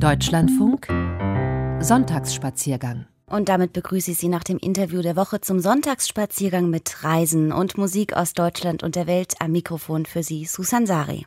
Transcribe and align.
Deutschlandfunk 0.00 0.88
Sonntagsspaziergang. 1.80 3.06
Und 3.26 3.48
damit 3.48 3.72
begrüße 3.72 4.12
ich 4.12 4.18
Sie 4.18 4.28
nach 4.28 4.44
dem 4.44 4.58
Interview 4.58 5.02
der 5.02 5.16
Woche 5.16 5.40
zum 5.40 5.60
Sonntagsspaziergang 5.60 6.68
mit 6.70 7.04
Reisen 7.04 7.52
und 7.52 7.78
Musik 7.78 8.16
aus 8.16 8.32
Deutschland 8.32 8.82
und 8.82 8.96
der 8.96 9.06
Welt. 9.06 9.34
Am 9.40 9.52
Mikrofon 9.52 10.06
für 10.06 10.22
Sie 10.22 10.44
Susan 10.44 10.86
Sari. 10.86 11.26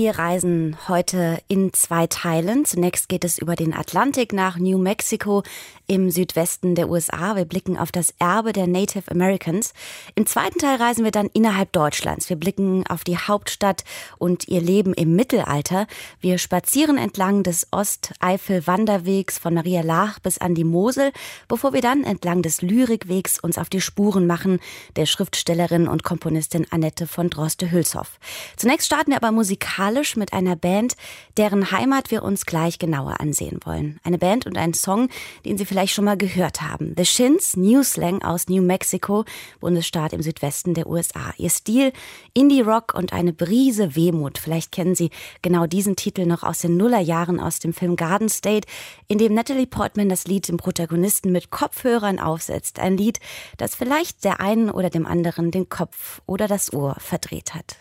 Wir 0.00 0.18
reisen 0.18 0.78
heute 0.88 1.42
in 1.46 1.74
zwei 1.74 2.06
Teilen. 2.06 2.64
Zunächst 2.64 3.10
geht 3.10 3.22
es 3.22 3.36
über 3.36 3.54
den 3.54 3.74
Atlantik 3.74 4.32
nach 4.32 4.56
New 4.56 4.78
Mexico 4.78 5.42
im 5.90 6.08
Südwesten 6.08 6.76
der 6.76 6.88
USA. 6.88 7.34
Wir 7.34 7.44
blicken 7.44 7.76
auf 7.76 7.90
das 7.90 8.14
Erbe 8.20 8.52
der 8.52 8.68
Native 8.68 9.10
Americans. 9.10 9.74
Im 10.14 10.24
zweiten 10.24 10.60
Teil 10.60 10.76
reisen 10.76 11.02
wir 11.02 11.10
dann 11.10 11.28
innerhalb 11.32 11.72
Deutschlands. 11.72 12.28
Wir 12.28 12.36
blicken 12.36 12.86
auf 12.86 13.02
die 13.02 13.18
Hauptstadt 13.18 13.82
und 14.16 14.46
ihr 14.46 14.60
Leben 14.60 14.94
im 14.94 15.16
Mittelalter. 15.16 15.88
Wir 16.20 16.38
spazieren 16.38 16.96
entlang 16.96 17.42
des 17.42 17.66
Osteifel-Wanderwegs 17.72 19.38
von 19.38 19.52
Maria 19.52 19.80
Laach 19.80 20.20
bis 20.20 20.38
an 20.38 20.54
die 20.54 20.62
Mosel, 20.62 21.10
bevor 21.48 21.72
wir 21.72 21.80
dann 21.80 22.04
entlang 22.04 22.42
des 22.42 22.62
Lyrikwegs 22.62 23.40
uns 23.40 23.58
auf 23.58 23.68
die 23.68 23.80
Spuren 23.80 24.28
machen 24.28 24.60
der 24.94 25.06
Schriftstellerin 25.06 25.88
und 25.88 26.04
Komponistin 26.04 26.68
Annette 26.70 27.08
von 27.08 27.30
Droste-Hülshoff. 27.30 28.20
Zunächst 28.56 28.86
starten 28.86 29.10
wir 29.10 29.16
aber 29.16 29.32
musikalisch 29.32 30.14
mit 30.14 30.32
einer 30.34 30.54
Band, 30.54 30.94
deren 31.36 31.72
Heimat 31.72 32.12
wir 32.12 32.22
uns 32.22 32.46
gleich 32.46 32.78
genauer 32.78 33.18
ansehen 33.18 33.58
wollen. 33.64 33.98
Eine 34.04 34.18
Band 34.18 34.46
und 34.46 34.56
ein 34.56 34.72
Song, 34.72 35.08
den 35.44 35.58
Sie 35.58 35.64
vielleicht 35.64 35.79
schon 35.86 36.04
mal 36.04 36.16
gehört 36.16 36.62
haben. 36.62 36.94
The 36.96 37.04
Shins, 37.04 37.56
New 37.56 37.82
Slang 37.82 38.22
aus 38.22 38.48
New 38.48 38.62
Mexico, 38.62 39.24
Bundesstaat 39.60 40.12
im 40.12 40.22
Südwesten 40.22 40.74
der 40.74 40.86
USA. 40.86 41.32
Ihr 41.38 41.50
Stil, 41.50 41.92
Indie-Rock 42.34 42.94
und 42.94 43.12
eine 43.12 43.32
Brise 43.32 43.96
Wehmut. 43.96 44.38
Vielleicht 44.38 44.72
kennen 44.72 44.94
Sie 44.94 45.10
genau 45.42 45.66
diesen 45.66 45.96
Titel 45.96 46.26
noch 46.26 46.42
aus 46.42 46.60
den 46.60 46.76
Nullerjahren 46.76 47.40
aus 47.40 47.58
dem 47.58 47.72
Film 47.72 47.96
Garden 47.96 48.28
State, 48.28 48.68
in 49.08 49.18
dem 49.18 49.34
Natalie 49.34 49.66
Portman 49.66 50.08
das 50.08 50.26
Lied 50.26 50.48
dem 50.48 50.56
Protagonisten 50.56 51.32
mit 51.32 51.50
Kopfhörern 51.50 52.18
aufsetzt. 52.18 52.78
Ein 52.78 52.96
Lied, 52.96 53.18
das 53.56 53.74
vielleicht 53.74 54.24
der 54.24 54.40
einen 54.40 54.70
oder 54.70 54.90
dem 54.90 55.06
anderen 55.06 55.50
den 55.50 55.68
Kopf 55.68 56.20
oder 56.26 56.48
das 56.48 56.72
Ohr 56.72 56.96
verdreht 56.98 57.54
hat. 57.54 57.76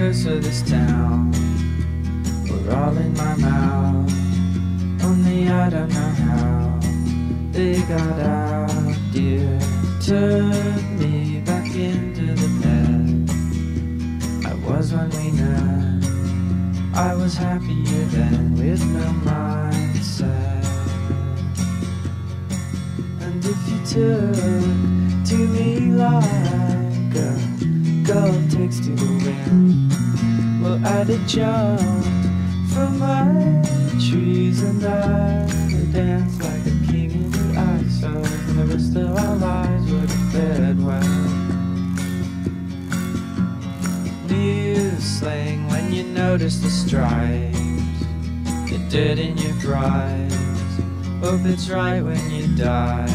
Curse 0.00 0.24
of 0.24 0.42
this 0.42 0.62
town 0.62 1.30
were 2.48 2.74
all 2.74 2.96
in 2.96 3.12
my 3.18 3.36
mouth. 3.36 4.10
Only 5.04 5.46
I 5.46 5.68
don't 5.68 5.90
know 5.90 6.12
how 6.24 6.80
they 7.52 7.74
got 7.82 8.18
out, 8.18 8.96
dear. 9.12 9.60
Turn 10.00 10.59
jumped 31.30 31.84
from 32.74 32.98
my 32.98 33.62
trees 34.10 34.62
and 34.62 34.84
I'd 34.84 35.92
dance 35.92 36.42
like 36.42 36.66
a 36.66 36.90
king 36.90 37.12
in 37.12 37.30
the 37.30 37.56
ice. 37.56 38.02
and 38.02 38.58
the 38.58 38.64
rest 38.64 38.96
of 38.96 39.16
our 39.16 39.36
lives 39.36 39.92
would 39.92 40.10
have 40.10 40.32
fared 40.32 40.82
well. 40.82 41.00
New 44.26 44.90
slang 44.98 45.68
when 45.68 45.92
you 45.92 46.02
notice 46.02 46.58
the 46.58 46.68
stripes, 46.68 48.00
the 48.68 48.84
dirt 48.90 49.20
in 49.20 49.38
your 49.38 49.76
eyes. 49.76 50.34
Hope 51.20 51.42
it's 51.44 51.68
right 51.70 52.00
when 52.00 52.28
you 52.28 52.48
die, 52.56 53.06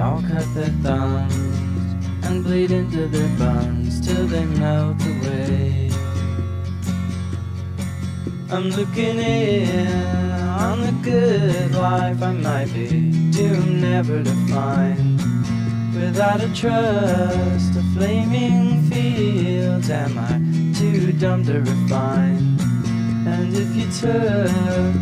all 0.00 0.22
cut 0.22 0.46
their 0.54 0.72
thumbs 0.82 1.34
and 2.24 2.42
bleed 2.42 2.70
into 2.70 3.06
their 3.06 3.28
bones 3.38 4.00
till 4.00 4.26
they 4.26 4.44
melt 4.46 4.96
away. 5.02 5.90
I'm 8.50 8.70
looking 8.70 9.18
in 9.18 9.86
on 10.66 10.80
the 10.80 10.92
good 11.02 11.72
life 11.74 12.22
I 12.22 12.32
might 12.32 12.72
be 12.72 13.10
doomed 13.30 13.82
never 13.82 14.22
to 14.22 14.34
find. 14.48 15.20
Without 15.94 16.40
a 16.40 16.48
trust, 16.54 17.76
a 17.76 17.82
flaming 17.94 18.90
fields, 18.90 19.90
am 19.90 20.18
I 20.18 20.40
too 20.78 21.12
dumb 21.12 21.44
to 21.44 21.60
refine? 21.60 22.58
And 23.26 23.54
if 23.54 23.76
you 23.76 23.86
took 24.00 24.92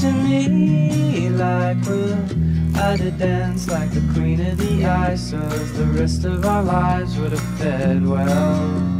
to 0.00 0.12
me 0.12 1.28
like 1.30 1.78
well, 1.86 2.47
I'd 2.80 3.00
have 3.00 3.18
danced 3.18 3.70
like 3.70 3.90
the 3.90 4.00
queen 4.14 4.40
of 4.40 4.56
the 4.56 4.86
ice, 4.86 5.30
so 5.30 5.38
the 5.38 5.84
rest 6.00 6.24
of 6.24 6.46
our 6.46 6.62
lives 6.62 7.18
would 7.18 7.32
have 7.32 7.58
fed 7.58 8.06
well. 8.06 8.97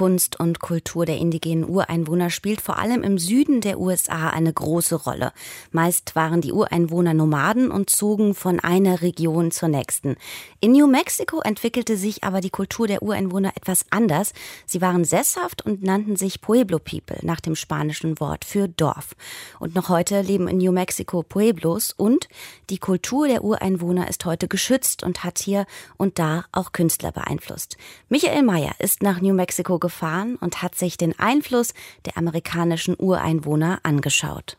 Kunst 0.00 0.40
und 0.40 0.60
Kultur 0.60 1.04
der 1.04 1.18
indigenen 1.18 1.68
Ureinwohner 1.68 2.30
spielt 2.30 2.62
vor 2.62 2.78
allem 2.78 3.02
im 3.02 3.18
Süden 3.18 3.60
der 3.60 3.78
USA 3.78 4.30
eine 4.30 4.50
große 4.50 4.94
Rolle. 4.94 5.30
Meist 5.72 6.16
waren 6.16 6.40
die 6.40 6.52
Ureinwohner 6.52 7.12
Nomaden 7.12 7.70
und 7.70 7.90
zogen 7.90 8.34
von 8.34 8.60
einer 8.60 9.02
Region 9.02 9.50
zur 9.50 9.68
nächsten. 9.68 10.16
In 10.60 10.72
New 10.72 10.86
Mexico 10.86 11.40
entwickelte 11.40 11.98
sich 11.98 12.24
aber 12.24 12.40
die 12.40 12.48
Kultur 12.48 12.86
der 12.86 13.02
Ureinwohner 13.02 13.52
etwas 13.56 13.84
anders. 13.90 14.32
Sie 14.64 14.80
waren 14.80 15.04
sesshaft 15.04 15.66
und 15.66 15.82
nannten 15.82 16.16
sich 16.16 16.40
Pueblo 16.40 16.78
People 16.78 17.18
nach 17.20 17.40
dem 17.40 17.54
spanischen 17.54 18.18
Wort 18.20 18.46
für 18.46 18.68
Dorf. 18.68 19.14
Und 19.58 19.74
noch 19.74 19.90
heute 19.90 20.22
leben 20.22 20.48
in 20.48 20.56
New 20.56 20.72
Mexico 20.72 21.22
Pueblos 21.22 21.92
und 21.92 22.26
die 22.70 22.78
Kultur 22.78 23.28
der 23.28 23.44
Ureinwohner 23.44 24.08
ist 24.08 24.24
heute 24.24 24.48
geschützt 24.48 25.02
und 25.02 25.24
hat 25.24 25.40
hier 25.40 25.66
und 25.98 26.18
da 26.18 26.46
auch 26.52 26.72
Künstler 26.72 27.12
beeinflusst. 27.12 27.76
Michael 28.08 28.44
Mayer 28.44 28.72
ist 28.78 29.02
nach 29.02 29.20
New 29.20 29.34
Mexico 29.34 29.50
Mexiko 29.50 29.89
gefahren 29.90 30.36
und 30.36 30.62
hat 30.62 30.76
sich 30.76 30.96
den 30.96 31.18
Einfluss 31.18 31.74
der 32.06 32.16
amerikanischen 32.16 32.94
Ureinwohner 32.96 33.80
angeschaut. 33.82 34.56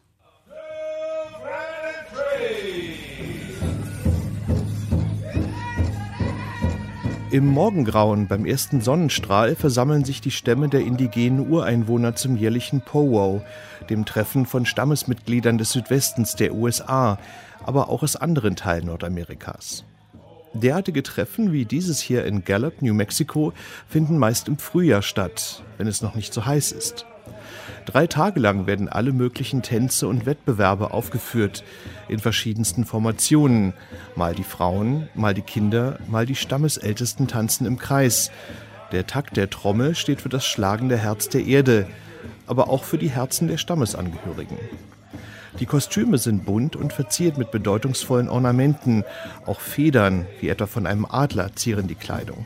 Im 7.32 7.48
Morgengrauen 7.48 8.28
beim 8.28 8.46
ersten 8.46 8.82
Sonnenstrahl 8.82 9.56
versammeln 9.56 10.04
sich 10.04 10.20
die 10.20 10.32
Stämme 10.32 10.68
der 10.68 10.82
indigenen 10.82 11.50
Ureinwohner 11.50 12.14
zum 12.14 12.36
jährlichen 12.36 12.82
Powwow, 12.82 13.42
dem 13.90 14.04
Treffen 14.04 14.46
von 14.46 14.66
Stammesmitgliedern 14.66 15.58
des 15.58 15.72
Südwestens 15.72 16.36
der 16.36 16.54
USA, 16.54 17.18
aber 17.64 17.88
auch 17.88 18.04
aus 18.04 18.18
anderen 18.18 18.58
Teilen 18.58 18.88
Nordamerikas. 18.88 19.86
Derartige 20.54 21.02
Treffen 21.02 21.54
wie 21.54 21.66
dieses 21.66 22.02
hier 22.02 22.26
in 22.26 22.44
Gallup, 22.44 22.82
New 22.82 22.94
Mexico, 22.94 23.54
finden 23.88 24.18
meist 24.18 24.50
im 24.50 24.58
Frühjahr 24.58 25.02
statt, 25.02 25.64
wenn 25.78 25.88
es 25.88 26.02
noch 26.02 26.14
nicht 26.14 26.34
so 26.34 26.46
heiß 26.46 26.74
ist. 26.74 27.06
Drei 27.86 28.06
Tage 28.06 28.40
lang 28.40 28.68
werden 28.68 28.90
alle 28.90 29.14
möglichen 29.14 29.62
Tänze 29.62 30.08
und 30.08 30.26
Wettbewerbe 30.26 30.92
aufgeführt, 30.92 31.64
in 32.10 32.20
verschiedensten 32.20 32.86
Formationen. 32.86 33.74
Mal 34.16 34.36
die 34.36 34.44
Frauen, 34.44 35.10
mal 35.16 35.34
die 35.34 35.42
Kinder, 35.42 36.00
mal 36.08 36.26
die 36.26 36.36
Stammesältesten 36.36 37.28
tanzen 37.28 37.66
im 37.66 37.80
Kreis. 37.80 38.30
Der 38.92 39.08
Takt 39.08 39.38
der 39.38 39.50
Trommel 39.50 39.96
steht 39.96 40.22
für 40.22 40.30
das 40.30 40.46
schlagende 40.46 40.98
Herz 40.98 41.30
der 41.30 41.46
Erde, 41.46 41.88
aber 42.46 42.70
auch 42.70 42.84
für 42.84 42.98
die 42.98 43.10
Herzen 43.10 43.48
der 43.48 43.58
Stammesangehörigen. 43.58 44.58
Die 45.60 45.66
Kostüme 45.66 46.18
sind 46.18 46.46
bunt 46.46 46.76
und 46.76 46.94
verziert 46.94 47.38
mit 47.38 47.52
bedeutungsvollen 47.52 48.30
Ornamenten. 48.30 49.04
Auch 49.46 49.60
Federn, 49.60 50.26
wie 50.40 50.50
etwa 50.50 50.66
von 50.66 50.88
einem 50.88 51.06
Adler, 51.06 51.56
zieren 51.56 51.88
die 51.88 51.96
Kleidung. 51.96 52.46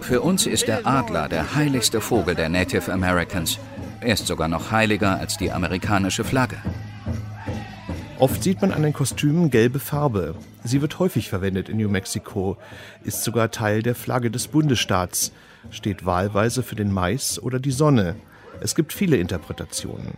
Für 0.00 0.20
uns 0.20 0.46
ist 0.46 0.68
der 0.68 0.86
Adler 0.86 1.28
der 1.28 1.54
heiligste 1.54 2.00
Vogel 2.00 2.34
der 2.34 2.48
Native 2.48 2.92
Americans. 2.92 3.58
Er 4.00 4.14
ist 4.14 4.26
sogar 4.26 4.48
noch 4.48 4.70
heiliger 4.70 5.18
als 5.18 5.36
die 5.36 5.52
amerikanische 5.52 6.24
Flagge. 6.24 6.56
Oft 8.18 8.42
sieht 8.42 8.62
man 8.62 8.72
an 8.72 8.82
den 8.82 8.94
Kostümen 8.94 9.50
gelbe 9.50 9.78
Farbe. 9.78 10.36
Sie 10.64 10.80
wird 10.80 10.98
häufig 10.98 11.28
verwendet 11.28 11.68
in 11.68 11.76
New 11.76 11.90
Mexico, 11.90 12.56
ist 13.04 13.22
sogar 13.22 13.50
Teil 13.50 13.82
der 13.82 13.94
Flagge 13.94 14.30
des 14.30 14.48
Bundesstaats, 14.48 15.32
steht 15.70 16.06
wahlweise 16.06 16.62
für 16.62 16.76
den 16.76 16.92
Mais 16.92 17.38
oder 17.38 17.58
die 17.58 17.72
Sonne. 17.72 18.16
Es 18.60 18.74
gibt 18.74 18.92
viele 18.92 19.16
Interpretationen. 19.16 20.14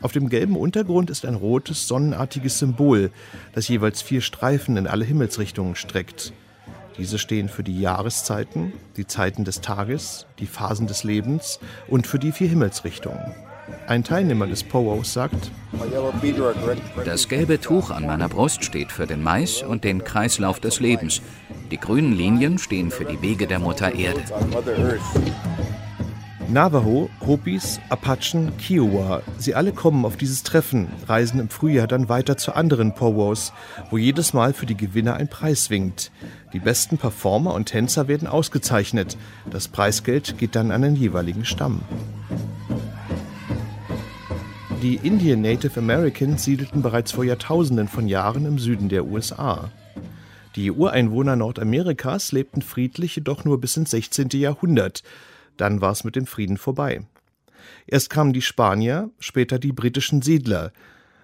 Auf 0.00 0.12
dem 0.12 0.28
gelben 0.28 0.56
Untergrund 0.56 1.08
ist 1.08 1.24
ein 1.24 1.34
rotes, 1.34 1.88
sonnenartiges 1.88 2.58
Symbol, 2.58 3.10
das 3.54 3.68
jeweils 3.68 4.02
vier 4.02 4.20
Streifen 4.20 4.76
in 4.76 4.86
alle 4.86 5.04
Himmelsrichtungen 5.04 5.76
streckt. 5.76 6.32
Diese 6.98 7.18
stehen 7.18 7.48
für 7.48 7.62
die 7.62 7.80
Jahreszeiten, 7.80 8.72
die 8.96 9.06
Zeiten 9.06 9.44
des 9.44 9.60
Tages, 9.60 10.26
die 10.38 10.46
Phasen 10.46 10.86
des 10.86 11.04
Lebens 11.04 11.58
und 11.88 12.06
für 12.06 12.18
die 12.18 12.32
vier 12.32 12.48
Himmelsrichtungen. 12.48 13.34
Ein 13.86 14.04
Teilnehmer 14.04 14.46
des 14.46 14.62
Powwows 14.62 15.12
sagt, 15.12 15.50
Das 17.04 17.28
gelbe 17.28 17.60
Tuch 17.60 17.90
an 17.90 18.06
meiner 18.06 18.28
Brust 18.28 18.64
steht 18.64 18.92
für 18.92 19.06
den 19.06 19.22
Mais 19.22 19.62
und 19.62 19.84
den 19.84 20.04
Kreislauf 20.04 20.60
des 20.60 20.80
Lebens. 20.80 21.22
Die 21.70 21.78
grünen 21.78 22.12
Linien 22.12 22.58
stehen 22.58 22.90
für 22.90 23.04
die 23.04 23.20
Wege 23.22 23.46
der 23.46 23.58
Mutter 23.58 23.94
Erde. 23.94 24.20
Navajo, 26.48 27.08
Hopis, 27.26 27.80
Apachen, 27.88 28.56
Kiowa, 28.58 29.22
sie 29.38 29.54
alle 29.54 29.72
kommen 29.72 30.04
auf 30.04 30.16
dieses 30.16 30.42
Treffen, 30.42 30.88
reisen 31.08 31.40
im 31.40 31.48
Frühjahr 31.48 31.86
dann 31.86 32.08
weiter 32.08 32.36
zu 32.36 32.54
anderen 32.54 32.94
Powwows, 32.94 33.52
wo 33.90 33.96
jedes 33.96 34.34
Mal 34.34 34.52
für 34.52 34.66
die 34.66 34.76
Gewinner 34.76 35.14
ein 35.14 35.28
Preis 35.28 35.70
winkt. 35.70 36.12
Die 36.52 36.58
besten 36.58 36.98
Performer 36.98 37.54
und 37.54 37.66
Tänzer 37.66 38.08
werden 38.08 38.28
ausgezeichnet. 38.28 39.16
Das 39.50 39.68
Preisgeld 39.68 40.36
geht 40.38 40.54
dann 40.54 40.70
an 40.70 40.82
den 40.82 40.96
jeweiligen 40.96 41.44
Stamm. 41.44 41.80
Die 44.82 44.96
Indian 44.96 45.40
Native 45.40 45.80
Americans 45.80 46.44
siedelten 46.44 46.82
bereits 46.82 47.12
vor 47.12 47.24
Jahrtausenden 47.24 47.88
von 47.88 48.06
Jahren 48.06 48.44
im 48.44 48.58
Süden 48.58 48.90
der 48.90 49.06
USA. 49.06 49.70
Die 50.56 50.70
Ureinwohner 50.70 51.36
Nordamerikas 51.36 52.32
lebten 52.32 52.60
friedlich 52.60 53.16
jedoch 53.16 53.44
nur 53.44 53.60
bis 53.60 53.76
ins 53.76 53.90
16. 53.90 54.28
Jahrhundert. 54.34 55.02
Dann 55.56 55.80
war 55.80 55.92
es 55.92 56.04
mit 56.04 56.16
dem 56.16 56.26
Frieden 56.26 56.56
vorbei. 56.56 57.06
Erst 57.86 58.10
kamen 58.10 58.32
die 58.32 58.42
Spanier, 58.42 59.10
später 59.18 59.58
die 59.58 59.72
britischen 59.72 60.22
Siedler. 60.22 60.72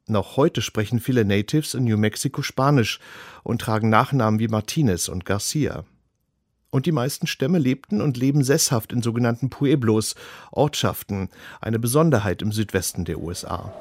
Noch 0.07 0.37
heute 0.37 0.63
sprechen 0.63 1.01
viele 1.01 1.25
Natives 1.25 1.75
in 1.75 1.85
New 1.85 1.97
Mexico 1.97 2.43
Spanisch 2.43 2.99
und 3.43 3.61
tragen 3.61 3.89
Nachnamen 3.89 4.41
wie 4.41 4.49
Martinez 4.49 5.09
und 5.09 5.25
Garcia. 5.25 5.85
Und 6.71 6.87
die 6.87 6.93
meisten 6.93 7.27
Stämme 7.27 7.59
lebten 7.59 8.01
und 8.01 8.17
leben 8.17 8.45
sesshaft 8.45 8.93
in 8.93 9.03
sogenannten 9.03 9.51
Pueblos, 9.51 10.15
Ortschaften, 10.53 11.29
eine 11.61 11.79
Besonderheit 11.79 12.43
im 12.43 12.53
Südwesten 12.53 13.05
der 13.05 13.19
USA. 13.19 13.75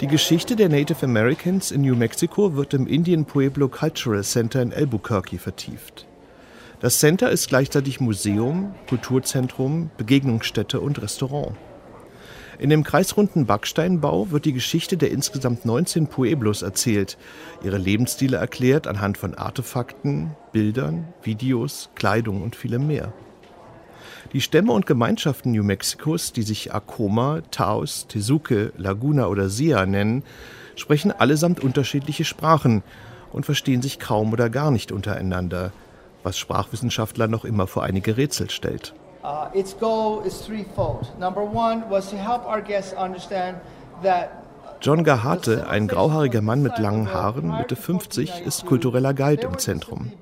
Die 0.00 0.06
Geschichte 0.06 0.56
der 0.56 0.68
Native 0.68 1.04
Americans 1.04 1.70
in 1.70 1.82
New 1.82 1.94
Mexico 1.94 2.56
wird 2.56 2.74
im 2.74 2.86
Indian 2.86 3.24
Pueblo 3.24 3.68
Cultural 3.68 4.24
Center 4.24 4.60
in 4.60 4.72
Albuquerque 4.72 5.38
vertieft. 5.38 6.06
Das 6.84 6.98
Center 6.98 7.30
ist 7.30 7.48
gleichzeitig 7.48 7.98
Museum, 7.98 8.74
Kulturzentrum, 8.90 9.88
Begegnungsstätte 9.96 10.80
und 10.80 11.00
Restaurant. 11.00 11.56
In 12.58 12.68
dem 12.68 12.84
kreisrunden 12.84 13.46
Backsteinbau 13.46 14.30
wird 14.30 14.44
die 14.44 14.52
Geschichte 14.52 14.98
der 14.98 15.10
insgesamt 15.10 15.64
19 15.64 16.08
Pueblos 16.08 16.60
erzählt, 16.60 17.16
ihre 17.62 17.78
Lebensstile 17.78 18.36
erklärt 18.36 18.86
anhand 18.86 19.16
von 19.16 19.34
Artefakten, 19.34 20.32
Bildern, 20.52 21.08
Videos, 21.22 21.88
Kleidung 21.94 22.42
und 22.42 22.54
vielem 22.54 22.86
mehr. 22.86 23.14
Die 24.34 24.42
Stämme 24.42 24.72
und 24.72 24.84
Gemeinschaften 24.84 25.52
New 25.52 25.64
Mexicos, 25.64 26.32
die 26.32 26.42
sich 26.42 26.74
Acoma, 26.74 27.40
Taos, 27.50 28.08
Tesuque, 28.08 28.74
Laguna 28.76 29.28
oder 29.28 29.48
Sia 29.48 29.86
nennen, 29.86 30.22
sprechen 30.76 31.12
allesamt 31.12 31.60
unterschiedliche 31.60 32.26
Sprachen 32.26 32.82
und 33.32 33.46
verstehen 33.46 33.80
sich 33.80 33.98
kaum 33.98 34.34
oder 34.34 34.50
gar 34.50 34.70
nicht 34.70 34.92
untereinander– 34.92 35.72
was 36.24 36.38
Sprachwissenschaftler 36.38 37.28
noch 37.28 37.44
immer 37.44 37.66
vor 37.66 37.84
einige 37.84 38.16
Rätsel 38.16 38.50
stellt. 38.50 38.94
Uh, 39.22 39.46
its 39.56 39.78
goal 39.78 40.22
is 40.26 40.44
threefold. 40.44 41.18
Number 41.18 41.42
one 41.42 41.84
was 41.88 42.10
to 42.10 42.16
help 42.16 42.44
our 42.46 42.60
guests 42.60 42.94
understand 42.94 43.58
that 44.02 44.44
John 44.80 45.02
Gahate, 45.02 45.66
ein 45.66 45.88
grauhaariger 45.88 46.42
Mann 46.42 46.62
mit 46.62 46.78
langen 46.78 47.10
Haaren, 47.10 47.56
Mitte 47.56 47.74
50, 47.74 48.42
ist 48.44 48.66
kultureller 48.66 49.14
Guide 49.14 49.46
im 49.46 49.58
Zentrum. 49.58 50.12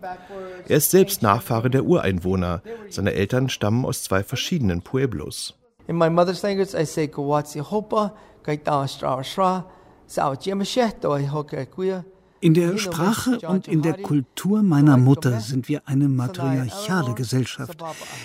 Er 0.69 0.77
ist 0.77 0.93
selbst 0.93 1.21
Nachfahre 1.21 1.69
der 1.69 1.85
Ureinwohner. 1.85 2.63
Seine 2.89 3.13
Eltern 3.15 3.49
stammen 3.49 3.85
aus 3.85 4.05
zwei 4.05 4.23
verschiedenen 4.23 4.83
Pueblos. 4.83 5.55
In 5.89 5.97
my 5.97 6.09
mother's 6.09 6.43
language, 6.43 6.75
I 6.75 6.85
say 6.85 7.11
Hopa, 7.11 8.15
Kaita 8.45 8.87
Stra 8.87 9.25
Stra, 9.25 9.65
Sao 10.07 10.35
Jemasheh, 10.35 10.93
Hoka 11.03 11.65
Kuya. 11.67 12.05
In 12.43 12.55
der 12.55 12.77
Sprache 12.77 13.39
und 13.47 13.69
in 13.69 13.83
der 13.83 14.03
Kultur 14.03 14.65
meiner 14.65 14.97
Mutter 14.97 15.41
sind 15.41 15.69
wir 15.69 15.83
eine 15.87 16.09
matriarchale 16.09 17.15
Gesellschaft. 17.15 17.81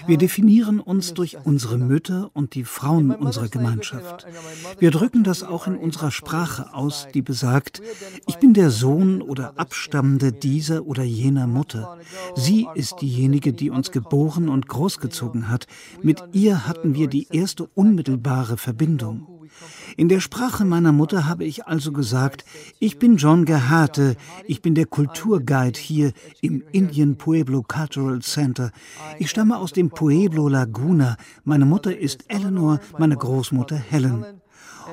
Wir 0.08 0.18
definieren 0.18 0.80
uns 0.80 1.14
durch 1.14 1.38
unsere 1.44 1.78
Mütter 1.78 2.32
und 2.34 2.56
die 2.56 2.64
Frauen 2.64 3.12
unserer 3.12 3.48
Gemeinschaft. 3.48 4.26
Wir 4.80 4.90
drücken 4.90 5.24
das 5.24 5.44
auch 5.44 5.68
in 5.68 5.78
unserer 5.78 6.10
Sprache 6.10 6.74
aus, 6.74 7.08
die 7.14 7.22
besagt, 7.22 7.84
ich 8.26 8.38
bin 8.38 8.56
der 8.56 8.72
Sohn 8.72 9.22
oder 9.22 9.54
Abstammende 9.60 10.32
dieser 10.32 10.88
oder 10.88 11.04
jener 11.04 11.46
Mutter. 11.46 12.00
Sie 12.36 12.68
ist 12.74 12.96
diejenige, 13.02 13.54
die 13.54 13.70
uns 13.70 13.92
geboren 13.92 14.50
und 14.50 14.68
großgezogen 14.68 15.48
hat. 15.48 15.68
Mit 16.02 16.24
ihr 16.34 16.68
hatten 16.68 16.96
wir 16.96 17.08
die 17.08 17.28
erste 17.32 17.68
unmittelbare 17.68 18.58
Verbindung. 18.58 19.37
In 20.00 20.10
der 20.10 20.20
Sprache 20.20 20.63
meiner 20.63 20.92
Mutter 20.92 21.25
habe 21.25 21.44
ich 21.44 21.66
also 21.66 21.92
gesagt, 21.92 22.46
ich 22.77 23.00
bin 23.00 23.18
John 23.18 23.46
Gehate, 23.46 24.16
ich 24.46 24.62
bin 24.62 24.75
der 24.75 24.86
Kulturguide 24.86 25.80
hier 25.80 26.12
im 26.39 26.63
Indian 26.72 27.18
Pueblo 27.18 27.63
Cultural 27.63 28.22
Center. 28.22 28.72
Ich 29.18 29.32
stamme 29.32 29.58
aus 29.58 29.74
dem 29.74 29.89
Pueblo 29.89 30.50
Laguna. 30.50 31.18
Meine 31.46 31.66
Mutter 31.66 31.98
ist 31.98 32.25
Eleanor, 32.27 32.80
meine 33.00 33.18
Großmutter 33.18 33.75
Helen. 33.75 34.37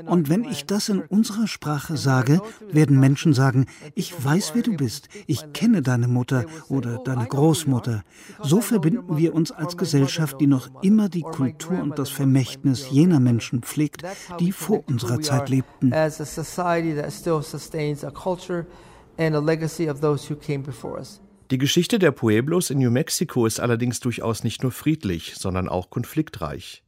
Und 0.06 0.28
wenn 0.28 0.44
ich 0.44 0.66
das 0.66 0.88
in 0.88 1.00
unserer 1.00 1.46
Sprache 1.46 1.96
sage, 1.96 2.40
werden 2.70 2.98
Menschen 3.00 3.34
sagen, 3.34 3.66
ich 3.94 4.12
weiß, 4.24 4.52
wer 4.54 4.62
du 4.62 4.76
bist, 4.76 5.08
ich 5.26 5.52
kenne 5.52 5.82
deine 5.82 6.08
Mutter 6.08 6.44
oder 6.68 6.98
deine 6.98 7.26
Großmutter. 7.26 8.02
So 8.42 8.60
verbinden 8.60 9.16
wir 9.16 9.34
uns 9.34 9.50
als 9.50 9.76
Gesellschaft, 9.76 10.40
die 10.40 10.46
noch 10.46 10.82
immer 10.82 11.08
die 11.08 11.22
Kultur 11.22 11.80
und 11.80 11.98
das 11.98 12.10
Vermächtnis 12.10 12.90
jener 12.90 13.20
Menschen 13.20 13.62
pflegt, 13.62 14.02
die 14.40 14.52
vor 14.52 14.84
unserer 14.88 15.20
Zeit 15.20 15.48
lebten. 15.48 15.92
Die 21.50 21.58
Geschichte 21.58 21.98
der 21.98 22.10
Pueblos 22.10 22.70
in 22.70 22.78
New 22.78 22.90
Mexico 22.90 23.46
ist 23.46 23.60
allerdings 23.60 24.00
durchaus 24.00 24.44
nicht 24.44 24.62
nur 24.62 24.72
friedlich, 24.72 25.34
sondern 25.36 25.68
auch 25.68 25.90
konfliktreich. 25.90 26.83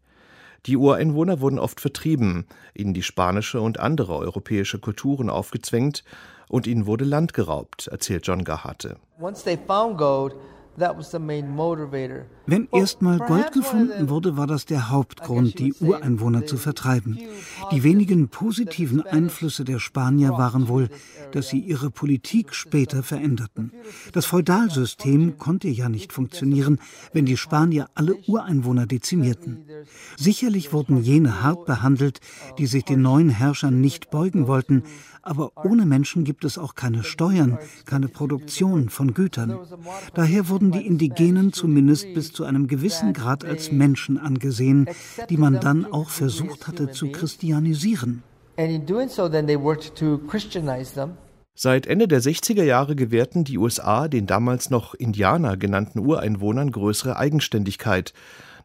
Die 0.66 0.76
Ureinwohner 0.76 1.40
wurden 1.40 1.58
oft 1.61 1.80
vertrieben, 1.80 2.46
ihnen 2.75 2.92
die 2.92 3.04
spanische 3.04 3.61
und 3.61 3.78
andere 3.78 4.16
europäische 4.16 4.80
Kulturen 4.80 5.30
aufgezwängt 5.30 6.02
und 6.49 6.66
ihnen 6.66 6.87
wurde 6.87 7.04
Land 7.04 7.35
geraubt, 7.35 7.87
erzählt 7.87 8.26
John 8.26 8.42
Gahate. 8.42 8.96
Once 9.20 9.44
they 9.44 9.56
found 9.56 9.96
gold, 9.96 10.35
wenn 10.78 12.68
erstmal 12.73 13.18
Gold 13.18 13.52
gefunden 13.52 14.09
wurde, 14.09 14.37
war 14.37 14.47
das 14.47 14.66
der 14.66 14.90
Hauptgrund, 14.90 15.59
die 15.59 15.73
Ureinwohner 15.75 16.47
zu 16.47 16.56
vertreiben. 16.56 17.18
Die 17.73 17.83
wenigen 17.83 18.28
positiven 18.28 19.00
Einflüsse 19.00 19.64
der 19.64 19.78
Spanier 19.78 20.30
waren 20.33 20.68
wohl, 20.68 20.88
dass 21.33 21.49
sie 21.49 21.59
ihre 21.59 21.90
Politik 21.90 22.54
später 22.54 23.02
veränderten. 23.02 23.73
Das 24.12 24.26
Feudalsystem 24.26 25.38
konnte 25.38 25.68
ja 25.68 25.88
nicht 25.88 26.12
funktionieren, 26.12 26.78
wenn 27.12 27.25
die 27.25 27.37
Spanier 27.37 27.88
alle 27.95 28.14
Ureinwohner 28.26 28.87
dezimierten. 28.87 29.64
Sicherlich 30.16 30.73
wurden 30.73 31.02
jene 31.02 31.42
hart 31.42 31.64
behandelt, 31.64 32.21
die 32.59 32.66
sich 32.66 32.85
den 32.85 33.02
neuen 33.02 33.30
Herrschern 33.30 33.80
nicht 33.80 34.11
beugen 34.11 34.47
wollten, 34.47 34.83
aber 35.26 35.50
ohne 35.56 35.87
Menschen 35.87 36.23
gibt 36.23 36.45
es 36.45 36.56
auch 36.56 36.76
keine 36.76 37.02
Steuern, 37.02 37.59
keine 37.85 38.06
Produktion 38.06 38.88
von 38.90 39.12
Gütern. 39.12 39.59
Daher 40.14 40.49
wurden 40.49 40.71
die 40.71 40.87
Indigenen 40.87 41.52
zumindest 41.52 42.14
bis 42.14 42.33
zu 42.33 42.45
einem 42.45 42.68
gewissen 42.68 43.12
Grad 43.12 43.45
als 43.45 43.73
Menschen 43.73 44.18
angesehen, 44.18 44.88
die 45.28 45.37
man 45.37 45.61
dann 45.61 45.85
auch 45.85 46.11
versucht 46.11 46.68
hatte 46.68 46.92
zu 46.92 47.11
christianisieren. 47.11 48.23
Seit 51.59 51.87
Ende 51.87 52.09
der 52.09 52.23
60er 52.23 52.62
Jahre 52.62 52.95
gewährten 52.95 53.45
die 53.45 53.59
USA 53.59 54.09
den 54.09 54.26
damals 54.26 54.71
noch 54.71 54.95
Indianer 54.95 55.56
genannten 55.56 55.99
Ureinwohnern 55.99 56.71
größere 56.71 57.16
Eigenständigkeit. 57.16 58.12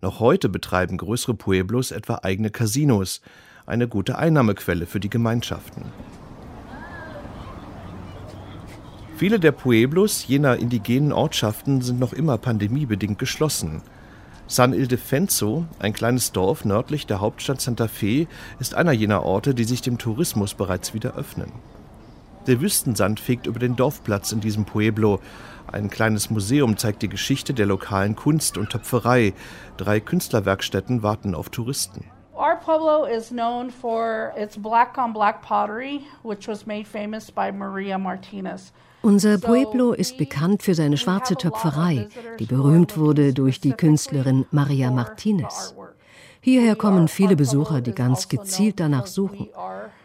Noch 0.01 0.19
heute 0.19 0.47
betreiben 0.47 0.97
größere 0.97 1.33
Pueblos 1.33 1.91
etwa 1.91 2.19
eigene 2.21 2.51
Casinos, 2.51 3.21
eine 3.65 3.87
gute 3.87 4.17
Einnahmequelle 4.17 4.85
für 4.85 4.99
die 4.99 5.09
Gemeinschaften. 5.09 5.83
Viele 9.21 9.39
der 9.39 9.51
Pueblos 9.51 10.25
jener 10.25 10.57
indigenen 10.57 11.13
Ortschaften 11.13 11.81
sind 11.81 11.99
noch 11.99 12.11
immer 12.11 12.39
pandemiebedingt 12.39 13.19
geschlossen. 13.19 13.83
San 14.47 14.73
Ildefonso, 14.73 15.67
ein 15.77 15.93
kleines 15.93 16.31
Dorf 16.31 16.65
nördlich 16.65 17.05
der 17.05 17.21
Hauptstadt 17.21 17.61
Santa 17.61 17.87
Fe, 17.87 18.25
ist 18.59 18.73
einer 18.73 18.93
jener 18.93 19.21
Orte, 19.21 19.53
die 19.53 19.63
sich 19.63 19.83
dem 19.83 19.99
Tourismus 19.99 20.55
bereits 20.55 20.95
wieder 20.95 21.13
öffnen. 21.13 21.51
Der 22.47 22.61
Wüstensand 22.61 23.19
fegt 23.19 23.45
über 23.45 23.59
den 23.59 23.75
Dorfplatz 23.75 24.31
in 24.31 24.39
diesem 24.39 24.65
Pueblo. 24.65 25.19
Ein 25.71 25.91
kleines 25.91 26.31
Museum 26.31 26.77
zeigt 26.77 27.03
die 27.03 27.07
Geschichte 27.07 27.53
der 27.53 27.67
lokalen 27.67 28.15
Kunst 28.15 28.57
und 28.57 28.71
Töpferei. 28.71 29.33
Drei 29.77 29.99
Künstlerwerkstätten 29.99 31.03
warten 31.03 31.35
auf 31.35 31.49
Touristen. 31.49 32.05
Our 32.33 32.55
pueblo 32.55 33.05
is 33.05 33.29
known 33.29 33.69
for 33.69 34.33
its 34.35 34.57
black 34.57 34.97
on 34.97 35.13
black 35.13 35.43
pottery, 35.43 36.01
which 36.23 36.47
was 36.47 36.65
made 36.65 36.85
famous 36.87 37.29
by 37.29 37.51
Maria 37.51 37.99
Martinez. 37.99 38.73
Unser 39.03 39.39
Pueblo 39.39 39.93
ist 39.93 40.17
bekannt 40.17 40.61
für 40.61 40.75
seine 40.75 40.95
schwarze 40.95 41.35
Töpferei, 41.35 42.07
die 42.39 42.45
berühmt 42.45 42.97
wurde 42.97 43.33
durch 43.33 43.59
die 43.59 43.71
Künstlerin 43.71 44.45
Maria 44.51 44.91
Martinez. 44.91 45.75
Hierher 46.39 46.75
kommen 46.75 47.07
viele 47.07 47.35
Besucher, 47.35 47.81
die 47.81 47.93
ganz 47.93 48.29
gezielt 48.29 48.79
danach 48.79 49.07
suchen. 49.07 49.49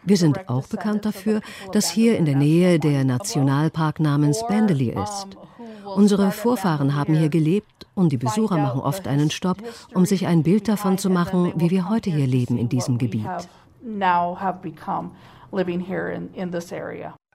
Wir 0.03 0.17
sind 0.17 0.49
auch 0.49 0.67
bekannt 0.67 1.05
dafür, 1.05 1.41
dass 1.71 1.89
hier 1.89 2.17
in 2.17 2.25
der 2.25 2.35
Nähe 2.35 2.79
der 2.79 3.03
Nationalpark 3.03 3.99
namens 3.99 4.43
Bandeli 4.47 4.89
ist. 4.89 5.27
Unsere 5.95 6.31
Vorfahren 6.31 6.95
haben 6.95 7.15
hier 7.15 7.29
gelebt 7.29 7.87
und 7.95 8.11
die 8.11 8.17
Besucher 8.17 8.57
machen 8.57 8.81
oft 8.81 9.07
einen 9.07 9.29
Stopp, 9.29 9.57
um 9.93 10.05
sich 10.05 10.27
ein 10.27 10.43
Bild 10.43 10.67
davon 10.67 10.97
zu 10.97 11.09
machen, 11.09 11.53
wie 11.55 11.69
wir 11.69 11.89
heute 11.89 12.09
hier 12.09 12.27
leben 12.27 12.57
in 12.57 12.69
diesem 12.69 12.97
Gebiet 12.97 13.27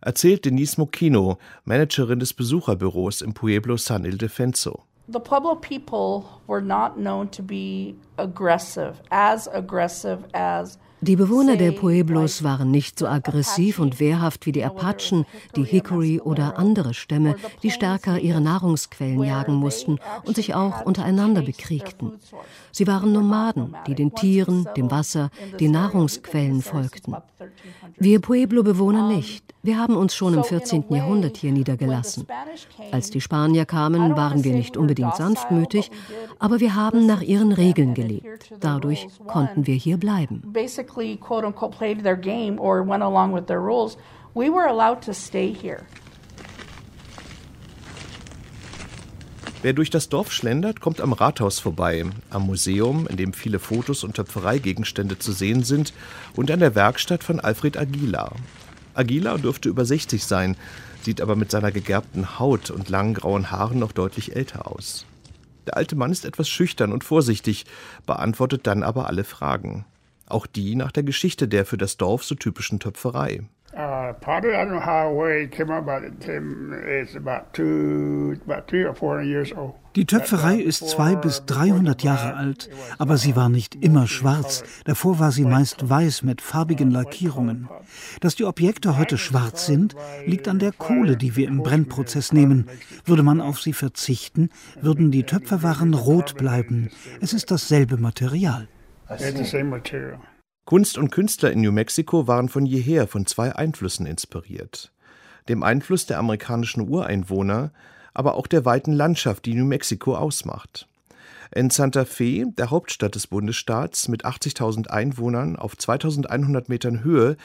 erzählt 0.03 0.45
Denise 0.45 0.79
Mokino, 0.79 1.39
Managerin 1.65 2.19
des 2.19 2.35
Besucherbüros 2.35 3.23
im 3.23 3.33
Pueblo 3.33 3.77
San 3.77 4.05
Ildefonso. 4.05 4.85
The 5.09 5.19
Pueblo 5.19 5.57
people 5.57 6.25
were 6.47 6.63
not 6.63 6.97
known 6.97 7.31
to 7.33 7.43
be 7.43 7.97
aggressive, 8.19 9.01
as 9.11 9.49
aggressive 9.49 10.25
as 10.33 10.79
die 11.03 11.17
Bewohner 11.17 11.57
der 11.57 11.73
Pueblos 11.73 12.45
waren 12.45 12.71
nicht 12.71 12.97
so 12.97 13.09
aggressiv 13.09 13.81
und 13.81 13.99
wehrhaft 13.99 14.47
wie 14.47 14.53
die 14.53 14.65
Apachen, 14.65 15.27
die 15.57 15.65
Hickory 15.65 16.21
oder 16.21 16.59
andere 16.61 16.95
Stämme, 16.95 17.35
die 17.65 17.73
stärker 17.73 18.21
ihre 18.21 18.41
Nahrungsquellen 18.41 19.25
jagen 19.25 19.55
mussten 19.55 19.99
und 20.25 20.37
sich 20.37 20.55
auch 20.55 20.87
untereinander 20.87 21.43
bekriegten. 21.43 22.13
Sie 22.71 22.87
waren 22.87 23.11
Nomaden, 23.11 23.75
die 23.89 23.97
den 23.97 24.15
Tieren, 24.15 24.69
dem 24.77 24.93
Wasser, 24.93 25.31
den 25.59 25.73
Nahrungsquellen 25.73 26.63
folgten. 26.63 27.17
Wir 27.99 28.21
Pueblo-Bewohner 28.21 29.09
nicht. 29.09 29.45
Wir 29.65 29.79
haben 29.79 29.97
uns 29.97 30.15
schon 30.15 30.35
im 30.35 30.43
14. 30.43 30.85
Jahrhundert 30.89 31.37
hier 31.37 31.53
niedergelassen. 31.53 32.27
Als 32.91 33.11
die 33.11 33.21
Spanier 33.21 33.65
kamen, 33.65 34.17
waren 34.17 34.43
wir 34.43 34.55
nicht 34.55 34.77
unbedingt 34.77 35.15
sanftmütig, 35.17 35.91
aber 36.39 36.61
wir 36.61 36.75
haben 36.75 37.07
nach 37.07 37.23
ihren 37.23 37.53
Regeln 37.53 37.95
gelebt. 37.95 38.53
Dadurch 38.61 39.07
konnten 39.27 39.67
wir 39.67 39.75
hier 39.75 39.99
bleiben 39.99 40.43
basically 40.93 41.17
quote 41.17 41.45
unquote 41.45 41.73
played 41.77 42.03
their 42.03 42.17
game 42.17 42.59
or 42.59 42.83
went 42.83 43.03
along 43.03 43.33
with 43.33 43.47
their 43.47 43.61
rules, 43.61 43.97
we 44.35 44.51
were 44.51 44.67
allowed 44.67 45.03
to 45.03 45.13
stay 45.13 45.53
here. 45.53 45.87
Wer 49.63 49.75
durch 49.75 49.91
das 49.91 50.09
Dorf 50.09 50.33
schlendert, 50.33 50.81
kommt 50.81 51.01
am 51.01 51.13
Rathaus 51.13 51.61
vorbei, 51.61 52.05
am 52.31 52.47
Museum, 52.47 53.07
in 53.07 53.17
dem 53.17 53.33
viele 53.33 53.61
Fotos 53.61 54.03
und 54.03 54.15
Töpfereigegenstände 54.15 55.21
zu 55.21 55.31
sehen 55.31 55.63
sind, 55.63 55.93
und 56.35 56.51
an 56.51 56.59
der 56.59 56.75
Werkstatt 56.75 57.23
von 57.23 57.39
Alfred 57.39 57.77
Aguilar. 57.77 58.33
Aguilar 58.95 59.39
dürfte 59.39 59.69
über 59.69 59.85
60 59.85 60.25
sein, 60.25 60.57
sieht 61.03 61.21
aber 61.21 61.37
mit 61.37 61.53
seiner 61.53 61.71
gegerbten 61.71 62.41
Haut 62.41 62.73
und 62.73 62.89
langen 62.89 63.15
grauen 63.15 63.53
Haaren 63.53 63.79
noch 63.79 63.93
deutlich 63.93 64.35
älter 64.35 64.67
aus. 64.67 65.07
Der 65.67 65.77
alte 65.77 65.95
Mann 65.95 66.11
ist 66.11 66.25
etwas 66.25 66.49
schüchtern 66.49 66.93
und 66.93 67.05
vorsichtig, 67.05 67.65
beantwortet 68.05 68.67
dann 68.67 68.83
aber 68.83 69.07
alle 69.07 69.23
Fragen 69.23 69.85
auch 70.33 70.47
die 70.47 70.75
nach 70.75 70.93
der 70.93 71.03
Geschichte 71.03 71.49
der 71.49 71.65
für 71.65 71.77
das 71.77 71.97
Dorf 71.97 72.25
so 72.25 72.35
typischen 72.35 72.81
Töpferei. 72.81 73.43
Uh, 73.75 74.13
pottery, 74.21 74.55
I 74.55 74.67
don't 74.67 74.73
know 74.73 74.81
how 74.81 75.11
where 75.11 75.41
it 75.41 75.51
came 75.51 75.71
up, 75.71 75.87
but 75.87 76.03
it's 76.05 77.17
about 77.17 77.55
two, 77.55 78.37
about 78.45 78.69
three 78.69 78.85
or 78.85 78.95
four 78.95 79.23
years 79.23 79.51
old. 79.57 79.75
Die 79.97 80.05
Töpferei 80.05 80.57
ist 80.57 80.89
zwei 80.89 81.17
bis 81.17 81.45
300 81.47 82.03
Jahre 82.03 82.35
alt, 82.35 82.69
aber 82.99 83.17
sie 83.17 83.35
war 83.35 83.49
nicht 83.49 83.75
immer 83.75 84.07
schwarz. 84.07 84.63
Davor 84.85 85.19
war 85.19 85.33
sie 85.33 85.45
meist 85.45 85.89
weiß 85.89 86.23
mit 86.23 86.41
farbigen 86.43 86.91
Lackierungen. 86.91 87.69
Dass 88.21 88.35
die 88.35 88.45
Objekte 88.45 88.99
heute 88.99 89.17
schwarz 89.17 89.67
sind, 89.67 89.95
liegt 90.27 90.49
an 90.49 90.59
der 90.59 90.73
Kohle, 90.73 91.17
die 91.17 91.37
wir 91.37 91.49
im 91.49 91.63
Brennprozess 91.63 92.33
nehmen. 92.33 92.69
Würde 93.07 93.23
man 93.23 93.41
auf 93.41 93.61
sie 93.61 93.75
verzichten, 93.75 94.51
würden 94.81 95.11
die 95.11 95.25
Töpferwaren 95.25 95.93
rot 95.95 96.37
bleiben. 96.37 96.91
Es 97.21 97.33
ist 97.33 97.51
dasselbe 97.51 97.97
Material. 97.97 98.69
Kunst 100.65 100.97
und 100.97 101.11
Künstler 101.11 101.51
in 101.51 101.61
New 101.61 101.73
Mexico 101.73 102.27
waren 102.27 102.49
von 102.49 102.67
jeher 102.67 103.07
von 103.09 103.27
zwei 103.27 103.55
Einflüssen 103.55 104.07
inspiriert. 104.07 104.93
Dem 105.49 105.63
Einfluss 105.63 106.07
der 106.07 106.19
amerikanischen 106.19 106.89
Ureinwohner 106.89 107.73
aber 108.15 108.35
auch 108.35 108.47
der 108.47 108.65
weiten 108.65 108.93
Landschaft, 108.93 109.47
die 109.47 109.55
New 109.55 109.65
Mexico 109.65 110.17
ausmacht. 110.17 110.89
In 111.55 111.69
Santa 111.69 112.07
Fe, 112.07 112.47
der 112.57 112.71
Hauptstadt 112.71 113.15
des 113.15 113.27
Bundesstaats 113.27 114.09
mit 114.09 114.25
80.000 114.25 114.89
Einwohnern 114.89 115.57
auf 115.57 115.77
2100 115.77 116.71
Metern 116.71 117.05
Höhe, 117.05 117.37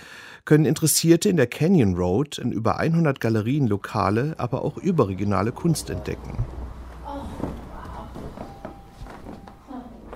können 0.46 0.66
Interessierte 0.66 1.28
in 1.28 1.36
der 1.36 1.48
Canyon 1.48 1.96
Road 1.96 2.38
in 2.38 2.54
über 2.54 2.78
100 2.78 3.20
Galerien 3.20 3.68
lokale, 3.68 4.36
aber 4.38 4.64
auch 4.64 4.78
überregionale 4.78 5.52
Kunst 5.52 5.90
entdecken. 5.90 6.46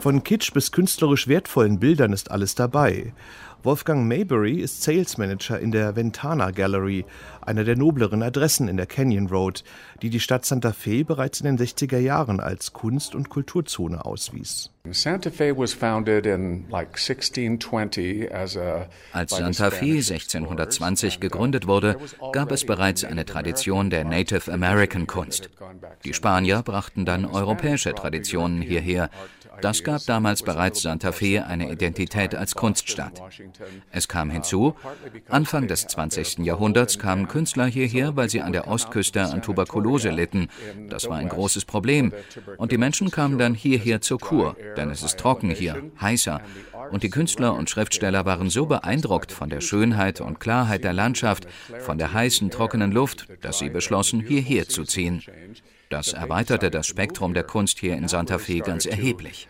Von 0.02 0.24
Kitsch 0.24 0.52
bis 0.52 0.72
künstlerisch 0.72 1.28
wertvollen 1.28 1.80
Bildern 1.80 2.12
ist 2.12 2.32
alles 2.32 2.56
dabei. 2.56 3.14
Wolfgang 3.62 4.08
Maybury 4.08 4.56
ist 4.56 4.82
Sales 4.82 5.20
Manager 5.20 5.60
in 5.60 5.72
der 5.72 5.96
Ventana 5.96 6.50
Gallery, 6.50 7.06
einer 7.42 7.64
der 7.64 7.76
nobleren 7.76 8.24
Adressen 8.24 8.68
in 8.68 8.78
der 8.78 8.88
Canyon 8.88 9.28
Road, 9.28 9.64
die 10.02 10.10
die 10.10 10.20
Stadt 10.20 10.44
Santa 10.44 10.74
Fe 10.74 11.06
bereits 11.06 11.42
in 11.42 11.46
den 11.46 11.60
60er 11.60 12.00
Jahren 12.00 12.40
als 12.40 12.74
Kunst- 12.74 13.14
und 13.14 13.30
Kulturzone 13.30 14.04
auswies. 14.04 14.72
Santa 14.90 15.30
Fe 15.30 15.56
was 15.56 15.74
founded 15.74 16.26
in 16.26 16.66
like 16.72 16.98
1620 16.98 18.34
as 18.34 18.58
a 18.58 18.88
Als 19.14 19.38
Santa 19.38 19.70
Fe 19.70 19.98
1620 19.98 21.20
gegründet 21.20 21.68
wurde, 21.68 21.98
gab 22.34 22.52
es 22.52 22.66
bereits 22.66 23.04
eine 23.04 23.26
Tradition 23.26 23.92
der 23.92 24.06
Native 24.06 24.52
American 24.52 25.06
Kunst. 25.06 25.52
Die 26.04 26.16
Spanier 26.16 26.64
brachten 26.64 27.06
dann 27.06 27.26
europäische 27.26 27.94
Traditionen 27.94 28.64
hierher. 28.64 29.12
Das 29.62 29.84
gab 29.84 30.06
damals 30.06 30.44
bereits 30.44 30.82
Santa 30.82 31.12
Fe 31.12 31.46
eine 31.46 31.72
Identität 31.72 32.36
als 32.36 32.56
Kunststadt. 32.56 33.22
Es 33.92 34.08
kam 34.08 34.30
hinzu, 34.30 34.76
Anfang 35.30 35.68
des 35.68 35.88
20. 35.88 36.40
Jahrhunderts 36.40 37.00
kamen 37.00 37.28
Künstler 37.28 37.66
hierher, 37.66 38.16
weil 38.16 38.30
sie 38.30 38.42
an 38.42 38.54
der 38.54 38.68
Ostküste 38.68 39.22
an 39.24 39.42
Tuberkulose 39.42 40.10
litten. 40.10 40.50
Das 40.90 41.10
war 41.10 41.18
ein 41.18 41.30
großes 41.30 41.66
Problem. 41.66 42.14
Und 42.58 42.72
die 42.72 42.78
Menschen 42.78 43.12
kamen 43.12 43.38
dann 43.38 43.54
hierher 43.54 44.02
zur 44.02 44.20
Kur, 44.20 44.56
denn 44.78 44.90
es 44.90 45.04
ist 45.04 45.20
trocken 45.20 45.52
hier, 45.52 45.82
heißer. 46.00 46.42
Und 46.92 47.04
die 47.04 47.10
Künstler 47.10 47.54
und 47.54 47.70
Schriftsteller 47.70 48.26
waren 48.26 48.50
so 48.50 48.66
beeindruckt 48.66 49.32
von 49.32 49.50
der 49.50 49.62
Schönheit 49.62 50.22
und 50.22 50.40
Klarheit 50.40 50.84
der 50.84 50.94
Landschaft, 50.94 51.48
von 51.80 51.98
der 51.98 52.14
heißen, 52.14 52.50
trockenen 52.50 52.92
Luft, 52.92 53.28
dass 53.42 53.60
sie 53.60 53.70
beschlossen, 53.70 54.22
hierher 54.22 54.68
zu 54.68 54.84
ziehen. 54.84 55.24
Das 55.92 56.14
erweiterte 56.14 56.72
das 56.72 56.88
Spektrum 56.88 57.34
der 57.34 57.44
Kunst 57.44 57.78
hier 57.80 57.98
in 57.98 58.08
Santa 58.08 58.38
Fe 58.38 58.60
ganz 58.60 58.86
erheblich. 58.86 59.50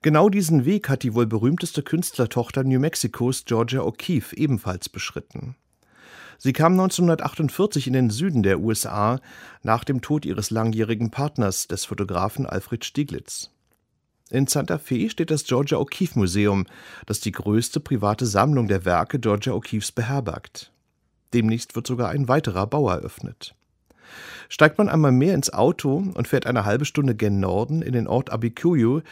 Genau 0.00 0.28
diesen 0.28 0.64
Weg 0.64 0.88
hat 0.88 1.02
die 1.02 1.14
wohl 1.14 1.26
berühmteste 1.26 1.82
Künstlertochter 1.82 2.62
New 2.62 2.78
Mexicos, 2.78 3.44
Georgia 3.44 3.80
O'Keeffe, 3.80 4.36
ebenfalls 4.36 4.88
beschritten. 4.88 5.56
Sie 6.38 6.52
kam 6.52 6.74
1948 6.74 7.88
in 7.88 7.92
den 7.92 8.10
Süden 8.10 8.44
der 8.44 8.60
USA 8.60 9.20
nach 9.64 9.82
dem 9.82 10.00
Tod 10.00 10.24
ihres 10.24 10.50
langjährigen 10.50 11.10
Partners, 11.10 11.66
des 11.66 11.86
Fotografen 11.86 12.46
Alfred 12.46 12.84
Stieglitz. 12.84 13.50
In 14.30 14.46
Santa 14.46 14.78
Fe 14.78 15.10
steht 15.10 15.32
das 15.32 15.42
Georgia 15.42 15.78
O'Keeffe 15.78 16.16
Museum, 16.16 16.66
das 17.06 17.18
die 17.18 17.32
größte 17.32 17.80
private 17.80 18.26
Sammlung 18.26 18.68
der 18.68 18.84
Werke 18.84 19.18
Georgia 19.18 19.54
O'Keeffes 19.54 19.92
beherbergt. 19.92 20.70
Demnächst 21.32 21.76
wird 21.76 21.86
sogar 21.86 22.08
ein 22.10 22.28
weiterer 22.28 22.66
Bau 22.66 22.88
eröffnet. 22.88 23.54
Steigt 24.48 24.78
man 24.78 24.88
einmal 24.88 25.12
mehr 25.12 25.34
ins 25.34 25.52
Auto 25.52 26.02
und 26.14 26.26
fährt 26.26 26.46
eine 26.46 26.64
halbe 26.64 26.84
Stunde 26.84 27.14
gen 27.14 27.38
Norden 27.38 27.82
in 27.82 27.92
den 27.92 28.08
Ort 28.08 28.30
Abicuyo, 28.30 29.02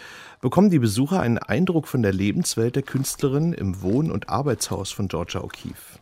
bekommen 0.40 0.70
die 0.70 0.81
Besucher 0.81 1.20
einen 1.20 1.38
Eindruck 1.38 1.87
von 1.87 2.02
der 2.02 2.12
Lebenswelt 2.12 2.74
der 2.74 2.83
Künstlerin 2.83 3.52
im 3.52 3.81
Wohn- 3.81 4.11
und 4.11 4.28
Arbeitshaus 4.28 4.90
von 4.90 5.07
Georgia 5.07 5.40
O'Keeffe. 5.40 6.00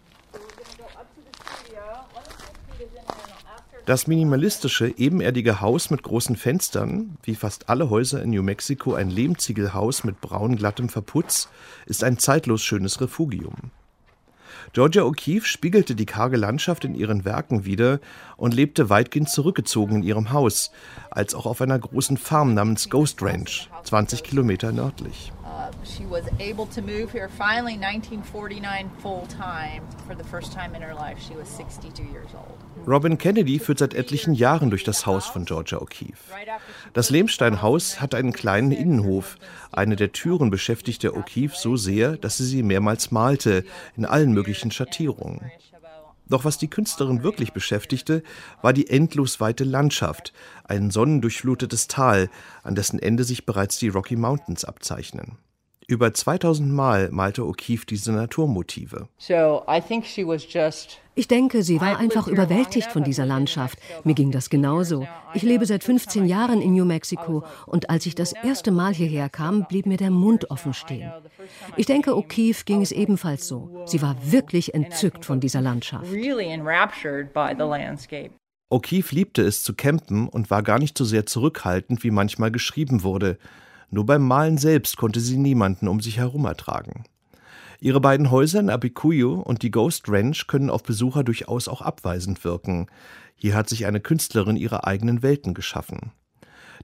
Das 3.85 4.09
minimalistische, 4.09 4.89
ebenerdige 4.99 5.61
Haus 5.61 5.91
mit 5.91 6.03
großen 6.03 6.35
Fenstern, 6.35 7.19
wie 7.23 7.37
fast 7.37 7.69
alle 7.69 7.89
Häuser 7.89 8.21
in 8.21 8.31
New 8.31 8.43
Mexico 8.43 8.95
ein 8.95 9.11
Lehmziegelhaus 9.11 10.03
mit 10.03 10.21
braunglattem 10.21 10.89
Verputz, 10.89 11.49
ist 11.87 12.03
ein 12.03 12.19
zeitlos 12.19 12.65
schönes 12.65 13.01
Refugium. 13.01 13.71
Georgia 14.73 15.03
O'Keeffe 15.03 15.47
spiegelte 15.47 15.95
die 15.95 16.07
karge 16.07 16.37
Landschaft 16.37 16.85
in 16.85 16.95
ihren 16.95 17.25
Werken 17.25 17.65
wider 17.65 18.01
und 18.37 18.55
lebte 18.55 18.91
weitgehend 18.91 19.29
zurückgezogen 19.29 19.97
in 19.97 20.03
ihrem 20.03 20.33
Haus, 20.33 20.71
als 21.11 21.35
auch 21.35 21.47
auf 21.47 21.61
einer 21.61 21.79
großen 21.79 22.17
Farm 22.17 22.55
namens 22.55 22.91
Ghost 22.91 23.23
Ranch, 23.23 23.69
20 23.85 24.23
Kilometer 24.23 24.73
nördlich. 24.73 25.33
She 25.85 26.05
was 26.09 26.25
able 26.39 26.67
to 26.75 26.81
move 26.81 27.13
here 27.13 27.29
finally 27.29 27.77
1949 27.77 28.91
full 28.99 29.27
time 29.29 29.83
for 30.07 30.15
the 30.17 30.25
first 30.25 30.53
time 30.53 30.75
in 30.75 30.83
her 30.83 30.95
life. 30.95 31.19
She 31.21 31.35
was 31.37 31.49
62 31.49 32.03
years 32.05 32.29
old. 32.35 32.59
Robin 32.87 33.19
Kennedy 33.19 33.59
führt 33.59 33.79
seit 33.79 33.95
etlichen 33.95 34.35
Jahren 34.35 34.71
durch 34.71 34.85
das 34.85 35.07
Haus 35.07 35.27
von 35.27 35.45
Georgia 35.45 35.79
O'Keeffe. 35.79 36.33
Das 36.93 37.11
Lehmsteinhaus 37.11 38.01
hat 38.01 38.15
einen 38.15 38.33
kleinen 38.33 38.71
Innenhof. 38.71 39.39
Eine 39.73 39.97
der 39.97 40.13
Türen 40.13 40.51
beschäftigte 40.51 41.13
O'Keeffe 41.17 41.57
so 41.57 41.77
sehr, 41.77 42.17
dass 42.17 42.37
sie 42.37 42.47
sie 42.47 42.63
mehrmals 42.63 43.11
malte, 43.11 43.65
in 43.97 44.05
allen 44.05 44.33
möglichen 44.33 44.71
Schattierungen. 44.71 45.51
Doch 46.29 46.45
was 46.45 46.59
die 46.59 46.69
Künstlerin 46.69 47.23
wirklich 47.23 47.53
beschäftigte, 47.53 48.23
war 48.61 48.73
die 48.73 48.91
endlos 48.91 49.41
weite 49.41 49.65
Landschaft, 49.65 50.33
ein 50.65 50.91
sonnendurchflutetes 50.91 51.87
Tal, 51.87 52.29
an 52.65 52.75
dessen 52.75 52.99
Ende 52.99 53.25
sich 53.25 53.47
bereits 53.47 53.79
die 53.79 53.89
Rocky 53.89 54.17
Mountains 54.17 54.65
abzeichnen. 54.65 55.39
Über 55.89 56.13
2000 56.13 56.73
Mal 56.73 57.11
malte 57.13 57.43
O'Keeffe 57.43 57.87
diese 57.87 58.11
Naturmotive. 58.11 59.09
Ich 61.15 61.29
denke, 61.29 61.63
sie 61.63 61.81
war 61.81 61.99
einfach 61.99 62.27
überwältigt 62.27 62.91
von 62.91 63.05
dieser 63.05 63.25
Landschaft. 63.25 63.79
Mir 64.03 64.15
ging 64.15 64.33
das 64.33 64.51
genauso. 64.51 65.07
Ich 65.35 65.43
lebe 65.43 65.65
seit 65.65 65.85
15 65.85 66.27
Jahren 66.27 66.61
in 66.61 66.75
New 66.75 66.85
Mexico 66.85 67.45
und 67.67 67.89
als 67.89 68.05
ich 68.07 68.17
das 68.17 68.33
erste 68.33 68.73
Mal 68.73 68.95
hierher 68.95 69.29
kam, 69.29 69.65
blieb 69.69 69.87
mir 69.87 69.97
der 69.97 70.11
Mund 70.11 70.51
offen 70.51 70.75
stehen. 70.75 71.13
Ich 71.77 71.87
denke, 71.87 72.11
O'Keeffe 72.11 72.65
ging 72.65 72.83
es 72.83 72.91
ebenfalls 72.91 73.47
so. 73.47 73.85
Sie 73.87 74.03
war 74.03 74.17
wirklich 74.25 74.75
entzückt 74.75 75.25
von 75.25 75.39
dieser 75.39 75.61
Landschaft. 75.61 76.11
O'Keeffe 78.69 79.15
liebte 79.15 79.43
es 79.43 79.63
zu 79.63 79.75
campen 79.75 80.29
und 80.29 80.51
war 80.51 80.65
gar 80.65 80.81
nicht 80.81 80.99
so 80.99 81.05
sehr 81.05 81.27
zurückhaltend, 81.27 82.03
wie 82.03 82.11
manchmal 82.11 82.51
geschrieben 82.51 83.05
wurde. 83.05 83.39
Nur 83.91 84.07
beim 84.07 84.23
Malen 84.23 84.59
selbst 84.59 84.97
konnte 84.97 85.21
sie 85.21 85.37
niemanden 85.37 85.89
um 85.89 86.01
sich 86.01 86.19
herum 86.19 86.45
ertragen. 86.45 87.05
Ihre 87.81 88.01
beiden 88.01 88.31
Häuser 88.31 88.61
in 88.61 88.71
Abicuyo 88.71 89.35
und 89.35 89.63
die 89.63 89.71
Ghost 89.71 90.09
Ranch 90.09 90.47
können 90.47 90.71
auf 90.71 90.83
Besucher 90.83 91.25
durchaus 91.25 91.69
auch 91.69 91.83
abweisend 91.83 92.43
wirken. 92.45 92.87
Hier 93.37 93.55
hat 93.55 93.69
sich 93.69 93.87
eine 93.87 94.01
Künstlerin 94.01 94.57
ihre 94.57 94.87
eigenen 94.87 95.23
Welten 95.23 95.53
geschaffen. 95.53 96.13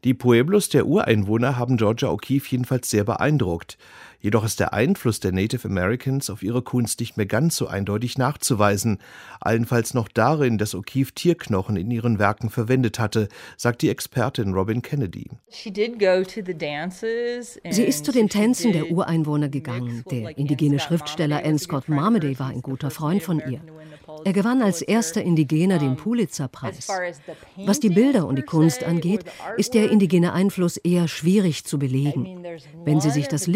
Die 0.05 0.15
Pueblos 0.15 0.69
der 0.69 0.87
Ureinwohner 0.87 1.57
haben 1.57 1.77
Georgia 1.77 2.09
O'Keeffe 2.09 2.51
jedenfalls 2.51 2.91
sehr 2.91 3.05
beeindruckt. 3.05 3.79
Jedoch 4.23 4.45
ist 4.45 4.61
der 4.61 4.73
Einfluss 4.73 5.19
der 5.19 5.33
Native 5.33 5.67
Americans 5.67 6.31
auf 6.31 6.45
ihre 6.45 6.63
Kunst 6.63 7.01
nicht 7.01 7.17
mehr 7.17 7.27
ganz 7.27 7.57
so 7.57 7.67
eindeutig 7.67 8.17
nachzuweisen, 8.19 8.99
allenfalls 9.41 9.95
noch 9.95 10.07
darin, 10.07 10.59
dass 10.59 10.77
O'Keeffe 10.77 11.13
Tierknochen 11.13 11.75
in 11.77 11.91
ihren 11.91 12.21
Werken 12.21 12.49
verwendet 12.49 13.01
hatte, 13.01 13.29
sagt 13.57 13.83
die 13.83 13.91
Expertin 13.91 14.55
Robin 14.55 14.81
Kennedy. 14.81 15.29
Sie 15.51 15.71
ist 17.83 18.05
zu 18.05 18.13
den 18.13 18.29
Tänzen 18.29 18.73
der 18.73 18.93
Ureinwohner 18.93 19.49
gegangen. 19.49 20.05
Der 20.09 20.39
indigene 20.39 20.79
Schriftsteller 20.79 21.43
N. 21.43 21.59
Scott 21.59 21.89
Marmaday 21.89 22.39
war 22.39 22.51
ein 22.51 22.63
guter 22.63 22.93
Freund 22.93 23.25
von 23.25 23.43
ihr. 23.51 23.61
Er 24.25 24.33
gewann 24.33 24.63
als 24.63 24.83
erster 24.83 25.23
Indigener 25.23 25.79
den 25.79 25.97
Pulitzer-Preis. 25.97 26.89
Was 27.57 27.81
die 27.81 27.89
Bilder 27.89 28.27
und 28.27 28.37
die 28.37 28.43
Kunst 28.43 28.85
angeht, 28.85 29.25
ist 29.57 29.75
der 29.75 29.91
indigene 29.91 30.33
Einfluss 30.33 30.77
eher 30.77 31.09
schwierig 31.09 31.65
zu 31.65 31.79
belegen. 31.79 32.45
Wenn 32.85 33.01
Sie 33.01 33.11
sich 33.11 33.29
das 33.29 33.47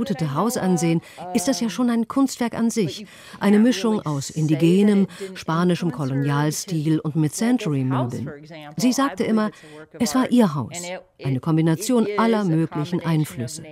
lichtdurchflutete 0.00 0.34
Haus 0.34 0.56
ansehen, 0.56 1.00
ist 1.34 1.48
das 1.48 1.60
ja 1.60 1.68
schon 1.68 1.90
ein 1.90 2.08
Kunstwerk 2.08 2.54
an 2.54 2.70
sich. 2.70 3.06
Eine 3.38 3.58
Mischung 3.58 4.00
aus 4.00 4.30
indigenem, 4.30 5.06
spanischem 5.34 5.92
Kolonialstil 5.92 7.00
und 7.00 7.16
Mid-Century-Möbeln. 7.16 8.30
Sie 8.76 8.92
sagte 8.92 9.24
immer, 9.24 9.50
es 9.98 10.14
war 10.14 10.30
ihr 10.30 10.54
Haus. 10.54 10.82
Eine 11.22 11.40
Kombination 11.40 12.06
aller 12.16 12.44
möglichen 12.44 13.00
Einflüsse. 13.04 13.62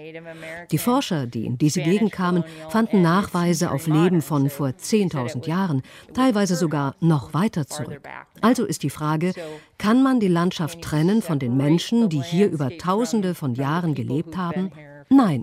Die 0.71 0.79
Forscher, 0.79 1.27
die 1.27 1.47
in 1.47 1.59
diese 1.59 1.83
Gegend 1.83 2.13
kamen, 2.13 2.45
fanden 2.69 3.03
Nachweise 3.03 3.71
auf 3.71 3.87
Leben 3.87 4.23
von 4.23 4.51
vor 4.51 4.69
10.000 4.69 5.47
Jahren, 5.47 5.83
teilweise 6.15 6.57
sogar 6.57 6.95
noch 7.01 7.35
weiter 7.35 7.67
zurück. 7.67 8.01
Also 8.41 8.65
ist 8.65 8.83
die 8.83 8.91
Frage, 8.91 9.33
kann 9.79 10.03
man 10.03 10.21
die 10.21 10.29
Landschaft 10.29 10.83
trennen 10.83 11.23
von 11.23 11.39
den 11.39 11.57
Menschen, 11.57 12.09
die 12.09 12.23
hier 12.23 12.51
über 12.51 12.77
Tausende 12.77 13.35
von 13.35 13.55
Jahren 13.55 13.95
gelebt 13.95 14.37
haben? 14.37 14.71
Nein. 15.09 15.43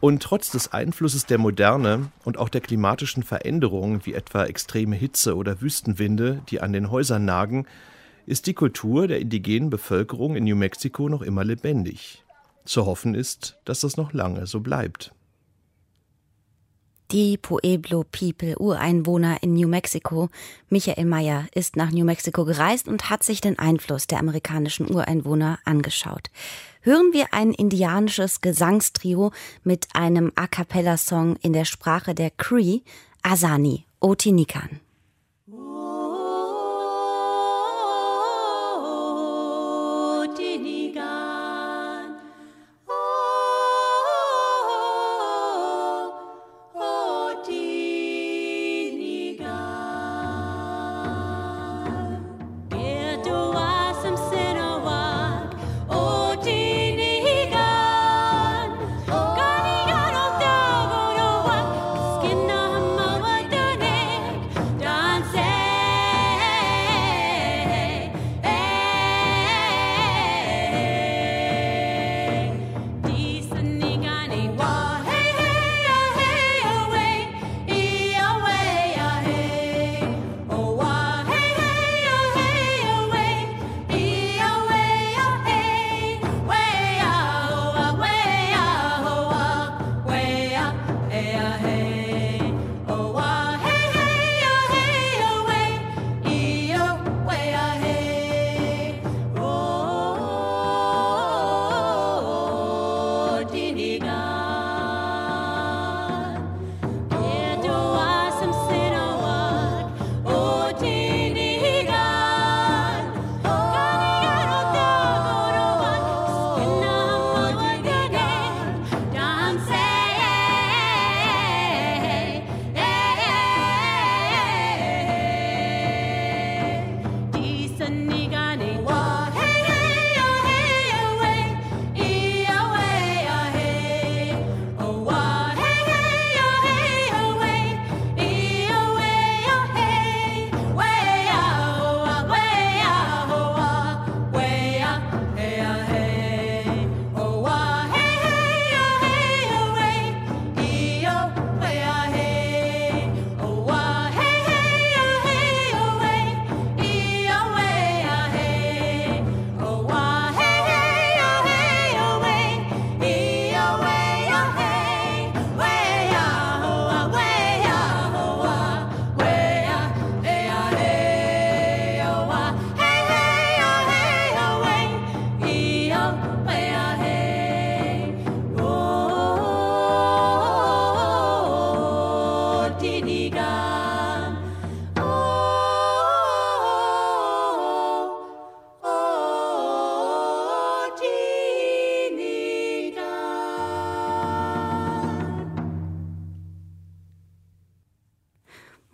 Und 0.00 0.20
trotz 0.20 0.50
des 0.50 0.72
Einflusses 0.72 1.26
der 1.26 1.38
Moderne 1.38 2.10
und 2.24 2.36
auch 2.36 2.48
der 2.48 2.60
klimatischen 2.60 3.22
Veränderungen, 3.22 4.04
wie 4.04 4.14
etwa 4.14 4.44
extreme 4.44 4.96
Hitze 4.96 5.36
oder 5.36 5.60
Wüstenwinde, 5.60 6.42
die 6.48 6.60
an 6.60 6.72
den 6.72 6.90
Häusern 6.90 7.24
nagen, 7.24 7.66
ist 8.26 8.48
die 8.48 8.54
Kultur 8.54 9.06
der 9.06 9.20
indigenen 9.20 9.70
Bevölkerung 9.70 10.34
in 10.34 10.42
New 10.44 10.56
Mexico 10.56 11.08
noch 11.08 11.22
immer 11.22 11.44
lebendig. 11.44 12.24
Zu 12.64 12.86
hoffen 12.86 13.14
ist, 13.14 13.58
dass 13.64 13.80
das 13.80 13.96
noch 13.96 14.12
lange 14.12 14.46
so 14.46 14.60
bleibt. 14.60 15.12
Die 17.12 17.36
Pueblo 17.36 18.04
People, 18.10 18.56
Ureinwohner 18.56 19.42
in 19.42 19.54
New 19.54 19.68
Mexico. 19.68 20.30
Michael 20.70 21.04
Meyer 21.04 21.46
ist 21.54 21.76
nach 21.76 21.90
New 21.90 22.04
Mexico 22.04 22.44
gereist 22.44 22.88
und 22.88 23.10
hat 23.10 23.22
sich 23.22 23.40
den 23.40 23.58
Einfluss 23.58 24.06
der 24.06 24.18
amerikanischen 24.18 24.90
Ureinwohner 24.90 25.58
angeschaut 25.64 26.30
hören 26.82 27.12
wir 27.12 27.32
ein 27.32 27.52
indianisches 27.52 28.40
Gesangstrio 28.40 29.32
mit 29.64 29.86
einem 29.94 30.32
A 30.34 30.46
cappella-Song 30.46 31.36
in 31.36 31.52
der 31.52 31.64
Sprache 31.64 32.14
der 32.14 32.30
Cree, 32.30 32.80
Asani 33.22 33.86
Otinikan. 34.00 34.80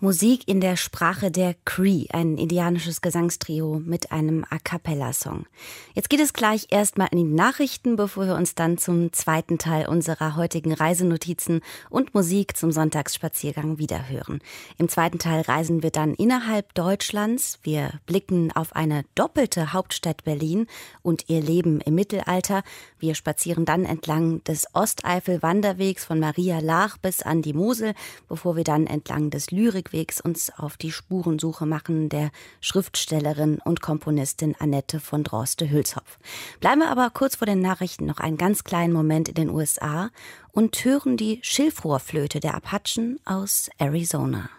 Musik 0.09 0.49
in 0.49 0.63
der 0.63 0.77
Sprache 0.77 1.31
der 1.31 1.55
Cree, 1.67 2.07
ein 2.11 2.39
indianisches 2.39 3.03
Gesangstrio 3.03 3.79
mit 3.85 4.11
einem 4.11 4.47
A 4.49 4.59
cappella-Song. 4.59 5.45
Jetzt 5.93 6.09
geht 6.09 6.21
es 6.21 6.33
gleich 6.33 6.69
erstmal 6.71 7.09
in 7.11 7.19
die 7.19 7.25
Nachrichten, 7.25 7.97
bevor 7.97 8.25
wir 8.27 8.35
uns 8.35 8.55
dann 8.55 8.79
zum 8.79 9.13
zweiten 9.13 9.59
Teil 9.59 9.87
unserer 9.87 10.35
heutigen 10.35 10.73
Reisenotizen 10.73 11.61
und 11.91 12.15
Musik 12.15 12.57
zum 12.57 12.73
Sonntagsspaziergang 12.73 13.77
wiederhören. 13.77 14.39
Im 14.79 14.89
zweiten 14.89 15.19
Teil 15.19 15.43
reisen 15.43 15.83
wir 15.83 15.91
dann 15.91 16.15
innerhalb 16.15 16.73
Deutschlands. 16.73 17.59
Wir 17.63 17.91
blicken 18.07 18.51
auf 18.53 18.75
eine 18.75 19.05
doppelte 19.15 19.75
Hauptstadt 19.75 20.25
Berlin 20.25 20.69
und 21.03 21.29
ihr 21.29 21.43
Leben 21.43 21.83
im 21.83 21.95
Mittelalter. 21.95 22.63
Wir 22.99 23.15
spazieren 23.15 23.65
dann 23.65 23.85
entlang 23.85 24.43
des 24.45 24.67
Osteifel-Wanderwegs 24.75 26.05
von 26.05 26.19
Maria 26.21 26.59
Laach 26.59 26.99
bis 26.99 27.23
an 27.23 27.43
die 27.43 27.53
Mosel, 27.53 27.95
bevor 28.29 28.57
wir 28.57 28.65
dann 28.65 28.87
entlang 28.87 29.31
des 29.31 29.51
Lyrikwegs 29.51 30.21
uns 30.21 30.51
auf 30.51 30.77
die 30.77 30.93
Spurensuche 30.93 31.67
machen 31.67 32.09
der 32.09 32.31
Schriftstellerin 32.61 33.59
und 33.65 33.81
Komponistin 33.81 34.55
Annette 34.59 35.01
von 35.01 35.25
Droste-Hülshoff. 35.25 36.19
Bleiben 36.61 36.81
wir 36.81 36.91
aber 36.91 37.11
kurz 37.11 37.37
vor 37.37 37.47
den 37.47 37.61
Nachrichten 37.61 38.07
noch 38.07 38.19
einen 38.19 38.37
ganz 38.37 38.65
kleinen 38.65 38.93
Moment 38.93 39.29
in 39.29 39.35
den 39.35 39.51
USA 39.51 40.11
und 40.53 40.85
hören 40.85 41.17
die 41.17 41.39
Schilfrohrflöte 41.43 42.41
der 42.41 42.55
Apachen 42.55 43.21
aus 43.25 43.71
Arizona. 43.79 44.51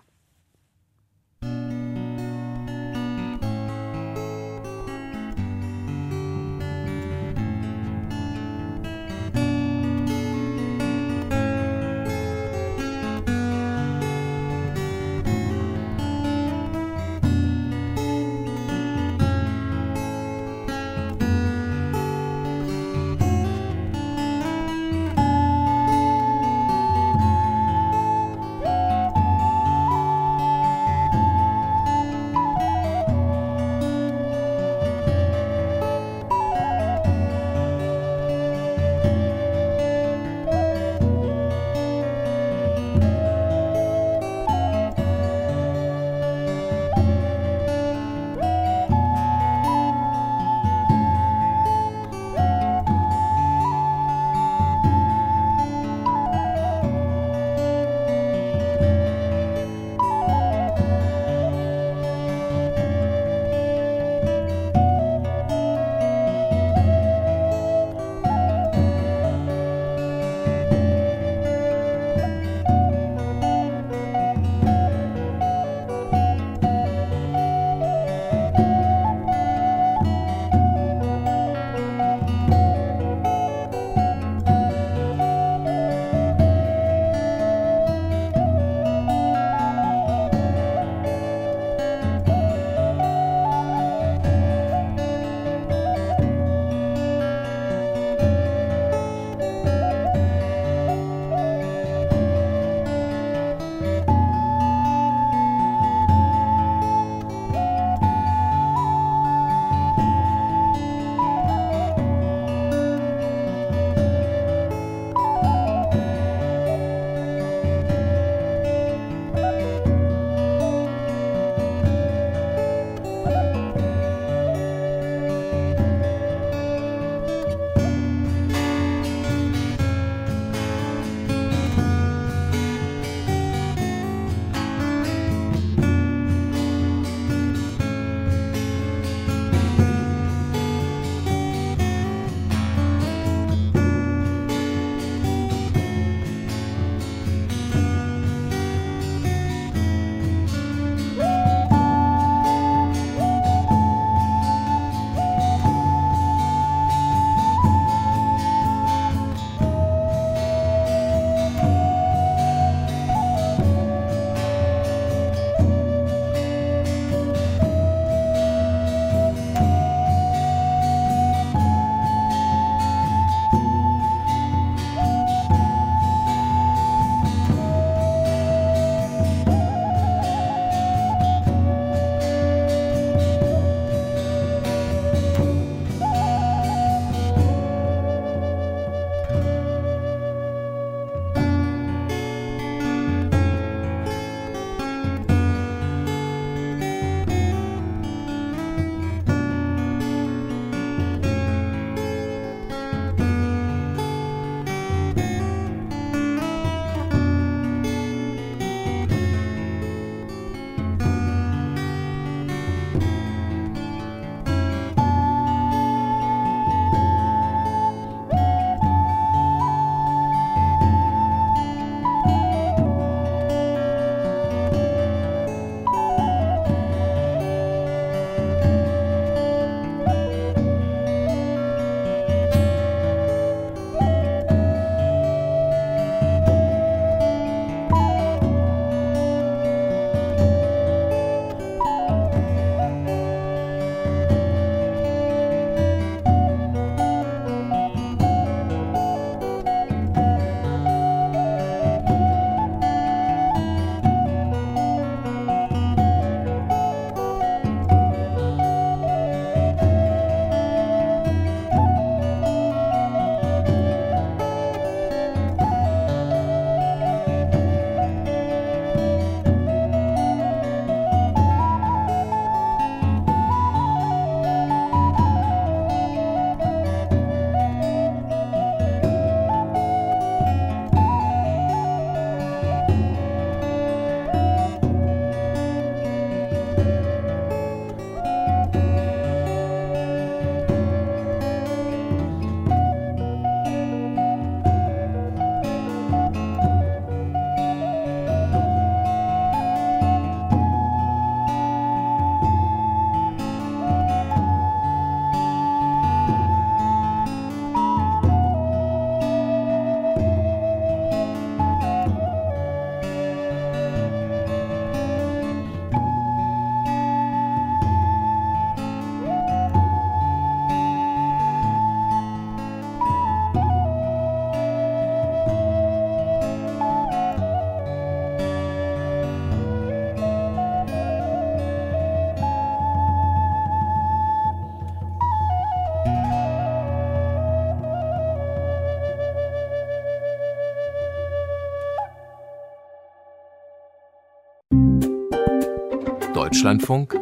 Deutschlandfunk 346.60 347.18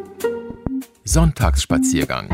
Sonntagsspaziergang 1.04 2.28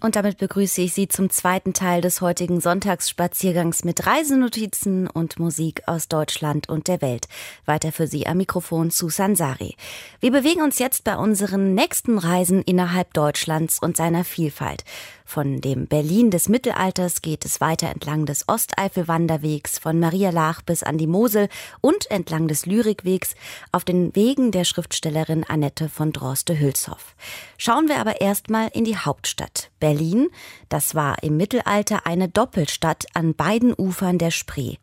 Und 0.00 0.16
damit 0.16 0.38
begrüße 0.38 0.80
ich 0.80 0.94
Sie 0.94 1.06
zum 1.06 1.28
zweiten 1.28 1.74
Teil 1.74 2.00
des 2.00 2.22
heutigen 2.22 2.60
Sonntagsspaziergangs 2.60 3.84
mit 3.84 4.06
Reisenotizen 4.06 5.06
und 5.06 5.38
Musik 5.38 5.82
aus 5.86 6.08
Deutschland 6.08 6.68
und 6.70 6.88
der 6.88 7.02
Welt. 7.02 7.28
Weiter 7.66 7.92
für 7.92 8.06
Sie 8.06 8.26
am 8.26 8.38
Mikrofon 8.38 8.90
Susan 8.90 9.36
Sari. 9.36 9.76
Wir 10.20 10.32
bewegen 10.32 10.62
uns 10.62 10.80
jetzt 10.80 11.04
bei 11.04 11.16
unseren 11.16 11.74
nächsten 11.74 12.16
Reisen 12.16 12.62
innerhalb 12.62 13.12
Deutschlands 13.12 13.80
und 13.80 13.98
seiner 13.98 14.24
Vielfalt. 14.24 14.82
Von 15.24 15.60
dem 15.60 15.86
Berlin 15.86 16.30
des 16.30 16.48
Mittelalters 16.48 17.22
geht 17.22 17.44
es 17.44 17.60
weiter 17.60 17.88
entlang 17.88 18.26
des 18.26 18.48
Osteifelwanderwegs 18.48 19.78
von 19.78 19.98
Maria 19.98 20.30
Lach 20.30 20.62
bis 20.62 20.82
an 20.82 20.98
die 20.98 21.06
Mosel 21.06 21.48
und 21.80 22.10
entlang 22.10 22.48
des 22.48 22.66
Lyrikwegs 22.66 23.34
auf 23.70 23.84
den 23.84 24.14
Wegen 24.14 24.50
der 24.50 24.64
Schriftstellerin 24.64 25.44
Annette 25.44 25.88
von 25.88 26.12
Droste-Hülshoff. 26.12 27.14
Schauen 27.58 27.88
wir 27.88 27.98
aber 27.98 28.20
erstmal 28.20 28.68
in 28.68 28.84
die 28.84 28.96
Hauptstadt. 28.96 29.70
Berlin, 29.80 30.28
das 30.68 30.94
war 30.94 31.22
im 31.22 31.36
Mittelalter 31.36 32.06
eine 32.06 32.28
Doppelstadt 32.28 33.06
an 33.14 33.34
beiden 33.34 33.74
Ufern 33.76 34.18
der 34.18 34.30
Spree. 34.30 34.76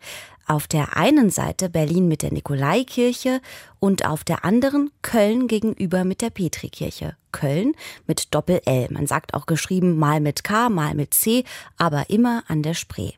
Auf 0.49 0.65
der 0.65 0.97
einen 0.97 1.29
Seite 1.29 1.69
Berlin 1.69 2.07
mit 2.07 2.23
der 2.23 2.33
Nikolaikirche 2.33 3.39
und 3.79 4.07
auf 4.07 4.23
der 4.23 4.43
anderen 4.45 4.89
Köln 5.03 5.47
gegenüber 5.47 6.03
mit 6.03 6.23
der 6.23 6.31
Petrikirche. 6.31 7.15
Köln 7.31 7.73
mit 8.07 8.33
Doppel-L. 8.33 8.87
Man 8.89 9.05
sagt 9.05 9.35
auch 9.35 9.45
geschrieben 9.45 9.99
mal 9.99 10.19
mit 10.19 10.43
K, 10.43 10.69
mal 10.69 10.95
mit 10.95 11.13
C, 11.13 11.43
aber 11.77 12.09
immer 12.09 12.43
an 12.47 12.63
der 12.63 12.73
Spree. 12.73 13.11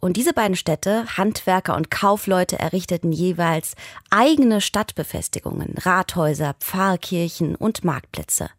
Und 0.00 0.18
diese 0.18 0.34
beiden 0.34 0.54
Städte, 0.54 1.06
Handwerker 1.16 1.76
und 1.76 1.90
Kaufleute, 1.90 2.58
errichteten 2.58 3.10
jeweils 3.10 3.74
eigene 4.10 4.60
Stadtbefestigungen, 4.60 5.76
Rathäuser, 5.78 6.56
Pfarrkirchen 6.60 7.54
und 7.54 7.84
Marktplätze. 7.84 8.50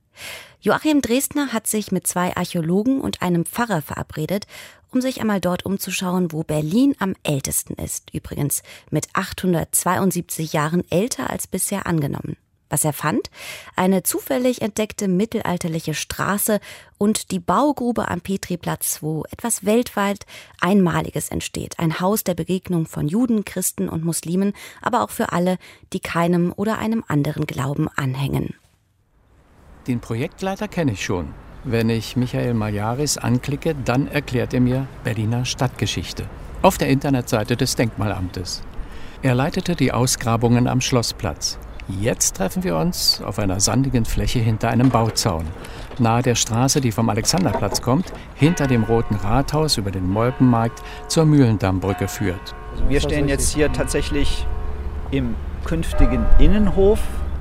Joachim 0.60 1.02
Dresdner 1.02 1.54
hat 1.54 1.67
sich 1.67 1.91
mit 1.91 2.08
zwei 2.08 2.36
Archäologen 2.36 3.00
und 3.00 3.21
einem 3.21 3.45
Pfarrer 3.45 3.84
verabredet, 3.84 4.48
um 4.91 5.02
sich 5.02 5.21
einmal 5.21 5.41
dort 5.41 5.65
umzuschauen, 5.65 6.32
wo 6.32 6.43
Berlin 6.43 6.95
am 7.00 7.15
ältesten 7.24 7.74
ist. 7.76 8.13
Übrigens 8.13 8.63
mit 8.89 9.08
872 9.13 10.54
Jahren 10.54 10.84
älter 10.89 11.30
als 11.30 11.48
bisher 11.48 11.86
angenommen. 11.86 12.38
Was 12.69 12.84
er 12.84 12.93
fand? 12.93 13.30
Eine 13.76 14.04
zufällig 14.04 14.62
entdeckte 14.62 15.08
mittelalterliche 15.08 15.93
Straße 15.93 16.60
und 16.98 17.32
die 17.32 17.39
Baugrube 17.39 18.10
am 18.10 18.21
Petriplatz, 18.21 19.04
wo 19.04 19.24
etwas 19.30 19.65
weltweit 19.65 20.26
Einmaliges 20.60 21.30
entsteht. 21.30 21.78
Ein 21.78 22.00
Haus 22.00 22.24
der 22.24 22.34
Begegnung 22.34 22.88
von 22.88 23.08
Juden, 23.08 23.45
Christen 23.45 23.88
und 23.88 24.04
Muslimen, 24.04 24.54
aber 24.82 25.04
auch 25.04 25.12
für 25.12 25.32
alle, 25.32 25.58
die 25.93 26.00
keinem 26.00 26.54
oder 26.56 26.80
einem 26.80 27.04
anderen 27.08 27.45
Glauben 27.45 27.88
anhängen. 27.95 28.56
Den 29.88 30.00
Projektleiter 30.00 30.67
kenne 30.67 30.93
ich 30.93 31.06
schon. 31.06 31.34
Wenn 31.67 31.89
ich 31.89 32.15
Michael 32.15 32.54
Maljaris 32.54 33.17
anklicke, 33.17 33.73
dann 33.73 34.08
erklärt 34.08 34.54
er 34.54 34.62
mir 34.62 34.86
Berliner 35.04 35.45
Stadtgeschichte. 35.45 36.25
Auf 36.62 36.78
der 36.78 36.89
Internetseite 36.89 37.58
des 37.58 37.75
Denkmalamtes. 37.75 38.62
Er 39.23 39.34
leitete 39.34 39.75
die 39.75 39.91
Ausgrabungen 39.91 40.67
am 40.67 40.80
Schlossplatz. 40.80 41.58
Jetzt 41.88 42.36
treffen 42.36 42.63
wir 42.63 42.78
uns 42.78 43.19
auf 43.23 43.39
einer 43.39 43.60
sandigen 43.60 44.06
Fläche 44.06 44.38
hinter 44.38 44.69
einem 44.69 44.91
Bauzaun. 44.91 45.45
Nahe 45.97 46.21
der 46.21 46.36
Straße, 46.36 46.82
die 46.82 46.91
vom 46.91 47.10
Alexanderplatz 47.10 47.82
kommt, 47.82 48.13
hinter 48.36 48.67
dem 48.67 48.84
Roten 48.84 49.15
Rathaus 49.15 49.78
über 49.78 49.89
den 49.89 50.08
Molkenmarkt 50.08 50.84
zur 51.08 51.25
Mühlendammbrücke 51.25 52.08
führt. 52.08 52.54
Also 52.73 52.89
wir 52.89 53.01
stehen 53.01 53.28
jetzt 53.28 53.56
hier 53.56 53.73
tatsächlich 53.73 54.45
im 55.10 55.34
künftigen 55.65 56.28
Innenhof 56.38 56.99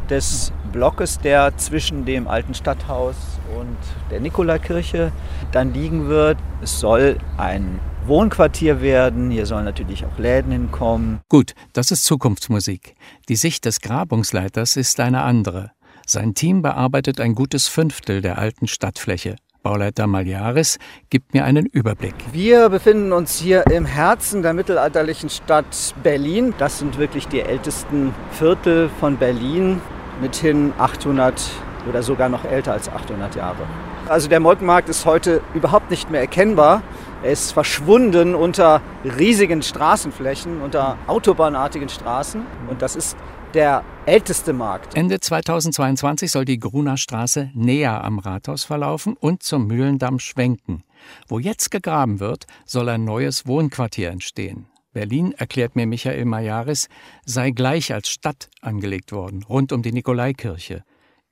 des 0.08 0.50
Blockes, 0.72 1.18
der 1.18 1.58
zwischen 1.58 2.06
dem 2.06 2.26
alten 2.26 2.54
Stadthaus 2.54 3.16
und 3.58 3.76
der 4.10 4.20
Nikolaikirche 4.20 5.12
dann 5.52 5.72
liegen 5.72 6.08
wird. 6.08 6.38
Es 6.62 6.80
soll 6.80 7.18
ein 7.36 7.80
Wohnquartier 8.06 8.80
werden. 8.80 9.30
Hier 9.30 9.46
sollen 9.46 9.64
natürlich 9.64 10.04
auch 10.04 10.18
Läden 10.18 10.52
hinkommen. 10.52 11.20
Gut, 11.28 11.54
das 11.72 11.90
ist 11.90 12.04
Zukunftsmusik. 12.04 12.94
Die 13.28 13.36
Sicht 13.36 13.64
des 13.64 13.80
Grabungsleiters 13.80 14.76
ist 14.76 15.00
eine 15.00 15.22
andere. 15.22 15.70
Sein 16.06 16.34
Team 16.34 16.60
bearbeitet 16.62 17.20
ein 17.20 17.34
gutes 17.34 17.66
Fünftel 17.66 18.20
der 18.20 18.38
alten 18.38 18.66
Stadtfläche. 18.66 19.36
Bauleiter 19.62 20.06
Maljaris 20.06 20.78
gibt 21.08 21.32
mir 21.32 21.44
einen 21.46 21.64
Überblick. 21.64 22.14
Wir 22.32 22.68
befinden 22.68 23.12
uns 23.12 23.38
hier 23.38 23.64
im 23.72 23.86
Herzen 23.86 24.42
der 24.42 24.52
mittelalterlichen 24.52 25.30
Stadt 25.30 25.94
Berlin. 26.02 26.52
Das 26.58 26.78
sind 26.78 26.98
wirklich 26.98 27.28
die 27.28 27.40
ältesten 27.40 28.14
Viertel 28.32 28.90
von 29.00 29.16
Berlin 29.16 29.80
mithin 30.20 30.74
800 30.78 31.40
oder 31.88 32.02
sogar 32.02 32.28
noch 32.28 32.44
älter 32.44 32.72
als 32.72 32.88
800 32.88 33.34
Jahre. 33.34 33.66
Also 34.08 34.28
der 34.28 34.40
Molkenmarkt 34.40 34.88
ist 34.88 35.06
heute 35.06 35.40
überhaupt 35.54 35.90
nicht 35.90 36.10
mehr 36.10 36.20
erkennbar. 36.20 36.82
Er 37.22 37.32
ist 37.32 37.52
verschwunden 37.52 38.34
unter 38.34 38.82
riesigen 39.18 39.62
Straßenflächen, 39.62 40.60
unter 40.60 40.98
autobahnartigen 41.06 41.88
Straßen. 41.88 42.42
Und 42.68 42.82
das 42.82 42.96
ist 42.96 43.16
der 43.54 43.84
älteste 44.04 44.52
Markt. 44.52 44.96
Ende 44.96 45.20
2022 45.20 46.30
soll 46.30 46.44
die 46.44 46.58
Gruner 46.58 46.96
Straße 46.96 47.50
näher 47.54 48.04
am 48.04 48.18
Rathaus 48.18 48.64
verlaufen 48.64 49.16
und 49.18 49.42
zum 49.42 49.66
Mühlendamm 49.66 50.18
schwenken. 50.18 50.82
Wo 51.28 51.38
jetzt 51.38 51.70
gegraben 51.70 52.20
wird, 52.20 52.46
soll 52.66 52.88
ein 52.88 53.04
neues 53.04 53.46
Wohnquartier 53.46 54.10
entstehen. 54.10 54.66
Berlin, 54.92 55.32
erklärt 55.32 55.76
mir 55.76 55.86
Michael 55.86 56.24
Majaris, 56.24 56.88
sei 57.24 57.50
gleich 57.50 57.92
als 57.92 58.08
Stadt 58.08 58.48
angelegt 58.60 59.12
worden, 59.12 59.42
rund 59.42 59.72
um 59.72 59.82
die 59.82 59.92
Nikolaikirche. 59.92 60.84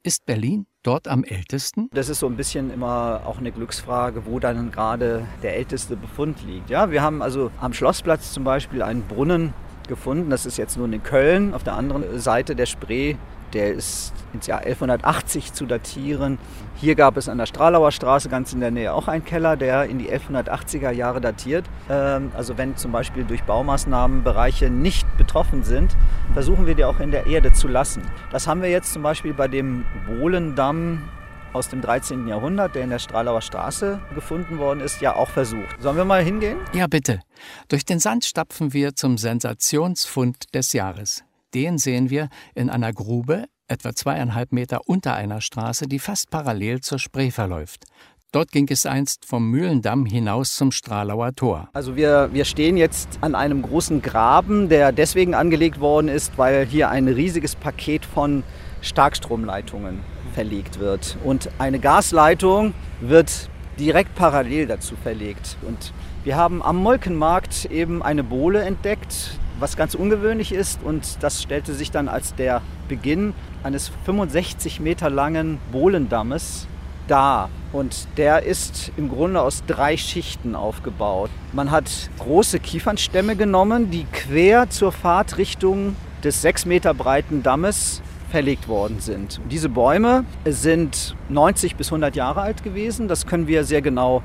Ist 0.05 0.27
Berlin 0.27 0.67
dort 0.83 1.07
am 1.07 1.23
ältesten? 1.23 1.89
Das 1.93 2.09
ist 2.09 2.19
so 2.19 2.27
ein 2.27 2.37
bisschen 2.37 2.73
immer 2.73 3.23
auch 3.25 3.39
eine 3.39 3.53
Glücksfrage, 3.53 4.27
wo 4.27 4.41
dann 4.41 4.73
gerade 4.73 5.29
der 5.45 5.55
älteste 5.55 5.95
Befund 5.95 6.45
liegt. 6.45 6.71
Ja, 6.71 6.91
wir 6.91 7.03
haben 7.03 7.23
also 7.23 7.53
am 7.61 7.73
Schlossplatz 7.73 8.33
zum 8.33 8.43
Beispiel 8.43 8.83
einen 8.83 9.03
Brunnen 9.03 9.55
gefunden. 9.87 10.29
Das 10.29 10.45
ist 10.45 10.57
jetzt 10.57 10.77
nun 10.77 10.93
in 10.93 11.05
Köln, 11.05 11.55
auf 11.55 11.63
der 11.63 11.75
anderen 11.75 12.19
Seite 12.19 12.57
der 12.57 12.67
Spree 12.67 13.15
der 13.55 13.73
ist 13.73 14.13
ins 14.33 14.47
Jahr 14.47 14.61
1180 14.61 15.53
zu 15.53 15.67
datieren. 15.67 16.39
Hier 16.77 16.95
gab 16.95 17.17
es 17.17 17.29
an 17.29 17.39
der 17.39 17.47
Stralauer 17.47 17.93
Straße 17.93 18.29
ganz 18.29 18.53
in 18.53 18.61
der 18.61 18.71
Nähe 18.71 18.93
auch 18.93 19.09
einen 19.09 19.25
Keller, 19.25 19.57
der 19.57 19.85
in 19.85 19.99
die 19.99 20.11
1180er 20.11 20.91
Jahre 20.91 21.21
datiert. 21.21 21.67
Ähm, 21.89 22.33
also 22.35 22.59
wenn 22.59 22.77
zum 22.77 22.93
Beispiel 22.93 23.25
durch 23.25 23.43
Baumaßnahmen 23.45 24.23
Bereiche 24.25 24.71
nicht 24.71 25.07
betroffen 25.17 25.63
sind, 25.63 25.97
versuchen 26.33 26.67
wir 26.67 26.75
die 26.75 26.85
auch 26.85 27.01
in 27.01 27.11
der 27.11 27.27
Erde 27.27 27.53
zu 27.53 27.69
lassen. 27.69 28.03
Das 28.31 28.47
haben 28.47 28.63
wir 28.63 28.71
jetzt 28.71 28.93
zum 28.93 29.03
Beispiel 29.03 29.35
bei 29.35 29.49
dem 29.49 29.85
Bohlendamm 30.07 31.09
aus 31.53 31.69
dem 31.69 31.83
13. 31.83 32.27
Jahrhundert, 32.29 32.75
der 32.75 32.85
in 32.85 32.91
der 32.91 32.99
Stralauer 32.99 33.43
Straße 33.43 34.01
gefunden 34.15 34.59
worden 34.59 34.81
ist, 34.81 35.01
ja 35.01 35.15
auch 35.15 35.29
versucht. 35.29 35.81
Sollen 35.81 35.97
wir 35.97 36.05
mal 36.05 36.23
hingehen? 36.23 36.59
Ja, 36.73 36.87
bitte. 36.87 37.21
Durch 37.69 37.85
den 37.85 37.99
Sand 37.99 38.25
stapfen 38.25 38.73
wir 38.73 38.95
zum 38.95 39.19
Sensationsfund 39.19 40.55
des 40.55 40.73
Jahres. 40.73 41.25
Den 41.55 41.79
sehen 41.79 42.11
wir 42.11 42.29
in 42.55 42.71
einer 42.71 42.93
Grube, 42.93 43.47
etwa 43.69 43.95
zweieinhalb 43.95 44.53
Meter 44.53 44.83
unter 44.87 45.15
einer 45.15 45.41
Straße, 45.41 45.87
die 45.87 45.99
fast 45.99 46.31
parallel 46.31 46.81
zur 46.81 46.99
Spree 46.99 47.31
verläuft. 47.31 47.85
Dort 48.33 48.51
ging 48.51 48.67
es 48.71 48.87
einst 48.87 49.27
vom 49.27 49.51
Mühlendamm 49.51 50.07
hinaus 50.07 50.57
zum 50.57 50.73
Stralauer 50.73 51.35
Tor. 51.35 51.69
Also 51.75 51.97
wir, 51.97 52.31
wir 52.33 52.47
stehen 52.47 52.79
jetzt 52.79 53.19
an 53.21 53.35
einem 53.35 53.61
großen 53.61 54.01
Graben, 54.01 54.71
der 54.71 54.91
deswegen 54.91 55.35
angelegt 55.35 55.81
worden 55.81 56.09
ist, 56.09 56.39
weil 56.39 56.65
hier 56.65 56.89
ein 56.89 57.09
riesiges 57.09 57.55
Paket 57.55 58.07
von 58.07 58.43
Starkstromleitungen 58.81 60.01
verlegt 60.33 60.79
wird. 60.79 61.19
Und 61.25 61.51
eine 61.59 61.79
Gasleitung 61.79 62.73
wird 63.03 63.51
direkt 63.79 64.15
parallel 64.15 64.67
dazu 64.67 64.97
verlegt. 64.97 65.59
Und 65.67 65.93
wir 66.25 66.37
haben 66.37 66.63
am 66.63 66.77
Molkenmarkt 66.77 67.67
eben 67.67 68.03
eine 68.03 68.25
Bohle 68.25 68.63
entdeckt, 68.63 69.39
was 69.63 69.77
ganz 69.77 69.95
ungewöhnlich 69.95 70.53
ist. 70.53 70.83
Und 70.83 71.23
das 71.23 71.43
stellte 71.43 71.73
sich 71.73 71.91
dann 71.91 72.09
als 72.09 72.35
der 72.35 72.61
Beginn 72.89 73.33
eines 73.63 73.91
65 74.05 74.81
Meter 74.81 75.09
langen 75.09 75.59
Bohlendammes 75.71 76.67
dar. 77.09 77.49
Und 77.73 78.07
der 78.19 78.43
ist 78.43 78.93
im 78.97 79.09
Grunde 79.09 79.41
aus 79.41 79.63
drei 79.67 79.97
Schichten 79.97 80.55
aufgebaut. 80.55 81.31
Man 81.53 81.71
hat 81.71 82.11
große 82.19 82.61
Kiefernstämme 82.61 83.37
genommen, 83.37 83.91
die 83.91 84.05
quer 84.13 84.69
zur 84.69 84.93
Fahrtrichtung 84.93 85.97
des 86.23 86.43
sechs 86.43 86.67
Meter 86.67 86.93
breiten 86.93 87.43
Dammes 87.43 88.03
verlegt 88.31 88.69
worden 88.69 89.01
sind. 89.01 89.41
Diese 89.51 89.69
Bäume 89.69 90.25
sind 90.45 91.17
90 91.29 91.77
bis 91.77 91.89
100 91.89 92.17
Jahre 92.17 92.41
alt 92.43 92.63
gewesen. 92.63 93.09
Das 93.09 93.27
können 93.27 93.47
wir 93.47 93.65
sehr 93.65 93.83
genau 93.83 94.23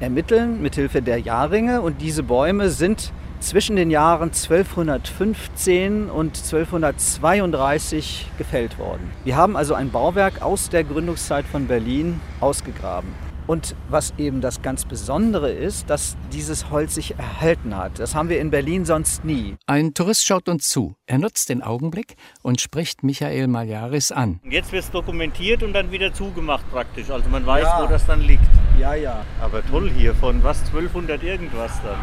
ermitteln 0.00 0.62
mithilfe 0.62 1.02
der 1.02 1.18
Jahrringe. 1.18 1.80
Und 1.80 2.00
diese 2.00 2.22
Bäume 2.22 2.70
sind 2.70 3.12
zwischen 3.40 3.76
den 3.76 3.90
Jahren 3.90 4.30
1215 4.30 6.10
und 6.10 6.36
1232 6.36 8.30
gefällt 8.38 8.78
worden. 8.78 9.10
Wir 9.24 9.36
haben 9.36 9.56
also 9.56 9.74
ein 9.74 9.90
Bauwerk 9.90 10.42
aus 10.42 10.68
der 10.70 10.84
Gründungszeit 10.84 11.44
von 11.46 11.66
Berlin 11.66 12.20
ausgegraben. 12.40 13.28
Und 13.48 13.74
was 13.88 14.12
eben 14.18 14.42
das 14.42 14.60
ganz 14.60 14.84
Besondere 14.84 15.50
ist, 15.50 15.88
dass 15.88 16.18
dieses 16.34 16.68
Holz 16.70 16.96
sich 16.96 17.18
erhalten 17.18 17.74
hat. 17.74 17.98
Das 17.98 18.14
haben 18.14 18.28
wir 18.28 18.40
in 18.40 18.50
Berlin 18.50 18.84
sonst 18.84 19.24
nie. 19.24 19.56
Ein 19.66 19.94
Tourist 19.94 20.26
schaut 20.26 20.50
uns 20.50 20.68
zu. 20.68 20.96
Er 21.06 21.16
nutzt 21.16 21.48
den 21.48 21.62
Augenblick 21.62 22.16
und 22.42 22.60
spricht 22.60 23.02
Michael 23.02 23.48
Maljaris 23.48 24.12
an. 24.12 24.40
Jetzt 24.44 24.70
wird 24.72 24.84
es 24.84 24.90
dokumentiert 24.90 25.62
und 25.62 25.72
dann 25.72 25.90
wieder 25.90 26.12
zugemacht 26.12 26.70
praktisch. 26.70 27.08
Also 27.08 27.30
man 27.30 27.46
weiß, 27.46 27.64
ja. 27.64 27.82
wo 27.82 27.86
das 27.86 28.04
dann 28.04 28.20
liegt. 28.20 28.44
Ja, 28.78 28.94
ja. 28.94 29.24
Aber 29.40 29.64
toll 29.66 29.90
hier, 29.96 30.14
von 30.14 30.44
was 30.44 30.60
1200 30.66 31.22
irgendwas 31.22 31.72
dann. 31.82 31.98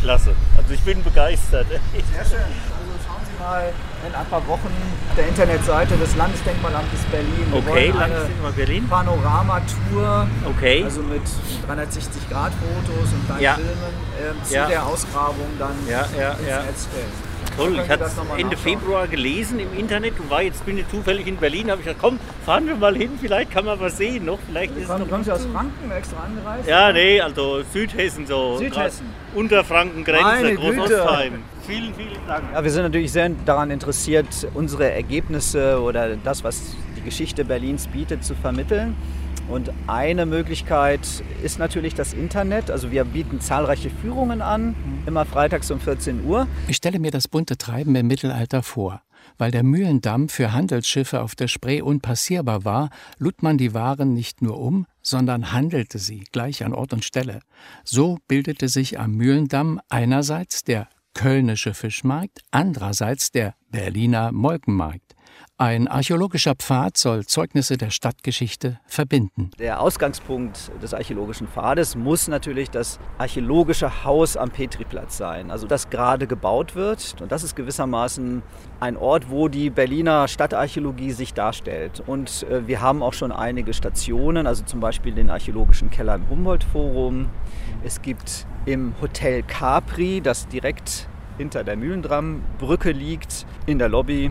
Klasse. 0.00 0.34
Also 0.56 0.74
ich 0.74 0.80
bin 0.80 1.02
begeistert. 1.02 1.66
Sehr 1.68 2.24
schön. 2.24 2.38
Also 2.38 2.92
schauen 3.06 3.22
Sie 3.24 3.42
mal 3.42 3.72
in 4.06 4.14
ein 4.14 4.26
paar 4.26 4.46
Wochen 4.46 4.66
auf 5.10 5.16
der 5.16 5.28
Internetseite 5.28 5.96
des 5.96 6.14
Landesdenkmalamtes 6.16 7.00
Berlin. 7.10 7.46
Okay, 7.52 7.90
Landesdenkmal 7.90 8.52
Berlin. 8.52 8.88
Panorama-Tour. 8.88 10.26
Okay. 10.56 10.84
Also 10.84 11.02
mit 11.02 11.22
360-Grad-Fotos 11.68 13.12
und 13.12 13.26
kleinen 13.26 13.40
Ja. 13.42 13.54
Filmen 13.54 13.70
ähm, 14.22 14.44
zu 14.44 14.54
Ja. 14.54 14.66
der 14.66 14.86
Ausgrabung 14.86 15.46
dann 15.58 15.74
Ja, 15.88 16.06
ja, 16.18 16.30
ins 16.32 16.48
ja. 16.48 16.62
Netz 16.62 16.86
stellen. 16.90 17.27
Toll, 17.58 17.80
ich 17.82 17.88
hatte 17.90 18.04
mal 18.28 18.38
Ende? 18.38 18.56
Februar 18.56 19.08
gelesen 19.08 19.58
im 19.58 19.76
Internet 19.76 20.18
und 20.20 20.30
war 20.30 20.42
jetzt 20.42 20.64
bin 20.64 20.78
ich 20.78 20.88
zufällig 20.88 21.26
in 21.26 21.36
Berlin, 21.36 21.70
habe 21.70 21.80
ich 21.80 21.86
gesagt, 21.86 22.00
komm, 22.00 22.20
fahren 22.46 22.68
wir 22.68 22.76
mal 22.76 22.94
hin, 22.94 23.10
vielleicht 23.20 23.50
kann 23.50 23.64
man 23.64 23.80
was 23.80 23.96
sehen 23.96 24.26
noch, 24.26 24.38
vielleicht 24.46 24.76
ist 24.76 24.82
es 24.82 24.88
Kommen, 24.88 25.00
noch 25.00 25.08
kommen 25.08 25.24
Sie 25.24 25.32
aus 25.32 25.44
Franken 25.44 25.90
extra 25.90 26.22
angereist? 26.22 26.68
Ja, 26.68 26.92
nee, 26.92 27.20
also 27.20 27.62
Südhessen 27.72 28.28
so. 28.28 28.58
Südhessen. 28.58 29.06
Unterfrankengrenze. 29.34 30.54
Großostheim. 30.54 31.42
Vielen, 31.66 31.92
vielen 31.94 32.26
Dank. 32.26 32.44
Ja, 32.54 32.64
wir 32.64 32.70
sind 32.70 32.84
natürlich 32.84 33.12
sehr 33.12 33.28
daran 33.44 33.70
interessiert, 33.70 34.26
unsere 34.54 34.90
Ergebnisse 34.90 35.78
oder 35.82 36.16
das, 36.16 36.42
was 36.42 36.74
die 36.96 37.02
Geschichte 37.02 37.44
Berlins 37.44 37.88
bietet, 37.88 38.24
zu 38.24 38.34
vermitteln. 38.34 38.96
Und 39.48 39.72
eine 39.86 40.26
Möglichkeit 40.26 41.00
ist 41.42 41.58
natürlich 41.58 41.94
das 41.94 42.12
Internet. 42.12 42.70
Also 42.70 42.90
wir 42.90 43.04
bieten 43.04 43.40
zahlreiche 43.40 43.88
Führungen 43.88 44.42
an, 44.42 44.74
immer 45.06 45.24
freitags 45.24 45.70
um 45.70 45.80
14 45.80 46.24
Uhr. 46.26 46.46
Ich 46.68 46.76
stelle 46.76 46.98
mir 46.98 47.10
das 47.10 47.28
bunte 47.28 47.56
Treiben 47.56 47.94
im 47.94 48.06
Mittelalter 48.06 48.62
vor. 48.62 49.02
Weil 49.36 49.50
der 49.50 49.62
Mühlendamm 49.62 50.28
für 50.28 50.52
Handelsschiffe 50.52 51.22
auf 51.22 51.34
der 51.34 51.48
Spree 51.48 51.80
unpassierbar 51.80 52.64
war, 52.64 52.90
lud 53.18 53.42
man 53.42 53.56
die 53.56 53.74
Waren 53.74 54.14
nicht 54.14 54.42
nur 54.42 54.58
um, 54.58 54.86
sondern 55.02 55.52
handelte 55.52 55.98
sie 55.98 56.24
gleich 56.32 56.64
an 56.64 56.74
Ort 56.74 56.92
und 56.92 57.04
Stelle. 57.04 57.40
So 57.84 58.18
bildete 58.28 58.68
sich 58.68 58.98
am 58.98 59.12
Mühlendamm 59.12 59.80
einerseits 59.88 60.64
der 60.64 60.88
Kölnische 61.14 61.74
Fischmarkt, 61.74 62.42
andererseits 62.50 63.32
der 63.32 63.54
Berliner 63.70 64.30
Molkenmarkt. 64.30 65.14
Ein 65.60 65.88
archäologischer 65.88 66.54
Pfad 66.54 66.96
soll 66.96 67.26
Zeugnisse 67.26 67.76
der 67.76 67.90
Stadtgeschichte 67.90 68.78
verbinden. 68.86 69.50
Der 69.58 69.80
Ausgangspunkt 69.80 70.70
des 70.80 70.94
archäologischen 70.94 71.48
Pfades 71.48 71.96
muss 71.96 72.28
natürlich 72.28 72.70
das 72.70 73.00
archäologische 73.18 74.04
Haus 74.04 74.36
am 74.36 74.50
Petriplatz 74.50 75.16
sein, 75.16 75.50
also 75.50 75.66
das 75.66 75.90
gerade 75.90 76.28
gebaut 76.28 76.76
wird. 76.76 77.16
Und 77.20 77.32
das 77.32 77.42
ist 77.42 77.56
gewissermaßen 77.56 78.44
ein 78.78 78.96
Ort, 78.96 79.30
wo 79.30 79.48
die 79.48 79.68
Berliner 79.68 80.28
Stadtarchäologie 80.28 81.10
sich 81.10 81.34
darstellt. 81.34 82.04
Und 82.06 82.44
äh, 82.44 82.68
wir 82.68 82.80
haben 82.80 83.02
auch 83.02 83.12
schon 83.14 83.32
einige 83.32 83.74
Stationen, 83.74 84.46
also 84.46 84.62
zum 84.62 84.78
Beispiel 84.78 85.12
den 85.12 85.28
archäologischen 85.28 85.90
Keller 85.90 86.14
im 86.14 86.30
Humboldt-Forum. 86.30 87.30
Es 87.82 88.00
gibt 88.00 88.46
im 88.64 88.94
Hotel 89.00 89.42
Capri, 89.42 90.20
das 90.20 90.46
direkt 90.46 91.08
hinter 91.36 91.64
der 91.64 91.76
Mühlendrammbrücke 91.76 92.92
liegt, 92.92 93.44
in 93.66 93.80
der 93.80 93.88
Lobby 93.88 94.30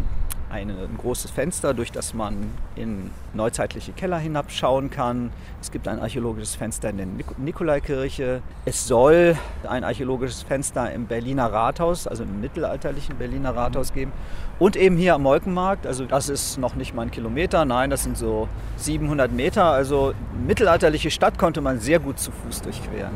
eine, 0.58 0.74
ein 0.74 0.98
großes 0.98 1.32
Fenster, 1.32 1.74
durch 1.74 1.92
das 1.92 2.14
man 2.14 2.52
in 2.76 3.12
neuzeitliche 3.34 3.92
Keller 3.92 4.18
hinabschauen 4.18 4.90
kann. 4.90 5.32
Es 5.62 5.72
gibt 5.72 5.88
ein 5.88 6.00
archäologisches 6.00 6.56
Fenster 6.56 6.90
in 6.90 6.98
der 6.98 7.06
Nik 7.06 7.38
Nikolaikirche. 7.38 8.42
Es 8.66 8.88
soll 8.88 9.38
ein 9.68 9.84
archäologisches 9.84 10.44
Fenster 10.44 10.92
im 10.92 11.06
Berliner 11.06 11.52
Rathaus, 11.52 12.08
also 12.08 12.24
im 12.24 12.42
mittelalterlichen 12.42 13.18
Berliner 13.18 13.56
Rathaus 13.56 13.94
geben. 13.94 14.12
Und 14.60 14.76
eben 14.76 14.98
hier 14.98 15.14
am 15.14 15.22
Molkenmarkt, 15.22 15.86
also 15.86 16.06
das 16.06 16.30
ist 16.30 16.58
noch 16.58 16.76
nicht 16.76 16.96
mal 16.96 17.04
ein 17.04 17.12
Kilometer, 17.12 17.64
nein, 17.64 17.92
das 17.92 18.04
sind 18.04 18.18
so 18.18 18.50
700 18.78 19.32
Meter. 19.32 19.66
Also 19.66 20.14
mittelalterliche 20.48 21.12
Stadt 21.12 21.38
konnte 21.38 21.62
man 21.62 21.80
sehr 21.80 22.00
gut 22.00 22.20
zu 22.20 22.32
Fuß 22.32 22.64
durchqueren. 22.64 23.14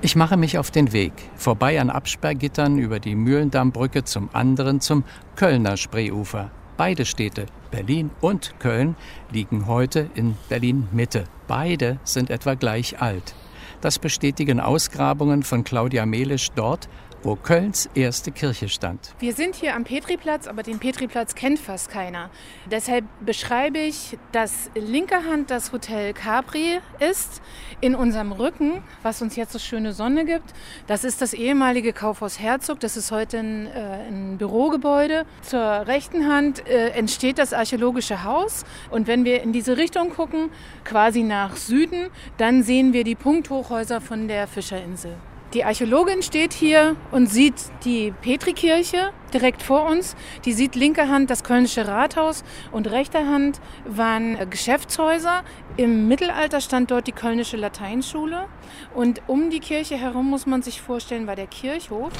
Ich 0.00 0.16
mache 0.16 0.36
mich 0.36 0.58
auf 0.58 0.70
den 0.70 0.92
Weg, 0.92 1.12
vorbei 1.36 1.80
an 1.80 1.90
Absperrgittern 1.90 2.78
über 2.78 2.98
die 2.98 3.14
Mühlendammbrücke 3.14 4.02
zum 4.02 4.30
anderen 4.32 4.80
zum 4.80 5.04
Kölner 5.36 5.76
Spreeufer. 5.76 6.50
Beide 6.80 7.04
Städte, 7.04 7.44
Berlin 7.70 8.10
und 8.22 8.54
Köln, 8.58 8.96
liegen 9.30 9.66
heute 9.66 10.08
in 10.14 10.38
Berlin 10.48 10.88
Mitte. 10.92 11.24
Beide 11.46 12.00
sind 12.04 12.30
etwa 12.30 12.54
gleich 12.54 13.02
alt. 13.02 13.34
Das 13.82 13.98
bestätigen 13.98 14.60
Ausgrabungen 14.60 15.42
von 15.42 15.62
Claudia 15.62 16.06
Melisch 16.06 16.48
dort, 16.54 16.88
wo 17.22 17.36
Kölns 17.36 17.88
erste 17.94 18.32
Kirche 18.32 18.68
stand. 18.68 19.14
Wir 19.18 19.34
sind 19.34 19.54
hier 19.54 19.74
am 19.74 19.84
Petriplatz, 19.84 20.46
aber 20.46 20.62
den 20.62 20.78
Petriplatz 20.78 21.34
kennt 21.34 21.58
fast 21.58 21.90
keiner. 21.90 22.30
Deshalb 22.70 23.04
beschreibe 23.24 23.78
ich, 23.78 24.18
dass 24.32 24.70
linker 24.74 25.24
Hand 25.24 25.50
das 25.50 25.72
Hotel 25.72 26.12
Capri 26.14 26.80
ist. 26.98 27.42
In 27.82 27.94
unserem 27.94 28.32
Rücken, 28.32 28.82
was 29.02 29.22
uns 29.22 29.36
jetzt 29.36 29.52
so 29.52 29.58
schöne 29.58 29.92
Sonne 29.92 30.24
gibt, 30.24 30.52
das 30.86 31.04
ist 31.04 31.22
das 31.22 31.32
ehemalige 31.32 31.92
Kaufhaus 31.92 32.38
Herzog. 32.38 32.80
Das 32.80 32.96
ist 32.96 33.10
heute 33.10 33.38
ein, 33.38 33.66
äh, 33.66 34.08
ein 34.08 34.38
Bürogebäude. 34.38 35.24
Zur 35.42 35.60
rechten 35.60 36.26
Hand 36.26 36.66
äh, 36.66 36.90
entsteht 36.90 37.38
das 37.38 37.52
archäologische 37.52 38.24
Haus. 38.24 38.64
Und 38.90 39.06
wenn 39.06 39.24
wir 39.24 39.42
in 39.42 39.52
diese 39.52 39.76
Richtung 39.76 40.10
gucken, 40.10 40.50
quasi 40.84 41.22
nach 41.22 41.56
Süden, 41.56 42.10
dann 42.36 42.62
sehen 42.62 42.92
wir 42.92 43.04
die 43.04 43.14
Punkthochhäuser 43.14 44.00
von 44.00 44.28
der 44.28 44.46
Fischerinsel. 44.46 45.16
Die 45.52 45.64
Archäologin 45.64 46.22
steht 46.22 46.52
hier 46.52 46.94
und 47.10 47.26
sieht 47.26 47.56
die 47.84 48.12
Petrikirche 48.22 49.10
direkt 49.34 49.62
vor 49.62 49.84
uns. 49.84 50.14
Die 50.44 50.52
sieht 50.52 50.76
linker 50.76 51.08
Hand 51.08 51.28
das 51.28 51.42
Kölnische 51.42 51.88
Rathaus 51.88 52.44
und 52.70 52.88
rechter 52.88 53.26
Hand 53.26 53.60
waren 53.84 54.48
Geschäftshäuser. 54.48 55.42
Im 55.76 56.06
Mittelalter 56.06 56.60
stand 56.60 56.92
dort 56.92 57.08
die 57.08 57.12
Kölnische 57.12 57.56
Lateinschule. 57.56 58.46
Und 58.94 59.22
um 59.26 59.50
die 59.50 59.58
Kirche 59.58 59.96
herum 59.96 60.30
muss 60.30 60.46
man 60.46 60.62
sich 60.62 60.80
vorstellen, 60.80 61.26
war 61.26 61.34
der 61.34 61.48
Kirchhof. 61.48 62.12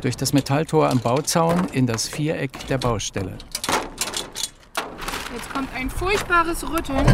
Durch 0.00 0.16
das 0.16 0.32
Metalltor 0.32 0.90
am 0.90 0.98
Bauzaun 0.98 1.68
in 1.72 1.86
das 1.86 2.08
Viereck 2.08 2.66
der 2.66 2.78
Baustelle. 2.78 3.38
Jetzt 5.32 5.54
kommt 5.54 5.72
ein 5.76 5.88
furchtbares 5.88 6.68
Rütteln. 6.68 7.06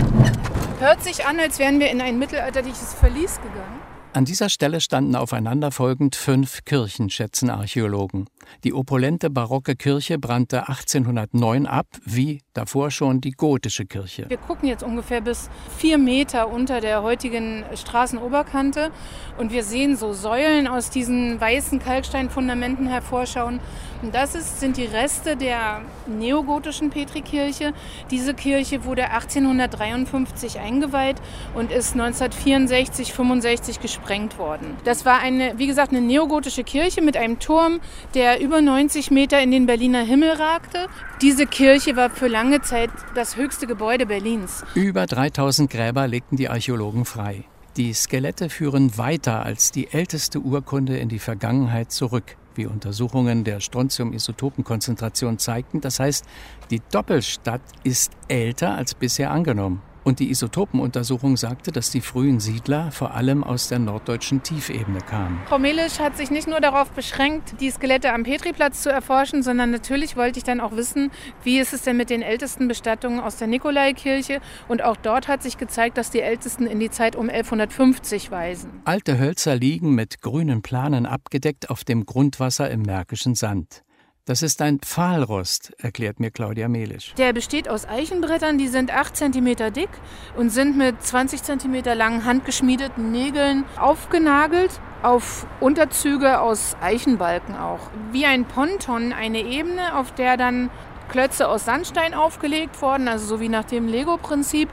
Hört 0.79 1.05
sich 1.05 1.27
an, 1.27 1.39
als 1.39 1.59
wären 1.59 1.79
wir 1.79 1.91
in 1.91 2.01
ein 2.01 2.19
mittelalterliches 2.19 2.95
Verlies 2.95 3.37
gegangen. 3.37 3.88
An 4.15 4.25
dieser 4.25 4.49
Stelle 4.49 4.81
standen 4.81 5.15
aufeinanderfolgend 5.15 6.17
fünf 6.17 6.65
Kirchen, 6.65 7.11
Archäologen. 7.51 8.29
Die 8.65 8.73
opulente 8.73 9.31
barocke 9.31 9.77
Kirche 9.77 10.19
brannte 10.19 10.69
1809 10.69 11.67
ab, 11.67 11.87
wie 12.05 12.41
davor 12.55 12.91
schon 12.91 13.21
die 13.21 13.31
gotische 13.31 13.87
Kirche. 13.87 14.27
Wir 14.29 14.37
gucken 14.37 14.69
jetzt 14.69 14.83
ungefähr 14.83 15.21
bis 15.21 15.49
vier 15.77 15.99
Meter 15.99 16.51
unter 16.51 16.81
der 16.81 17.03
heutigen 17.03 17.65
Straßenoberkante 17.75 18.91
und 19.39 19.53
wir 19.53 19.63
sehen 19.63 19.97
so 19.97 20.13
Säulen 20.13 20.67
aus 20.67 20.91
diesen 20.91 21.41
weißen 21.41 21.79
Kalksteinfundamenten 21.79 22.89
hervorschauen. 22.89 23.61
Und 24.03 24.15
das 24.15 24.35
ist, 24.35 24.61
sind 24.61 24.77
die 24.77 24.85
Reste 24.85 25.37
der 25.37 25.83
neogotischen 26.07 26.91
Petrikirche. 26.91 27.73
Diese 28.11 28.33
Kirche 28.33 28.85
wurde 28.85 29.11
1853 29.11 30.61
eingeweiht 30.61 31.17
und 31.55 31.73
ist 31.73 31.93
1964, 31.93 33.13
65 33.13 33.81
gesprengt 33.81 34.39
worden. 34.39 34.77
Das 34.85 35.05
war 35.05 35.21
eine, 35.21 35.59
wie 35.59 35.67
gesagt, 35.67 35.93
eine 35.93 36.01
neogotische 36.01 36.63
Kirche 36.63 37.03
mit 37.03 37.17
einem 37.17 37.39
Turm, 37.41 37.81
der 38.15 38.38
über 38.41 38.61
90 38.61 39.11
Meter 39.11 39.41
in 39.41 39.51
den 39.51 39.67
Berliner 39.67 40.03
Himmel 40.03 40.31
ragte. 40.31 40.87
Diese 41.23 41.47
Kirche 41.47 41.97
war 41.97 42.11
für 42.11 42.29
lange 42.29 42.63
Zeit 42.63 42.91
das 43.15 43.37
höchste 43.37 43.67
Gebäude 43.67 44.07
Berlins. 44.07 44.65
Über 44.75 45.07
3000 45.07 45.71
Gräber 45.71 46.07
legten 46.07 46.37
die 46.37 46.49
Archäologen 46.49 47.05
frei. 47.05 47.45
Die 47.77 47.93
Skelette 47.93 48.51
führen 48.51 48.99
weiter 48.99 49.45
als 49.45 49.71
die 49.71 49.93
älteste 49.93 50.41
Urkunde 50.41 50.97
in 50.99 51.09
die 51.09 51.19
Vergangenheit 51.21 51.93
zurück, 51.93 52.37
wie 52.55 52.67
Untersuchungen 52.67 53.45
der 53.45 53.61
Strontium-Isotopenkonzentration 53.61 55.39
zeigten. 55.39 55.81
Das 55.81 56.01
heißt, 56.01 56.25
die 56.71 56.81
Doppelstadt 56.91 57.63
ist 57.85 58.13
älter 58.27 58.75
als 58.75 58.95
bisher 58.95 59.31
angenommen. 59.31 59.81
Und 60.05 60.21
die 60.21 60.31
Isotopenuntersuchung 60.31 61.37
sagte, 61.37 61.73
dass 61.73 61.91
die 61.91 62.01
frühen 62.01 62.41
Siedler 62.41 62.91
vor 62.91 63.15
allem 63.15 63.45
aus 63.45 63.69
der 63.69 63.79
norddeutschen 63.79 64.43
Tiefebene 64.43 65.01
kamen. 65.01 65.41
Frau 65.47 65.59
Melisch 65.59 65.99
hat 65.99 66.17
sich 66.17 66.31
nicht 66.31 66.49
nur 66.49 66.61
darauf 66.61 66.91
beschränkt, 66.91 67.61
die 67.61 67.71
Skelette 67.71 68.13
am 68.13 68.23
Petriplatz 68.23 68.83
zu 68.83 68.91
erforschen, 68.91 69.43
sondern 69.43 69.71
natürlich 69.71 70.17
wollte 70.17 70.39
ich 70.39 70.45
dann 70.45 70.61
auch 70.61 70.77
wissen, 70.77 71.11
wie 71.43 71.59
ist 71.59 71.73
es 71.73 71.83
denn 71.83 71.97
mit 71.97 72.11
den 72.11 72.23
ältesten 72.23 72.69
Bestattungen 72.69 73.21
aus 73.21 73.37
der 73.37 73.49
Nikolaikirche. 73.49 74.41
Und 74.69 74.83
auch 74.83 74.97
dort 74.97 75.29
hat 75.29 75.43
sich 75.43 75.59
gezeigt, 75.59 75.99
dass 75.99 76.11
die 76.11 76.21
ältesten 76.21 76.67
in 76.67 76.81
die 76.81 76.91
Zeit 76.91 77.17
um 77.17 77.29
1150 77.29 78.31
weisen. 78.31 78.71
Alte 78.85 79.19
Hölzer 79.19 79.57
liegen 79.57 79.95
mit 79.95 80.23
grünen 80.23 80.63
Planen 80.63 81.07
abgedeckt 81.07 81.71
auf 81.71 81.85
dem 81.85 82.07
Grundwasser 82.07 82.71
im 82.71 82.83
Märkischen 82.83 83.35
Sand. 83.35 83.83
Das 84.29 84.43
ist 84.43 84.61
ein 84.61 84.79
Pfahlrost, 84.81 85.73
erklärt 85.79 86.21
mir 86.21 86.31
Claudia 86.31 86.69
Melisch. 86.69 87.15
Der 87.17 87.33
besteht 87.33 87.67
aus 87.67 87.89
Eichenbrettern, 87.89 88.59
die 88.59 88.69
sind 88.69 88.93
8 88.93 89.17
cm 89.17 89.73
dick 89.73 89.89
und 90.37 90.51
sind 90.51 90.77
mit 90.77 91.03
20 91.03 91.43
cm 91.43 91.83
langen 91.97 92.27
handgeschmiedeten 92.27 93.11
Nägeln 93.11 93.65
aufgenagelt 93.81 94.83
auf 95.03 95.47
Unterzüge 95.61 96.41
aus 96.41 96.77
Eichenbalken 96.83 97.57
auch. 97.57 97.81
Wie 98.13 98.27
ein 98.27 98.45
Ponton, 98.45 99.15
eine 99.15 99.41
Ebene, 99.41 99.97
auf 99.97 100.13
der 100.13 100.37
dann 100.37 100.69
Klötze 101.09 101.49
aus 101.49 101.65
Sandstein 101.65 102.13
aufgelegt 102.13 102.83
wurden, 102.83 103.09
also 103.09 103.25
so 103.25 103.41
wie 103.41 103.49
nach 103.49 103.65
dem 103.65 103.89
Lego-Prinzip. 103.89 104.69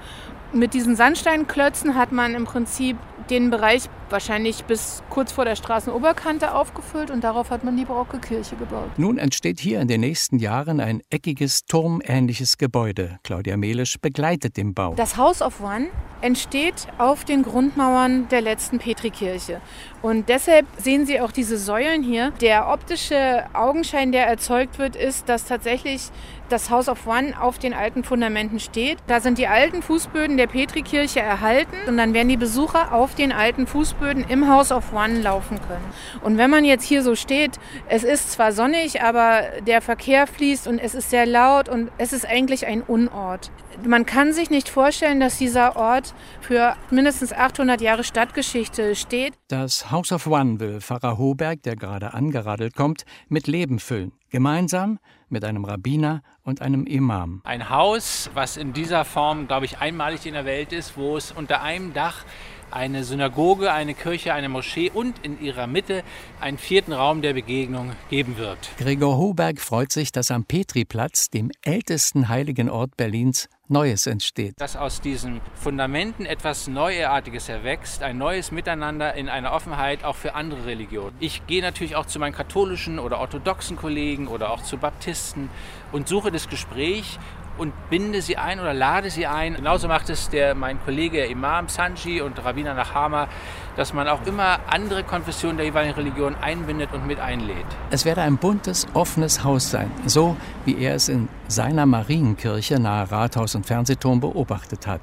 Mit 0.51 0.74
diesen 0.74 0.97
Sandsteinklötzen 0.97 1.95
hat 1.95 2.12
man 2.12 2.36
im 2.36 2.43
Prinzip 2.43 2.97
den 3.30 3.49
Bereich 3.49 3.89
wahrscheinlich 4.09 4.65
bis 4.65 5.03
kurz 5.09 5.32
vor 5.32 5.45
der 5.45 5.55
Straßenoberkante 5.55 6.53
aufgefüllt 6.53 7.11
und 7.11 7.23
darauf 7.23 7.49
hat 7.49 7.63
man 7.63 7.76
die 7.76 7.86
barocke 7.86 8.19
Kirche 8.19 8.55
gebaut. 8.55 8.89
Nun 8.97 9.17
entsteht 9.17 9.59
hier 9.59 9.82
in 9.82 9.88
den 9.88 10.01
nächsten 10.01 10.39
Jahren 10.39 10.80
ein 10.80 11.01
eckiges, 11.09 11.65
turmähnliches 11.65 12.57
Gebäude. 12.57 13.19
Claudia 13.23 13.57
Melisch 13.57 13.99
begleitet 13.99 14.57
den 14.57 14.73
Bau. 14.73 14.93
Das 14.95 15.17
House 15.17 15.41
of 15.41 15.61
One 15.61 15.88
entsteht 16.21 16.88
auf 16.97 17.26
den 17.26 17.43
Grundmauern 17.43 18.28
der 18.30 18.41
letzten 18.41 18.80
Petrikirche. 18.80 19.61
Und 20.01 20.30
deshalb 20.30 20.65
sehen 20.78 21.05
Sie 21.05 21.19
auch 21.19 21.32
diese 21.32 21.57
Säulen 21.57 22.03
hier. 22.03 22.32
Der 22.41 22.69
optische 22.69 23.45
Augenschein, 23.53 24.11
der 24.11 24.28
erzeugt 24.28 24.80
wird, 24.80 24.95
ist, 24.95 25.30
dass 25.30 25.45
tatsächlich 25.45 26.09
das 26.50 26.70
House 26.70 26.89
of 26.89 27.08
One 27.08 27.34
auf 27.39 27.58
den 27.58 27.74
alten 27.74 28.04
Fundamenten 28.04 28.60
steht. 28.60 28.98
Da 29.08 29.20
sind 29.20 29.38
die 29.38 29.48
alten 29.48 29.82
Fußböden 29.82 30.38
der 30.38 30.48
Petrikirche 30.48 31.20
erhalten 31.20 31.76
und 31.88 31.98
dann 31.98 32.14
werden 32.14 32.30
die 32.30 32.38
Besucher 32.38 32.93
auf 32.93 33.16
den 33.16 33.32
alten 33.32 33.68
Fußböden 33.68 34.26
im 34.30 34.50
House 34.50 34.72
of 34.72 34.93
One 34.93 35.22
laufen 35.22 35.60
können. 35.68 35.86
Und 36.22 36.38
wenn 36.38 36.50
man 36.50 36.66
jetzt 36.66 36.84
hier 36.84 37.04
so 37.04 37.16
steht, 37.16 37.60
es 37.88 38.04
ist 38.04 38.32
zwar 38.32 38.52
sonnig, 38.52 39.02
aber 39.02 39.43
der 39.66 39.82
Verkehr 39.82 40.28
fließt 40.28 40.68
und 40.68 40.80
es 40.80 40.96
ist 40.96 41.10
sehr 41.10 41.26
laut 41.26 41.70
und 41.70 41.91
es 41.98 42.14
ist 42.14 42.26
eigentlich 42.26 42.66
ein 42.66 42.82
Unort. 42.82 43.52
Man 43.84 44.06
kann 44.06 44.32
sich 44.32 44.50
nicht 44.50 44.70
vorstellen, 44.70 45.20
dass 45.20 45.38
dieser 45.38 45.76
Ort 45.76 46.14
für 46.41 46.76
mindestens 46.91 47.34
800 47.34 47.82
Jahre 47.82 48.04
Stadtgeschichte 48.04 48.96
steht. 48.96 49.34
Das 49.48 49.91
House 49.91 50.12
of 50.12 50.28
One 50.28 50.60
will 50.60 50.80
Pfarrer 50.80 51.18
Hoberg, 51.18 51.62
der 51.64 51.76
gerade 51.76 52.14
angeradelt 52.14 52.76
kommt, 52.76 53.06
mit 53.28 53.48
Leben 53.48 53.80
füllen. 53.80 54.14
Gemeinsam 54.30 55.00
mit 55.30 55.43
einem 55.43 55.65
Rabbiner 55.65 56.21
und 56.43 56.61
einem 56.61 56.86
Imam. 56.86 57.41
Ein 57.43 57.69
Haus, 57.69 58.30
was 58.34 58.57
in 58.57 58.73
dieser 58.73 59.05
Form, 59.05 59.47
glaube 59.47 59.65
ich, 59.65 59.80
einmalig 59.80 60.26
in 60.26 60.34
der 60.34 60.45
Welt 60.45 60.71
ist, 60.73 60.97
wo 60.97 61.17
es 61.17 61.32
unter 61.32 61.61
einem 61.61 61.93
Dach 61.93 62.26
eine 62.72 63.03
Synagoge, 63.03 63.72
eine 63.72 63.93
Kirche, 63.93 64.34
eine 64.34 64.49
Moschee 64.49 64.91
und 64.93 65.16
in 65.24 65.41
ihrer 65.41 65.68
Mitte 65.68 66.03
einen 66.39 66.57
vierten 66.57 66.93
Raum 66.93 67.22
der 67.22 67.34
Begegnung 67.34 67.93
geben 68.09 68.38
wird. 68.38 68.57
Gregor 68.78 69.18
Hoberg 69.18 69.59
freut 69.59 69.91
sich, 69.91 70.11
dass 70.11 70.32
am 70.32 70.45
Petriplatz, 70.45 71.30
dem 71.30 71.51
ältesten 71.63 72.30
heiligen 72.30 72.70
Ort 72.70 72.97
Berlins, 72.97 73.49
Neues 73.68 74.05
entsteht. 74.05 74.53
Dass 74.61 74.76
aus 74.76 75.01
diesen 75.01 75.41
Fundamenten 75.55 76.28
etwas 76.28 76.68
Neuartiges 76.68 77.49
erwächst, 77.49 78.03
ein 78.03 78.18
neues 78.18 78.51
Miteinander 78.51 79.16
in 79.16 79.28
einer 79.28 79.53
Offenheit 79.53 80.03
auch 80.03 80.16
für 80.16 80.36
andere 80.36 80.68
Religionen. 80.68 81.16
Ich 81.20 81.47
gehe 81.47 81.63
natürlich 81.63 81.95
auch 81.95 82.05
zu 82.05 82.20
meinen 82.20 82.34
katholischen 82.34 82.99
oder 82.99 83.20
orthodoxen 83.20 83.76
Kollegen 83.76 84.28
oder 84.28 84.51
auch 84.51 84.61
zu 84.61 84.78
Baptisten 84.78 85.49
und 85.91 86.07
suche 86.07 86.32
das 86.32 86.47
Gespräch 86.47 87.18
und 87.58 87.74
binde 87.89 88.22
sie 88.22 88.38
ein 88.38 88.60
oder 88.60 88.74
lade 88.74 89.10
sie 89.10 89.28
ein. 89.28 89.56
Genauso 89.56 89.88
macht 89.88 90.10
es 90.10 90.30
der, 90.30 90.56
mein 90.56 90.84
Kollege 90.84 91.26
Imam 91.26 91.68
Sanji 91.70 92.22
und 92.22 92.43
Rabbiner 92.43 92.74
Nachama, 92.74 93.28
dass 93.76 93.93
man 93.93 94.08
auch 94.08 94.26
immer 94.26 94.60
andere 94.68 95.03
Konfessionen 95.03 95.58
der 95.58 95.66
jeweiligen 95.66 95.95
Religion 95.95 96.36
einbindet 96.36 96.93
und 96.93 97.06
mit 97.08 97.20
einlädt. 97.20 97.66
Es 97.89 98.06
werde 98.06 98.22
ein 98.22 98.38
buntes, 98.38 98.88
offenes 98.93 99.43
Haus 99.43 99.72
sein, 99.72 99.91
so 100.06 100.38
wie 100.66 100.78
er 100.78 100.95
es 100.95 101.10
in 101.10 101.28
seiner 101.47 101.86
Marienkirche 101.86 102.80
nahe 102.80 103.12
Rathaus 103.12 103.56
und 103.56 103.66
Fernsehturm 103.66 104.20
beobachtet 104.20 104.88
hat. 104.88 105.01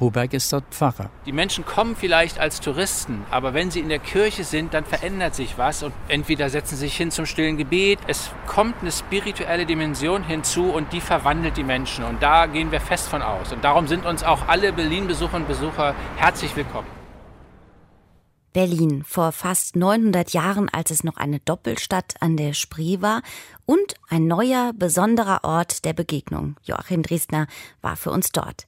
Huberg 0.00 0.32
ist 0.32 0.52
dort 0.52 0.64
Pfarrer. 0.70 1.10
Die 1.26 1.32
Menschen 1.32 1.64
kommen 1.64 1.96
vielleicht 1.96 2.38
als 2.38 2.60
Touristen, 2.60 3.24
aber 3.30 3.52
wenn 3.54 3.70
sie 3.70 3.80
in 3.80 3.88
der 3.88 3.98
Kirche 3.98 4.44
sind, 4.44 4.74
dann 4.74 4.84
verändert 4.84 5.34
sich 5.34 5.58
was 5.58 5.82
und 5.82 5.92
entweder 6.06 6.50
setzen 6.50 6.76
sie 6.76 6.86
sich 6.86 6.96
hin 6.96 7.10
zum 7.10 7.26
stillen 7.26 7.56
Gebet. 7.56 7.98
Es 8.06 8.30
kommt 8.46 8.76
eine 8.80 8.92
spirituelle 8.92 9.66
Dimension 9.66 10.22
hinzu 10.22 10.64
und 10.64 10.92
die 10.92 11.00
verwandelt 11.00 11.56
die 11.56 11.64
Menschen 11.64 12.04
und 12.04 12.22
da 12.22 12.46
gehen 12.46 12.70
wir 12.70 12.80
fest 12.80 13.08
von 13.08 13.22
aus. 13.22 13.52
Und 13.52 13.64
darum 13.64 13.88
sind 13.88 14.06
uns 14.06 14.22
auch 14.22 14.46
alle 14.46 14.72
Berlin-Besucherinnen 14.72 15.46
und 15.46 15.48
Besucher 15.48 15.94
herzlich 16.16 16.54
willkommen. 16.54 16.98
Berlin 18.52 19.04
vor 19.04 19.32
fast 19.32 19.76
900 19.76 20.30
Jahren, 20.30 20.68
als 20.68 20.90
es 20.90 21.04
noch 21.04 21.16
eine 21.16 21.38
Doppelstadt 21.38 22.14
an 22.20 22.36
der 22.36 22.54
Spree 22.54 23.00
war 23.00 23.22
und 23.66 23.94
ein 24.08 24.26
neuer, 24.26 24.72
besonderer 24.74 25.44
Ort 25.44 25.84
der 25.84 25.92
Begegnung. 25.92 26.56
Joachim 26.64 27.02
Dresdner 27.02 27.46
war 27.82 27.96
für 27.96 28.10
uns 28.10 28.32
dort. 28.32 28.66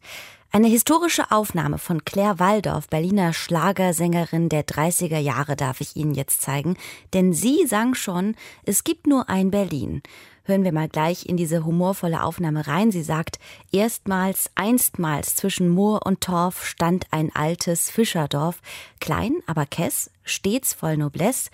Eine 0.52 0.66
historische 0.66 1.30
Aufnahme 1.30 1.78
von 1.78 2.04
Claire 2.04 2.40
Waldorf, 2.40 2.88
Berliner 2.88 3.32
Schlagersängerin 3.32 4.48
der 4.48 4.66
30er 4.66 5.18
Jahre, 5.18 5.54
darf 5.54 5.80
ich 5.80 5.94
Ihnen 5.94 6.12
jetzt 6.12 6.42
zeigen, 6.42 6.76
denn 7.14 7.32
sie 7.32 7.66
sang 7.68 7.94
schon, 7.94 8.34
es 8.64 8.82
gibt 8.82 9.06
nur 9.06 9.28
ein 9.28 9.52
Berlin. 9.52 10.02
Hören 10.42 10.64
wir 10.64 10.72
mal 10.72 10.88
gleich 10.88 11.26
in 11.26 11.36
diese 11.36 11.64
humorvolle 11.64 12.24
Aufnahme 12.24 12.66
rein. 12.66 12.90
Sie 12.90 13.04
sagt, 13.04 13.38
erstmals, 13.70 14.50
einstmals 14.56 15.36
zwischen 15.36 15.68
Moor 15.68 16.04
und 16.04 16.20
Torf 16.20 16.66
stand 16.66 17.06
ein 17.12 17.30
altes 17.32 17.88
Fischerdorf, 17.88 18.60
klein, 18.98 19.36
aber 19.46 19.66
kess, 19.66 20.10
stets 20.24 20.74
voll 20.74 20.96
Noblesse, 20.96 21.50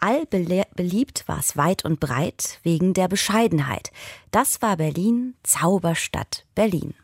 all 0.00 0.26
beliebt 0.26 1.22
war's 1.28 1.56
weit 1.56 1.84
und 1.84 2.00
breit 2.00 2.58
wegen 2.64 2.94
der 2.94 3.06
Bescheidenheit. 3.06 3.92
Das 4.32 4.60
war 4.60 4.76
Berlin, 4.76 5.34
Zauberstadt 5.44 6.46
Berlin. 6.56 6.94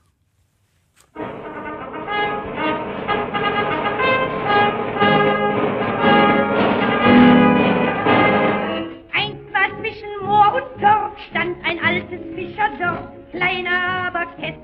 Stand 11.31 11.57
ein 11.65 11.79
altes 11.85 12.21
Fischerdorf, 12.35 13.09
kleiner 13.33 14.09
aber 14.09 14.27
kess, 14.41 14.55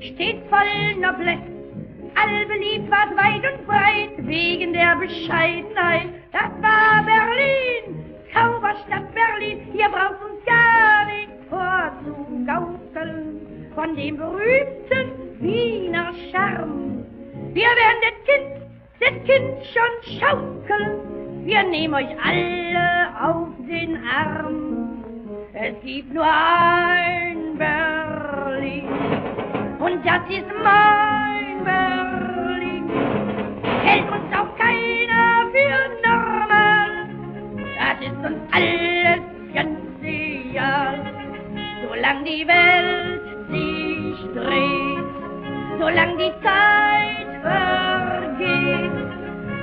stets 0.00 0.48
voll 0.48 0.94
Noblesse. 1.00 1.42
Allbeliebt 2.14 2.90
war's 2.90 3.10
weit 3.16 3.44
und 3.52 3.66
breit, 3.66 4.26
wegen 4.26 4.72
der 4.72 4.96
Bescheidenheit. 4.96 6.08
Das 6.32 6.50
war 6.60 7.02
Berlin, 7.04 8.04
Zauberstadt 8.32 9.14
Berlin, 9.14 9.60
hier 9.72 9.88
braucht 9.88 10.22
uns 10.24 10.44
gar 10.44 11.04
nicht 11.06 11.30
vorzugaukeln 11.48 13.29
von 13.74 13.96
dem 13.96 14.16
berühmten 14.16 15.40
Wiener 15.40 16.12
Charme. 16.30 17.04
Wir 17.52 17.66
werden 17.66 18.00
das 18.02 18.16
Kind, 18.26 18.46
das 19.00 19.14
Kind 19.24 19.56
schon 19.72 20.18
schaukeln, 20.18 21.46
wir 21.46 21.62
nehmen 21.64 21.94
euch 21.94 22.08
alle 22.22 23.08
auf 23.20 23.48
den 23.68 23.96
Arm. 24.04 25.02
Es 25.52 25.74
gibt 25.82 26.12
nur 26.12 26.24
ein 26.24 27.58
Berlin 27.58 28.88
und 29.78 30.06
das 30.06 30.22
ist 30.28 30.46
mein 30.62 31.64
Berlin. 31.64 32.90
Hält 33.82 34.10
uns 34.10 34.32
auch 34.36 34.56
keiner 34.56 35.50
für 35.52 36.08
normal, 36.08 37.08
das 37.78 38.06
ist 38.06 38.16
uns 38.24 38.40
alles 38.52 39.20
ganz 39.54 40.02
egal. 40.02 41.12
Solange 41.88 42.24
die 42.24 42.46
Welt 42.46 43.29
sich 43.50 44.18
dreht, 44.34 45.04
solange 45.78 46.16
die 46.16 46.32
Zeit 46.42 47.30
vergeht, 47.42 48.92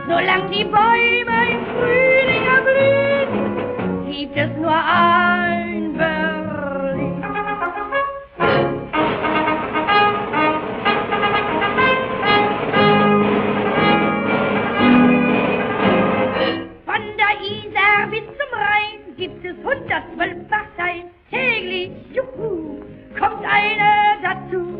solange 0.07 0.49
die 0.49 0.65
Bäume 0.65 1.37
im 1.51 1.61
Frühling 1.73 2.43
erblühen, 2.55 4.05
gibt 4.11 4.37
es 4.37 4.49
nur 4.57 4.75
ein 4.75 5.57
gibt 19.17 19.43
es 19.43 19.57
112 19.57 20.47
Parteien. 20.47 21.09
Täglich, 21.29 21.91
juhu, 22.13 22.81
kommt 23.19 23.43
eine 23.43 24.17
dazu. 24.21 24.79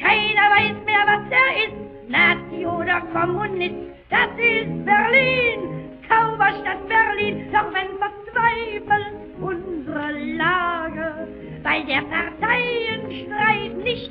Keiner 0.00 0.50
weiß 0.50 0.76
mehr, 0.84 1.04
was 1.06 1.22
er 1.30 1.50
ist, 1.66 2.08
Nazi 2.08 2.66
oder 2.66 3.00
Kommunist. 3.12 3.90
Das 4.08 4.30
ist 4.38 4.84
Berlin, 4.84 5.90
Zauberstadt 6.08 6.88
Berlin. 6.88 7.46
Doch 7.52 7.72
wenn 7.72 7.98
verzweifelt 7.98 9.14
unsere 9.40 10.12
Lage, 10.36 11.28
weil 11.62 11.84
der 11.84 12.02
Parteienstreit 12.02 13.76
nicht 13.76 14.09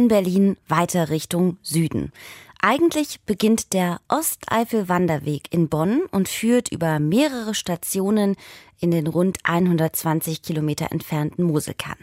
Von 0.00 0.08
Berlin 0.08 0.56
weiter 0.66 1.10
Richtung 1.10 1.58
Süden. 1.60 2.10
Eigentlich 2.62 3.20
beginnt 3.26 3.74
der 3.74 4.00
Osteifel-Wanderweg 4.08 5.52
in 5.52 5.68
Bonn 5.68 6.04
und 6.10 6.26
führt 6.26 6.72
über 6.72 6.98
mehrere 6.98 7.52
Stationen 7.52 8.36
in 8.78 8.92
den 8.92 9.06
rund 9.06 9.40
120 9.42 10.40
Kilometer 10.40 10.90
entfernten 10.90 11.44
Moselkern. 11.44 11.98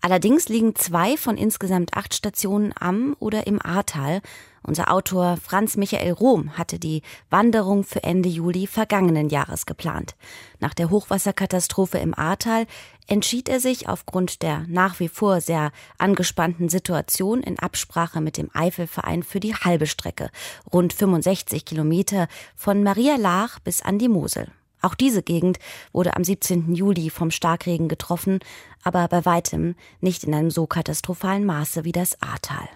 Allerdings 0.00 0.48
liegen 0.48 0.76
zwei 0.76 1.18
von 1.18 1.36
insgesamt 1.36 1.92
acht 1.92 2.14
Stationen 2.14 2.72
am 2.80 3.14
oder 3.18 3.46
im 3.46 3.60
Ahrtal. 3.60 4.22
Unser 4.66 4.92
Autor 4.92 5.36
Franz 5.36 5.76
Michael 5.76 6.10
Rohm 6.12 6.58
hatte 6.58 6.80
die 6.80 7.02
Wanderung 7.30 7.84
für 7.84 8.02
Ende 8.02 8.28
Juli 8.28 8.66
vergangenen 8.66 9.28
Jahres 9.28 9.64
geplant. 9.64 10.16
Nach 10.58 10.74
der 10.74 10.90
Hochwasserkatastrophe 10.90 11.98
im 11.98 12.18
Ahrtal 12.18 12.66
entschied 13.06 13.48
er 13.48 13.60
sich 13.60 13.88
aufgrund 13.88 14.42
der 14.42 14.64
nach 14.66 14.98
wie 14.98 15.06
vor 15.06 15.40
sehr 15.40 15.70
angespannten 15.98 16.68
Situation 16.68 17.44
in 17.44 17.60
Absprache 17.60 18.20
mit 18.20 18.36
dem 18.36 18.50
Eifelverein 18.54 19.22
für 19.22 19.38
die 19.38 19.54
halbe 19.54 19.86
Strecke, 19.86 20.30
rund 20.72 20.92
65 20.92 21.64
Kilometer 21.64 22.26
von 22.56 22.82
Maria 22.82 23.14
Laach 23.14 23.60
bis 23.60 23.82
an 23.82 24.00
die 24.00 24.08
Mosel. 24.08 24.48
Auch 24.82 24.96
diese 24.96 25.22
Gegend 25.22 25.60
wurde 25.92 26.16
am 26.16 26.24
17. 26.24 26.74
Juli 26.74 27.10
vom 27.10 27.30
Starkregen 27.30 27.86
getroffen, 27.86 28.40
aber 28.82 29.06
bei 29.06 29.24
weitem 29.24 29.76
nicht 30.00 30.24
in 30.24 30.34
einem 30.34 30.50
so 30.50 30.66
katastrophalen 30.66 31.44
Maße 31.44 31.84
wie 31.84 31.92
das 31.92 32.20
Ahrtal. 32.20 32.68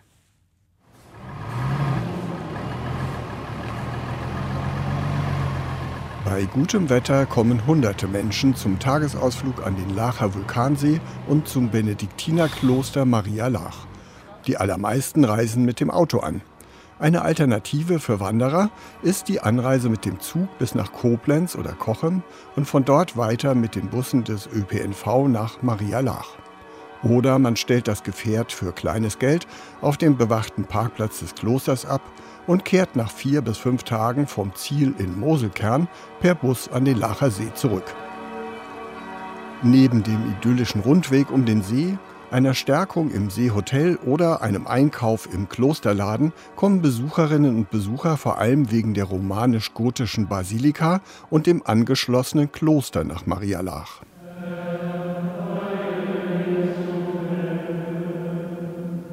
Bei 6.25 6.45
gutem 6.45 6.91
Wetter 6.91 7.25
kommen 7.25 7.67
hunderte 7.67 8.07
Menschen 8.07 8.55
zum 8.55 8.79
Tagesausflug 8.79 9.67
an 9.67 9.77
den 9.77 9.97
Laacher 9.97 10.35
Vulkansee 10.35 11.01
und 11.27 11.49
zum 11.49 11.71
Benediktinerkloster 11.71 13.07
Maria 13.07 13.47
Laach. 13.47 13.87
Die 14.47 14.59
allermeisten 14.59 15.25
reisen 15.25 15.65
mit 15.65 15.81
dem 15.81 15.91
Auto 15.91 16.19
an. 16.19 16.43
Eine 16.99 17.23
Alternative 17.23 18.01
für 18.01 18.21
Wanderer 18.21 18.69
ist 19.03 19.29
die 19.29 19.41
Anreise 19.41 19.89
mit 19.89 20.05
dem 20.05 20.21
Zug 20.21 20.59
bis 20.59 20.75
nach 20.75 20.93
Koblenz 20.93 21.57
oder 21.57 21.73
Cochem 21.73 22.23
und 22.55 22.67
von 22.67 22.85
dort 22.85 23.17
weiter 23.17 23.55
mit 23.55 23.75
den 23.75 23.89
Bussen 23.89 24.23
des 24.23 24.47
ÖPNV 24.47 25.27
nach 25.27 25.63
Maria 25.63 26.01
Laach. 26.01 26.40
Oder 27.03 27.39
man 27.39 27.57
stellt 27.57 27.89
das 27.89 28.03
Gefährt 28.03 28.53
für 28.53 28.73
kleines 28.73 29.19
Geld 29.19 29.47
auf 29.81 29.97
dem 29.97 30.17
bewachten 30.17 30.65
Parkplatz 30.65 31.21
des 31.21 31.35
Klosters 31.35 31.87
ab 31.87 32.03
und 32.47 32.65
kehrt 32.65 32.97
nach 32.97 33.11
vier 33.11 33.43
bis 33.43 33.59
fünf 33.59 33.85
Tagen 33.85 34.27
vom 34.27 34.55
Ziel 34.55 34.95
in 34.99 35.19
Moselkern 35.19 35.89
per 36.21 36.35
Bus 36.35 36.69
an 36.69 36.85
den 36.85 36.99
Lacher 36.99 37.31
See 37.31 37.53
zurück. 37.55 37.95
Neben 39.63 40.03
dem 40.03 40.31
idyllischen 40.31 40.81
Rundweg 40.81 41.31
um 41.31 41.45
den 41.45 41.63
See, 41.63 41.99
einer 42.31 42.55
Stärkung 42.55 43.11
im 43.11 43.29
Seehotel 43.29 43.97
oder 44.07 44.41
einem 44.41 44.67
Einkauf 44.67 45.29
im 45.33 45.49
Klosterladen 45.49 46.33
kommen 46.55 46.81
Besucherinnen 46.81 47.57
und 47.57 47.71
Besucher 47.71 48.17
vor 48.17 48.39
allem 48.39 48.71
wegen 48.71 48.95
der 48.95 49.05
romanisch-gotischen 49.05 50.29
Basilika 50.29 51.01
und 51.29 51.47
dem 51.47 51.63
angeschlossenen 51.67 52.53
Kloster 52.53 53.05
nach 53.05 53.27
Maria 53.27 53.61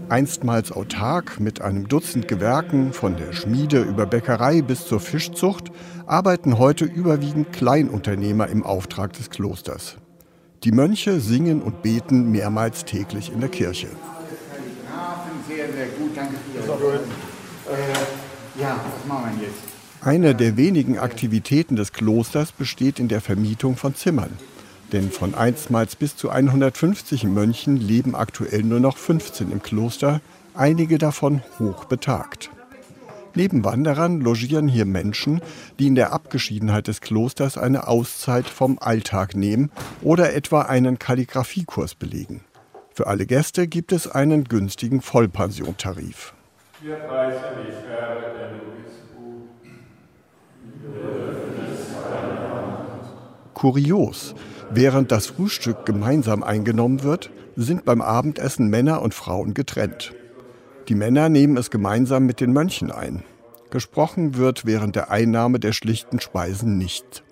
Einstmals 0.09 0.71
autark 0.71 1.39
mit 1.39 1.61
einem 1.61 1.87
Dutzend 1.87 2.27
Gewerken 2.27 2.93
von 2.93 3.17
der 3.17 3.33
Schmiede 3.33 3.81
über 3.81 4.05
Bäckerei 4.05 4.61
bis 4.61 4.85
zur 4.85 4.99
Fischzucht 5.01 5.71
arbeiten 6.05 6.57
heute 6.57 6.85
überwiegend 6.85 7.51
Kleinunternehmer 7.51 8.47
im 8.47 8.63
Auftrag 8.63 9.13
des 9.13 9.29
Klosters. 9.29 9.97
Die 10.63 10.71
Mönche 10.71 11.19
singen 11.19 11.61
und 11.61 11.81
beten 11.81 12.31
mehrmals 12.31 12.85
täglich 12.85 13.31
in 13.31 13.41
der 13.41 13.49
Kirche. 13.49 13.87
Sehr, 15.47 15.71
sehr 15.73 15.87
gut, 15.87 16.15
danke 16.15 16.35
für 16.53 16.99
Ja, 18.61 18.75
was 18.75 19.07
machen 19.07 19.39
wir 19.39 19.47
jetzt? 19.47 19.59
Eine 20.01 20.35
der 20.35 20.55
wenigen 20.55 20.99
Aktivitäten 20.99 21.75
des 21.75 21.91
Klosters 21.91 22.51
besteht 22.51 22.99
in 22.99 23.07
der 23.07 23.19
Vermietung 23.19 23.75
von 23.75 23.93
Zimmern. 23.95 24.31
Denn 24.91 25.11
von 25.11 25.35
einstmals 25.35 25.95
bis 25.95 26.15
zu 26.15 26.29
150 26.29 27.25
Mönchen 27.25 27.77
leben 27.77 28.15
aktuell 28.15 28.63
nur 28.63 28.79
noch 28.79 28.97
15 28.97 29.51
im 29.51 29.61
Kloster, 29.61 30.21
einige 30.53 30.97
davon 30.97 31.41
hoch 31.59 31.85
betagt. 31.85 32.49
Neben 33.35 33.63
Wanderern 33.63 34.21
logieren 34.21 34.67
hier 34.67 34.85
Menschen, 34.85 35.41
die 35.77 35.87
in 35.87 35.95
der 35.95 36.11
Abgeschiedenheit 36.11 36.87
des 36.87 37.01
Klosters 37.01 37.57
eine 37.57 37.87
Auszeit 37.87 38.47
vom 38.47 38.79
Alltag 38.79 39.35
nehmen 39.35 39.69
oder 40.01 40.33
etwa 40.33 40.63
einen 40.63 40.97
Kalligrafiekurs 40.97 41.93
belegen. 41.93 42.41
Für 42.95 43.05
alle 43.05 43.27
Gäste 43.27 43.67
gibt 43.67 43.91
es 43.91 44.07
einen 44.07 44.45
günstigen 44.45 45.01
Vollpensiontarif. 45.01 46.33
Kurios, 53.53 54.33
während 54.71 55.11
das 55.11 55.27
Frühstück 55.27 55.85
gemeinsam 55.85 56.43
eingenommen 56.43 57.03
wird, 57.03 57.29
sind 57.55 57.85
beim 57.85 58.01
Abendessen 58.01 58.69
Männer 58.69 59.01
und 59.01 59.13
Frauen 59.13 59.53
getrennt. 59.53 60.13
Die 60.87 60.95
Männer 60.95 61.29
nehmen 61.29 61.57
es 61.57 61.69
gemeinsam 61.69 62.25
mit 62.25 62.39
den 62.39 62.53
Mönchen 62.53 62.91
ein. 62.91 63.23
Gesprochen 63.69 64.37
wird 64.37 64.65
während 64.65 64.95
der 64.95 65.11
Einnahme 65.11 65.59
der 65.59 65.73
schlichten 65.73 66.19
Speisen 66.21 66.77
nicht. 66.77 67.23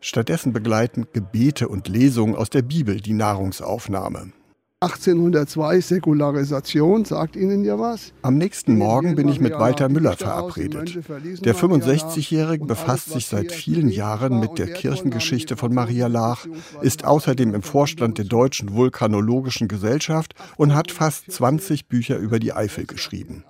Stattdessen 0.00 0.52
begleiten 0.52 1.06
Gebete 1.12 1.68
und 1.68 1.88
Lesungen 1.88 2.36
aus 2.36 2.50
der 2.50 2.62
Bibel 2.62 3.00
die 3.00 3.14
Nahrungsaufnahme. 3.14 4.32
1802 4.80 5.80
Säkularisation, 5.80 7.04
sagt 7.04 7.34
Ihnen 7.34 7.64
ja 7.64 7.80
was? 7.80 8.12
Am 8.22 8.38
nächsten 8.38 8.78
Morgen 8.78 9.16
bin 9.16 9.28
ich 9.28 9.40
mit 9.40 9.52
Walter 9.54 9.88
Müller 9.88 10.12
verabredet. 10.12 11.00
Der 11.44 11.56
65-Jährige 11.56 12.64
befasst 12.64 13.10
sich 13.10 13.26
seit 13.26 13.50
vielen 13.50 13.88
Jahren 13.88 14.38
mit 14.38 14.56
der 14.56 14.72
Kirchengeschichte 14.72 15.56
von 15.56 15.74
Maria 15.74 16.06
Laach, 16.06 16.46
ist 16.80 17.04
außerdem 17.04 17.54
im 17.54 17.62
Vorstand 17.62 18.18
der 18.18 18.26
Deutschen 18.26 18.72
Vulkanologischen 18.72 19.66
Gesellschaft 19.66 20.36
und 20.56 20.76
hat 20.76 20.92
fast 20.92 21.28
20 21.28 21.88
Bücher 21.88 22.16
über 22.18 22.38
die 22.38 22.52
Eifel 22.52 22.86
geschrieben. 22.86 23.42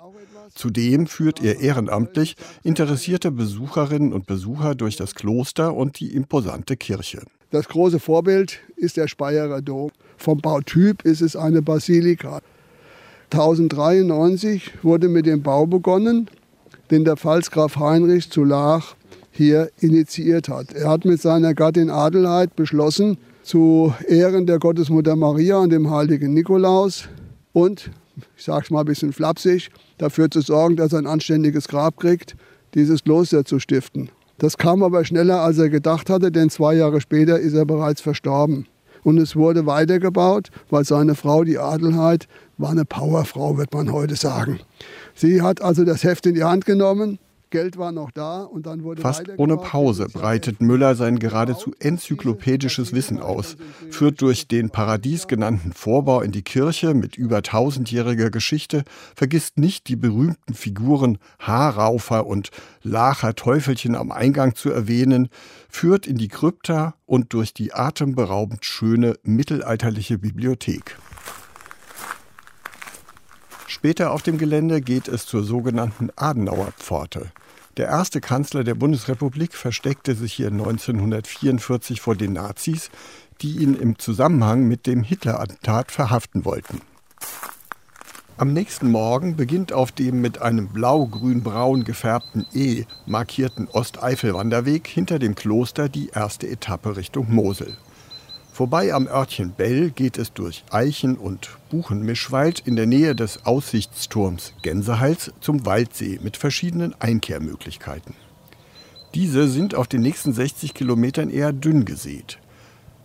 Zudem 0.55 1.07
führt 1.07 1.45
er 1.45 1.61
ehrenamtlich 1.61 2.37
interessierte 2.63 3.31
Besucherinnen 3.31 4.15
und 4.15 4.25
Besucher 4.25 4.75
durch 4.75 4.97
das 4.97 5.15
Kloster 5.15 5.75
und 5.75 6.01
die 6.01 6.15
imposante 6.15 6.79
Kirche. 6.79 7.21
Das 7.51 7.69
große 7.69 7.99
Vorbild 7.99 8.61
ist 8.77 8.97
der 8.97 9.09
Speyerer 9.09 9.61
Dom. 9.61 9.91
Vom 10.19 10.39
Bautyp 10.39 11.05
ist 11.05 11.23
es 11.23 11.37
eine 11.37 11.63
Basilika. 11.63 12.41
1093 13.33 14.83
wurde 14.83 15.09
mit 15.09 15.27
dem 15.27 15.43
Bau 15.43 15.67
begonnen, 15.67 16.29
den 16.91 17.05
der 17.05 17.17
Pfalzgraf 17.17 17.77
Heinrich 17.77 18.31
zu 18.31 18.43
Laach 18.43 18.97
hier 19.31 19.71
initiiert 19.79 20.49
hat. 20.49 20.73
Er 20.73 20.91
hat 20.91 21.05
mit 21.05 21.23
seiner 21.23 21.55
Gattin 21.55 21.89
Adelheid 21.89 22.57
beschlossen, 22.57 23.17
zu 23.45 23.95
Ehren 24.09 24.47
der 24.47 24.59
Gottesmutter 24.59 25.15
Maria 25.15 25.59
und 25.59 25.71
dem 25.71 25.91
heiligen 25.91 26.35
Nikolaus 26.35 27.09
und, 27.53 27.91
ich 28.37 28.45
sage 28.45 28.65
es 28.65 28.71
mal 28.71 28.81
ein 28.81 28.87
bisschen 28.87 29.13
flapsig, 29.13 29.71
dafür 29.99 30.31
zu 30.31 30.41
sorgen, 30.41 30.77
dass 30.77 30.93
er 30.93 30.99
ein 30.99 31.07
anständiges 31.07 31.69
Grab 31.69 31.97
kriegt, 31.97 32.37
dieses 32.75 33.05
Kloster 33.05 33.45
zu 33.45 33.61
stiften. 33.61 34.11
Das 34.39 34.59
kam 34.59 34.83
aber 34.83 35.05
schneller, 35.05 35.41
als 35.41 35.59
er 35.59 35.69
gedacht 35.69 36.11
hatte, 36.11 36.33
denn 36.33 36.51
zwei 36.51 36.75
Jahre 36.75 37.01
später 37.01 37.39
ist 37.39 37.55
er 37.55 37.65
bereits 37.65 38.01
verstorben. 38.01 38.67
Und 39.09 39.17
es 39.17 39.37
wurde 39.37 39.65
weitergebaut, 39.65 40.51
weil 40.69 40.85
seine 40.85 41.15
Frau, 41.15 41.43
die 41.43 41.57
Adelheid, 41.57 42.29
war 42.59 42.73
eine 42.73 42.85
Powerfrau, 42.85 43.57
wird 43.57 43.73
man 43.73 43.91
heute 43.91 44.17
sagen. 44.17 44.61
Sie 45.15 45.41
hat 45.41 45.63
also 45.63 45.87
das 45.87 46.05
Heft 46.05 46.27
in 46.27 46.35
die 46.35 46.45
Hand 46.45 46.67
genommen, 46.67 47.19
Geld 47.51 47.79
war 47.79 47.93
noch 47.93 48.11
da 48.11 48.43
und 48.43 48.67
dann 48.67 48.83
wurde 48.83 49.03
Fast 49.03 49.25
ohne 49.37 49.57
Pause 49.57 50.09
breitet 50.13 50.61
Müller 50.61 50.95
sein 50.95 51.19
geradezu 51.19 51.73
enzyklopädisches 51.79 52.93
Wissen 52.93 53.21
aus, 53.21 53.57
führt 53.91 54.21
durch 54.21 54.49
den 54.49 54.71
Paradies 54.71 55.27
genannten 55.27 55.73
Vorbau 55.73 56.21
in 56.21 56.33
die 56.33 56.43
Kirche 56.43 56.95
mit 56.95 57.17
über 57.17 57.43
tausendjähriger 57.43 58.31
Geschichte, 58.31 58.85
vergisst 59.15 59.59
nicht 59.59 59.89
die 59.89 59.97
berühmten 59.97 60.55
Figuren 60.55 61.19
Haarraufer 61.39 62.27
und 62.27 62.51
Lacher 62.83 63.35
Teufelchen 63.35 63.95
am 63.95 64.13
Eingang 64.13 64.55
zu 64.55 64.71
erwähnen, 64.71 65.29
führt 65.69 66.07
in 66.07 66.17
die 66.17 66.29
Krypta 66.29 66.95
und 67.07 67.33
durch 67.33 67.55
die 67.55 67.73
atemberaubend 67.73 68.65
schöne 68.65 69.15
mittelalterliche 69.23 70.19
Bibliothek. 70.19 70.97
Später 73.69 74.13
auf 74.13 74.23
dem 74.23 74.39
Gelände 74.39 74.81
geht 74.81 75.09
es 75.09 75.27
zur 75.27 75.45
sogenannten 75.45 76.09
Adenauer 76.17 76.73
Pforte. 76.79 77.31
Der 77.77 77.87
erste 77.87 78.23
Kanzler 78.23 78.65
der 78.65 78.75
Bundesrepublik 78.75 79.55
versteckte 79.55 80.15
sich 80.15 80.33
hier 80.33 80.49
1944 80.49 82.01
vor 82.01 82.17
den 82.17 82.33
Nazis, 82.33 82.91
die 83.43 83.59
ihn 83.59 83.75
im 83.75 83.99
Zusammenhang 83.99 84.67
mit 84.67 84.87
dem 84.87 85.03
Hitler-Attentat 85.03 85.93
verhaften 85.93 86.47
wollten. 86.47 86.81
Am 88.39 88.55
nächsten 88.55 88.91
Morgen 88.91 89.37
beginnt 89.37 89.75
auf 89.75 89.93
dem 89.93 90.23
mit 90.23 90.41
einem 90.41 90.69
blau-grün-braun 90.69 91.85
gefärbten 91.85 92.47
E 92.55 92.85
markierten 93.05 93.69
Osteifelwanderweg 93.69 94.87
hinter 94.87 95.19
dem 95.19 95.35
Kloster 95.35 95.91
die 95.91 96.09
erste 96.09 96.49
Etappe 96.49 96.97
Richtung 96.97 97.35
Mosel. 97.35 97.77
Vorbei 98.59 98.93
am 98.93 99.07
Örtchen 99.07 99.53
Bell 99.53 99.91
geht 99.91 100.19
es 100.19 100.33
durch 100.33 100.65
Eichen- 100.73 101.17
und 101.17 101.49
Buchenmischwald 101.71 102.59
in 102.59 102.75
der 102.75 102.87
Nähe 102.87 103.15
des 103.15 103.47
Aussichtsturms 103.47 104.53
Gänsehals 104.63 105.31
zum 105.41 105.65
Waldsee 105.65 106.19
mit 106.25 106.37
verschiedenen 106.37 106.93
Einkehrmöglichkeiten. 107.01 108.17
Diese 109.15 109.47
sind 109.47 109.77
auf 109.77 109.87
den 109.87 110.03
nächsten 110.03 110.33
60 110.33 110.75
Kilometern 110.75 111.31
eher 111.31 111.53
dünn 111.53 111.85
gesät. 111.85 112.41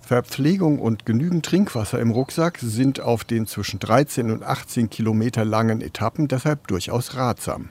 Verpflegung 0.01 0.79
und 0.79 1.05
genügend 1.05 1.45
Trinkwasser 1.45 1.99
im 1.99 2.09
Rucksack 2.09 2.57
sind 2.59 2.99
auf 2.99 3.23
den 3.23 3.45
zwischen 3.45 3.77
13 3.79 4.31
und 4.31 4.41
18 4.41 4.89
Kilometer 4.89 5.45
langen 5.45 5.81
Etappen 5.81 6.27
deshalb 6.27 6.65
durchaus 6.65 7.13
ratsam. 7.15 7.69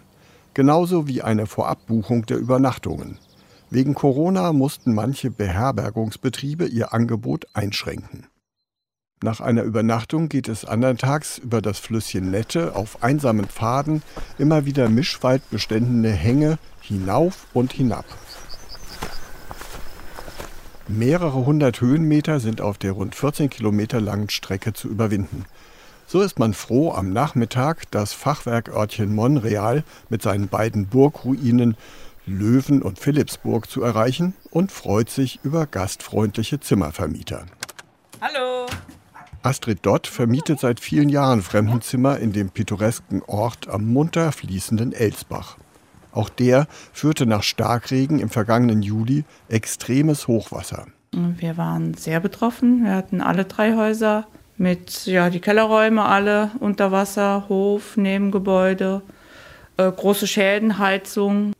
Genauso 0.54 1.08
wie 1.08 1.22
eine 1.22 1.46
Vorabbuchung 1.46 2.26
der 2.26 2.36
Übernachtungen. 2.36 3.18
Wegen 3.74 3.94
Corona 3.94 4.52
mussten 4.52 4.92
manche 4.92 5.30
Beherbergungsbetriebe 5.30 6.66
ihr 6.66 6.92
Angebot 6.92 7.46
einschränken. 7.54 8.26
Nach 9.22 9.40
einer 9.40 9.62
Übernachtung 9.62 10.28
geht 10.28 10.46
es 10.48 10.66
anderntags 10.66 11.38
über 11.38 11.62
das 11.62 11.78
Flüsschen 11.78 12.30
Nette 12.30 12.76
auf 12.76 13.02
einsamen 13.02 13.46
Pfaden 13.46 14.02
immer 14.36 14.66
wieder 14.66 14.90
mischwaldbeständige 14.90 16.14
Hänge 16.14 16.58
hinauf 16.82 17.46
und 17.54 17.72
hinab. 17.72 18.04
Mehrere 20.86 21.46
hundert 21.46 21.80
Höhenmeter 21.80 22.40
sind 22.40 22.60
auf 22.60 22.76
der 22.76 22.92
rund 22.92 23.14
14 23.14 23.48
Kilometer 23.48 24.02
langen 24.02 24.28
Strecke 24.28 24.74
zu 24.74 24.88
überwinden. 24.88 25.46
So 26.06 26.20
ist 26.20 26.38
man 26.38 26.52
froh, 26.52 26.92
am 26.92 27.10
Nachmittag 27.14 27.90
das 27.90 28.12
Fachwerkörtchen 28.12 29.14
Monreal 29.14 29.82
mit 30.10 30.20
seinen 30.20 30.48
beiden 30.48 30.88
Burgruinen 30.88 31.74
Löwen 32.26 32.82
und 32.82 32.98
Philipsburg 32.98 33.68
zu 33.68 33.82
erreichen 33.82 34.34
und 34.50 34.70
freut 34.70 35.10
sich 35.10 35.40
über 35.42 35.66
gastfreundliche 35.66 36.60
Zimmervermieter. 36.60 37.46
Hallo! 38.20 38.66
Astrid 39.42 39.80
Dott 39.82 40.06
vermietet 40.06 40.60
seit 40.60 40.78
vielen 40.78 41.08
Jahren 41.08 41.42
Fremdenzimmer 41.42 42.18
in 42.18 42.32
dem 42.32 42.50
pittoresken 42.50 43.22
Ort 43.26 43.68
am 43.68 43.86
munter 43.86 44.30
fließenden 44.30 44.92
Elsbach. 44.92 45.56
Auch 46.12 46.28
der 46.28 46.68
führte 46.92 47.26
nach 47.26 47.42
Starkregen 47.42 48.20
im 48.20 48.28
vergangenen 48.28 48.82
Juli 48.82 49.24
extremes 49.48 50.28
Hochwasser. 50.28 50.86
Wir 51.12 51.56
waren 51.56 51.94
sehr 51.94 52.20
betroffen. 52.20 52.84
Wir 52.84 52.94
hatten 52.94 53.20
alle 53.20 53.44
drei 53.44 53.74
Häuser 53.74 54.26
mit 54.56 55.06
ja, 55.06 55.28
die 55.28 55.40
Kellerräume 55.40 56.04
alle 56.04 56.52
unter 56.60 56.92
Wasser, 56.92 57.46
Hof, 57.48 57.96
Nebengebäude, 57.96 59.02
äh, 59.76 59.90
große 59.90 60.26
Schäden, 60.26 60.78
Heizung. 60.78 61.52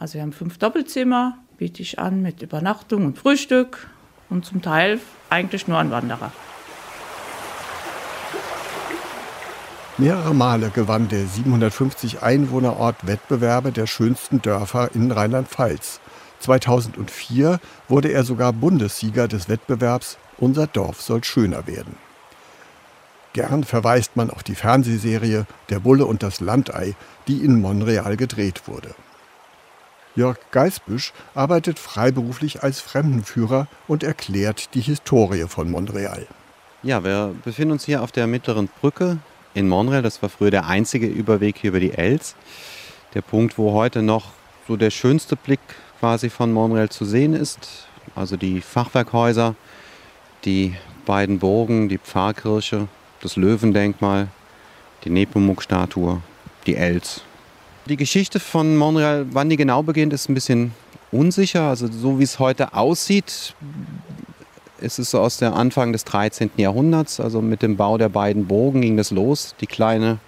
Also 0.00 0.14
wir 0.14 0.22
haben 0.22 0.32
fünf 0.32 0.56
Doppelzimmer, 0.56 1.36
biete 1.58 1.82
ich 1.82 1.98
an 1.98 2.22
mit 2.22 2.40
Übernachtung 2.40 3.04
und 3.04 3.18
Frühstück 3.18 3.86
und 4.30 4.46
zum 4.46 4.62
Teil 4.62 4.98
eigentlich 5.28 5.68
nur 5.68 5.76
an 5.76 5.90
Wanderer. 5.90 6.32
Mehrere 9.98 10.34
Male 10.34 10.70
gewann 10.70 11.08
der 11.08 11.26
750 11.26 12.22
Einwohnerort 12.22 13.06
Wettbewerbe 13.06 13.72
der 13.72 13.86
schönsten 13.86 14.40
Dörfer 14.40 14.94
in 14.94 15.12
Rheinland-Pfalz. 15.12 16.00
2004 16.38 17.60
wurde 17.86 18.08
er 18.08 18.24
sogar 18.24 18.54
Bundessieger 18.54 19.28
des 19.28 19.50
Wettbewerbs 19.50 20.16
Unser 20.38 20.66
Dorf 20.66 21.02
soll 21.02 21.22
schöner 21.24 21.66
werden. 21.66 21.96
Gern 23.34 23.64
verweist 23.64 24.16
man 24.16 24.30
auf 24.30 24.42
die 24.42 24.54
Fernsehserie 24.54 25.44
Der 25.68 25.80
Bulle 25.80 26.06
und 26.06 26.22
das 26.22 26.40
Landei, 26.40 26.94
die 27.28 27.44
in 27.44 27.60
Montreal 27.60 28.16
gedreht 28.16 28.62
wurde. 28.64 28.94
Jörg 30.16 30.38
Geisbüsch 30.50 31.12
arbeitet 31.34 31.78
freiberuflich 31.78 32.62
als 32.62 32.80
Fremdenführer 32.80 33.68
und 33.86 34.02
erklärt 34.02 34.74
die 34.74 34.80
Historie 34.80 35.46
von 35.46 35.70
Montreal. 35.70 36.26
Ja, 36.82 37.04
wir 37.04 37.34
befinden 37.44 37.72
uns 37.72 37.84
hier 37.84 38.02
auf 38.02 38.10
der 38.10 38.26
mittleren 38.26 38.68
Brücke 38.80 39.18
in 39.54 39.68
Montreal. 39.68 40.02
Das 40.02 40.20
war 40.22 40.28
früher 40.28 40.50
der 40.50 40.66
einzige 40.66 41.06
Überweg 41.06 41.58
hier 41.58 41.68
über 41.68 41.80
die 41.80 41.92
Els. 41.92 42.34
Der 43.14 43.22
Punkt, 43.22 43.58
wo 43.58 43.72
heute 43.72 44.02
noch 44.02 44.32
so 44.66 44.76
der 44.76 44.90
schönste 44.90 45.36
Blick 45.36 45.60
quasi 46.00 46.30
von 46.30 46.52
Montreal 46.52 46.88
zu 46.88 47.04
sehen 47.04 47.34
ist. 47.34 47.86
Also 48.16 48.36
die 48.36 48.60
Fachwerkhäuser, 48.60 49.54
die 50.44 50.74
beiden 51.06 51.38
Burgen, 51.38 51.88
die 51.88 51.98
Pfarrkirche, 51.98 52.88
das 53.20 53.36
Löwendenkmal, 53.36 54.28
die 55.04 55.10
Nepomuk-Statue, 55.10 56.20
die 56.66 56.76
Els 56.76 57.22
die 57.90 57.96
Geschichte 57.96 58.38
von 58.38 58.76
Montreal, 58.76 59.26
wann 59.32 59.50
die 59.50 59.56
genau 59.56 59.82
beginnt, 59.82 60.12
ist 60.12 60.28
ein 60.28 60.34
bisschen 60.34 60.72
unsicher. 61.10 61.62
Also 61.62 61.88
so 61.90 62.20
wie 62.20 62.22
es 62.22 62.38
heute 62.38 62.72
aussieht, 62.72 63.54
ist 64.78 64.98
es 64.98 65.10
so 65.10 65.20
aus 65.20 65.38
der 65.38 65.54
Anfang 65.54 65.92
des 65.92 66.04
13. 66.04 66.52
Jahrhunderts. 66.56 67.18
Also 67.20 67.42
mit 67.42 67.62
dem 67.62 67.76
Bau 67.76 67.98
der 67.98 68.08
beiden 68.08 68.46
Burgen 68.46 68.80
ging 68.80 68.96
das 68.96 69.10
los. 69.10 69.56
Die 69.60 69.66
kleine 69.66 70.18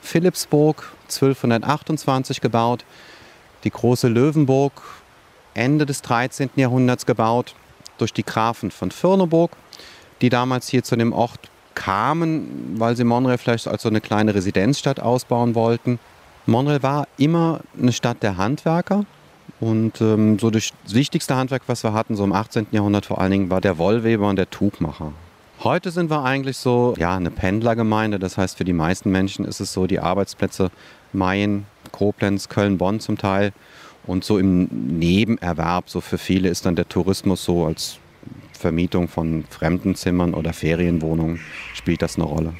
Philippsburg 0.00 0.90
1228 1.04 2.40
gebaut, 2.40 2.84
die 3.64 3.70
große 3.70 4.08
Löwenburg 4.08 4.82
Ende 5.54 5.84
des 5.84 6.00
13. 6.00 6.48
Jahrhunderts 6.56 7.04
gebaut 7.04 7.54
durch 7.98 8.14
die 8.14 8.24
Grafen 8.24 8.70
von 8.70 8.90
Firneburg, 8.90 9.52
die 10.22 10.30
damals 10.30 10.68
hier 10.68 10.82
zu 10.82 10.96
dem 10.96 11.12
Ort 11.12 11.38
kamen, 11.74 12.74
weil 12.78 12.96
sie 12.96 13.04
Montreal 13.04 13.36
vielleicht 13.36 13.68
als 13.68 13.82
so 13.82 13.90
eine 13.90 14.00
kleine 14.00 14.34
Residenzstadt 14.34 14.98
ausbauen 14.98 15.54
wollten. 15.54 15.98
Montreal 16.46 16.82
war 16.82 17.08
immer 17.18 17.60
eine 17.80 17.92
Stadt 17.92 18.22
der 18.22 18.36
Handwerker. 18.36 19.04
Und 19.60 20.00
ähm, 20.00 20.38
so 20.40 20.50
das 20.50 20.70
wichtigste 20.88 21.36
Handwerk, 21.36 21.62
was 21.66 21.84
wir 21.84 21.92
hatten, 21.92 22.16
so 22.16 22.24
im 22.24 22.32
18. 22.32 22.66
Jahrhundert 22.72 23.06
vor 23.06 23.20
allen 23.20 23.30
Dingen, 23.30 23.50
war 23.50 23.60
der 23.60 23.78
Wollweber 23.78 24.28
und 24.28 24.36
der 24.36 24.50
Tuchmacher. 24.50 25.12
Heute 25.62 25.92
sind 25.92 26.10
wir 26.10 26.24
eigentlich 26.24 26.56
so 26.56 26.94
ja, 26.98 27.14
eine 27.14 27.30
Pendlergemeinde. 27.30 28.18
Das 28.18 28.36
heißt, 28.36 28.58
für 28.58 28.64
die 28.64 28.72
meisten 28.72 29.10
Menschen 29.12 29.44
ist 29.44 29.60
es 29.60 29.72
so 29.72 29.86
die 29.86 30.00
Arbeitsplätze 30.00 30.72
Mayen, 31.12 31.66
Koblenz, 31.92 32.48
Köln, 32.48 32.78
Bonn 32.78 32.98
zum 32.98 33.18
Teil. 33.18 33.52
Und 34.04 34.24
so 34.24 34.38
im 34.38 34.64
Nebenerwerb, 34.98 35.88
so 35.88 36.00
für 36.00 36.18
viele 36.18 36.48
ist 36.48 36.66
dann 36.66 36.74
der 36.74 36.88
Tourismus 36.88 37.44
so 37.44 37.66
als 37.66 37.98
Vermietung 38.52 39.06
von 39.06 39.44
Fremdenzimmern 39.48 40.34
oder 40.34 40.52
Ferienwohnungen 40.52 41.38
spielt 41.74 42.02
das 42.02 42.16
eine 42.16 42.24
Rolle. 42.24 42.54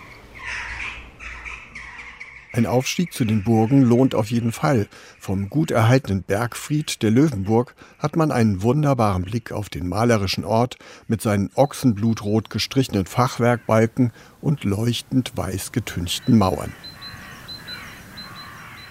Ein 2.54 2.66
Aufstieg 2.66 3.14
zu 3.14 3.24
den 3.24 3.44
Burgen 3.44 3.80
lohnt 3.80 4.14
auf 4.14 4.30
jeden 4.30 4.52
Fall. 4.52 4.86
Vom 5.18 5.48
gut 5.48 5.70
erhaltenen 5.70 6.22
Bergfried 6.22 7.02
der 7.02 7.10
Löwenburg 7.10 7.74
hat 7.98 8.14
man 8.14 8.30
einen 8.30 8.60
wunderbaren 8.60 9.22
Blick 9.22 9.52
auf 9.52 9.70
den 9.70 9.88
malerischen 9.88 10.44
Ort 10.44 10.76
mit 11.08 11.22
seinen 11.22 11.48
ochsenblutrot 11.54 12.50
gestrichenen 12.50 13.06
Fachwerkbalken 13.06 14.12
und 14.42 14.64
leuchtend 14.64 15.32
weiß 15.34 15.72
getünchten 15.72 16.36
Mauern. 16.36 16.72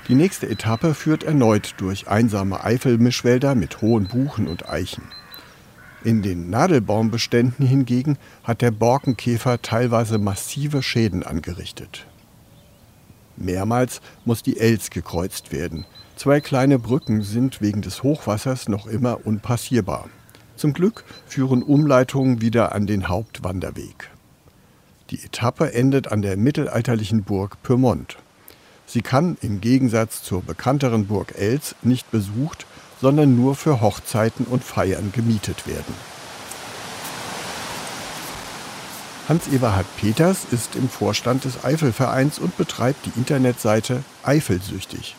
Die 0.07 0.15
nächste 0.15 0.49
Etappe 0.49 0.95
führt 0.95 1.23
erneut 1.23 1.75
durch 1.77 2.07
einsame 2.07 2.63
Eifelmischwälder 2.63 3.53
mit 3.53 3.81
hohen 3.81 4.07
Buchen 4.07 4.47
und 4.47 4.67
Eichen. 4.67 5.03
In 6.03 6.23
den 6.23 6.49
Nadelbaumbeständen 6.49 7.63
hingegen 7.67 8.17
hat 8.43 8.63
der 8.63 8.71
Borkenkäfer 8.71 9.61
teilweise 9.61 10.17
massive 10.17 10.81
Schäden 10.81 11.21
angerichtet. 11.21 12.07
Mehrmals 13.41 14.01
muss 14.25 14.43
die 14.43 14.59
Els 14.59 14.89
gekreuzt 14.89 15.51
werden. 15.51 15.85
Zwei 16.15 16.39
kleine 16.39 16.79
Brücken 16.79 17.21
sind 17.23 17.61
wegen 17.61 17.81
des 17.81 18.03
Hochwassers 18.03 18.69
noch 18.69 18.87
immer 18.87 19.25
unpassierbar. 19.25 20.09
Zum 20.55 20.73
Glück 20.73 21.03
führen 21.25 21.63
Umleitungen 21.63 22.41
wieder 22.41 22.73
an 22.73 22.85
den 22.85 23.07
Hauptwanderweg. 23.07 24.11
Die 25.09 25.23
Etappe 25.23 25.73
endet 25.73 26.11
an 26.11 26.21
der 26.21 26.37
mittelalterlichen 26.37 27.23
Burg 27.23 27.61
Pyrmont. 27.63 28.17
Sie 28.85 29.01
kann 29.01 29.37
im 29.41 29.61
Gegensatz 29.61 30.21
zur 30.21 30.41
bekannteren 30.41 31.07
Burg 31.07 31.33
Els 31.37 31.75
nicht 31.81 32.11
besucht, 32.11 32.65
sondern 33.01 33.35
nur 33.35 33.55
für 33.55 33.81
Hochzeiten 33.81 34.45
und 34.45 34.63
Feiern 34.63 35.11
gemietet 35.11 35.65
werden. 35.67 36.10
Hans-Eberhard 39.31 39.85
Peters 39.95 40.45
ist 40.51 40.75
im 40.75 40.89
Vorstand 40.89 41.45
des 41.45 41.63
Eifelvereins 41.63 42.37
und 42.37 42.57
betreibt 42.57 43.05
die 43.05 43.13
Internetseite 43.17 44.03
Eifelsüchtig. 44.23 45.15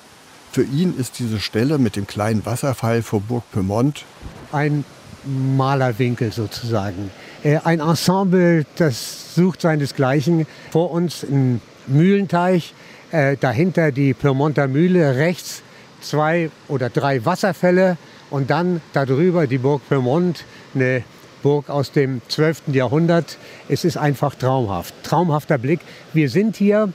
Für 0.51 0.65
ihn 0.65 0.95
ist 0.99 1.19
diese 1.19 1.41
Stelle 1.41 1.79
mit 1.79 1.97
dem 1.97 2.07
kleinen 2.07 2.45
Wasserfall 2.45 3.01
vor 3.01 3.23
Burg 3.23 3.51
Pyrmont 3.53 4.05
ein 4.53 4.85
Malerwinkel 5.25 6.31
sozusagen. 6.31 7.11
Äh, 7.43 7.61
ein 7.65 7.81
Ensemble, 7.81 8.67
das 8.77 9.35
sucht 9.35 9.63
seinesgleichen. 9.63 10.47
Vor 10.71 10.91
uns 10.91 11.23
ein 11.23 11.63
Mühlenteich, 11.87 12.75
äh, 13.13 13.39
dahinter 13.39 13.93
die 13.93 14.13
Pyrmonter 14.13 14.69
Mühle, 14.69 15.17
rechts 15.17 15.63
zwei 16.03 16.51
oder 16.69 16.91
drei 16.91 17.25
Wasserfälle 17.25 17.97
und 18.29 18.51
dann 18.51 18.83
darüber 18.93 19.47
die 19.47 19.57
Burg 19.57 19.81
Pyrmont, 19.89 20.45
eine 20.75 21.03
Burg 21.43 21.69
aus 21.69 21.93
dem 21.93 22.23
12. 22.29 22.69
Jahrhundert. 22.69 23.37
Es 23.69 23.85
ist 23.85 23.97
einfach 23.97 24.35
traumhaft. 24.35 24.95
Traumhafter 25.03 25.59
Blick. 25.59 25.81
Wir 26.13 26.29
sind 26.29 26.57
hier 26.57 26.93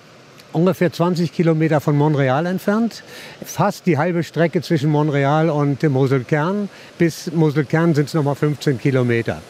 ungefähr 0.53 0.91
20 0.91 1.31
Kilometer 1.33 1.81
von 1.81 1.97
Montreal 1.97 2.45
entfernt. 2.45 3.03
Fast 3.43 3.85
die 3.85 3.97
halbe 3.97 4.23
Strecke 4.23 4.61
zwischen 4.61 4.89
Montreal 4.89 5.49
und 5.49 5.83
Moselkern. 5.83 6.69
Bis 6.97 7.31
Moselkern 7.31 7.93
sind 7.93 8.07
es 8.07 8.13
nochmal 8.13 8.35
15 8.35 8.79
Kilometer. 8.79 9.41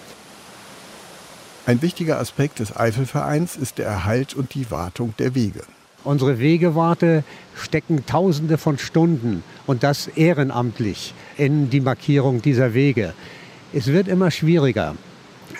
Ein 1.65 1.81
wichtiger 1.81 2.19
Aspekt 2.19 2.59
des 2.59 2.75
Eifelvereins 2.75 3.57
ist 3.57 3.77
der 3.77 3.87
Erhalt 3.87 4.33
und 4.33 4.53
die 4.53 4.71
Wartung 4.71 5.13
der 5.19 5.35
Wege. 5.35 5.61
Unsere 6.03 6.39
Wegewarte 6.39 7.25
stecken 7.55 8.05
Tausende 8.05 8.57
von 8.57 8.77
Stunden 8.77 9.43
und 9.65 9.83
das 9.83 10.07
ehrenamtlich 10.07 11.13
in 11.35 11.69
die 11.69 11.81
Markierung 11.81 12.41
dieser 12.41 12.73
Wege. 12.73 13.13
Es 13.74 13.88
wird 13.88 14.07
immer 14.07 14.32
schwieriger. 14.32 14.95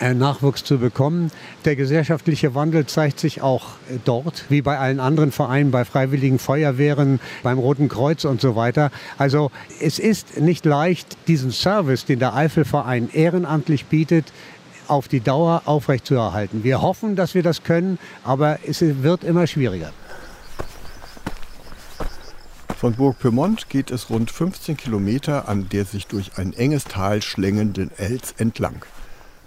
Äh, 0.00 0.14
Nachwuchs 0.14 0.64
zu 0.64 0.78
bekommen. 0.78 1.30
Der 1.64 1.74
gesellschaftliche 1.74 2.54
Wandel 2.54 2.86
zeigt 2.86 3.18
sich 3.18 3.42
auch 3.42 3.70
äh, 3.90 3.98
dort, 4.04 4.44
wie 4.48 4.62
bei 4.62 4.78
allen 4.78 5.00
anderen 5.00 5.32
Vereinen, 5.32 5.70
bei 5.70 5.84
Freiwilligen 5.84 6.38
Feuerwehren, 6.38 7.20
beim 7.42 7.58
Roten 7.58 7.88
Kreuz 7.88 8.24
und 8.24 8.40
so 8.40 8.54
weiter. 8.54 8.90
Also 9.16 9.50
es 9.80 9.98
ist 9.98 10.38
nicht 10.40 10.64
leicht, 10.64 11.16
diesen 11.26 11.50
Service, 11.50 12.04
den 12.04 12.18
der 12.18 12.34
Eifelverein 12.34 13.10
ehrenamtlich 13.12 13.86
bietet, 13.86 14.26
auf 14.86 15.08
die 15.08 15.20
Dauer 15.20 15.62
aufrechtzuerhalten. 15.64 16.64
Wir 16.64 16.80
hoffen, 16.80 17.16
dass 17.16 17.34
wir 17.34 17.42
das 17.42 17.62
können, 17.62 17.98
aber 18.24 18.58
es 18.66 18.80
wird 18.80 19.24
immer 19.24 19.46
schwieriger. 19.46 19.92
Von 22.78 22.94
Burg 22.94 23.18
Pyrmont 23.18 23.68
geht 23.68 23.90
es 23.90 24.08
rund 24.08 24.30
15 24.30 24.76
Kilometer 24.76 25.48
an 25.48 25.68
der 25.68 25.84
sich 25.84 26.06
durch 26.06 26.38
ein 26.38 26.52
enges 26.52 26.84
Tal 26.84 27.22
schlängelnden 27.22 27.90
Els 27.96 28.34
entlang, 28.38 28.84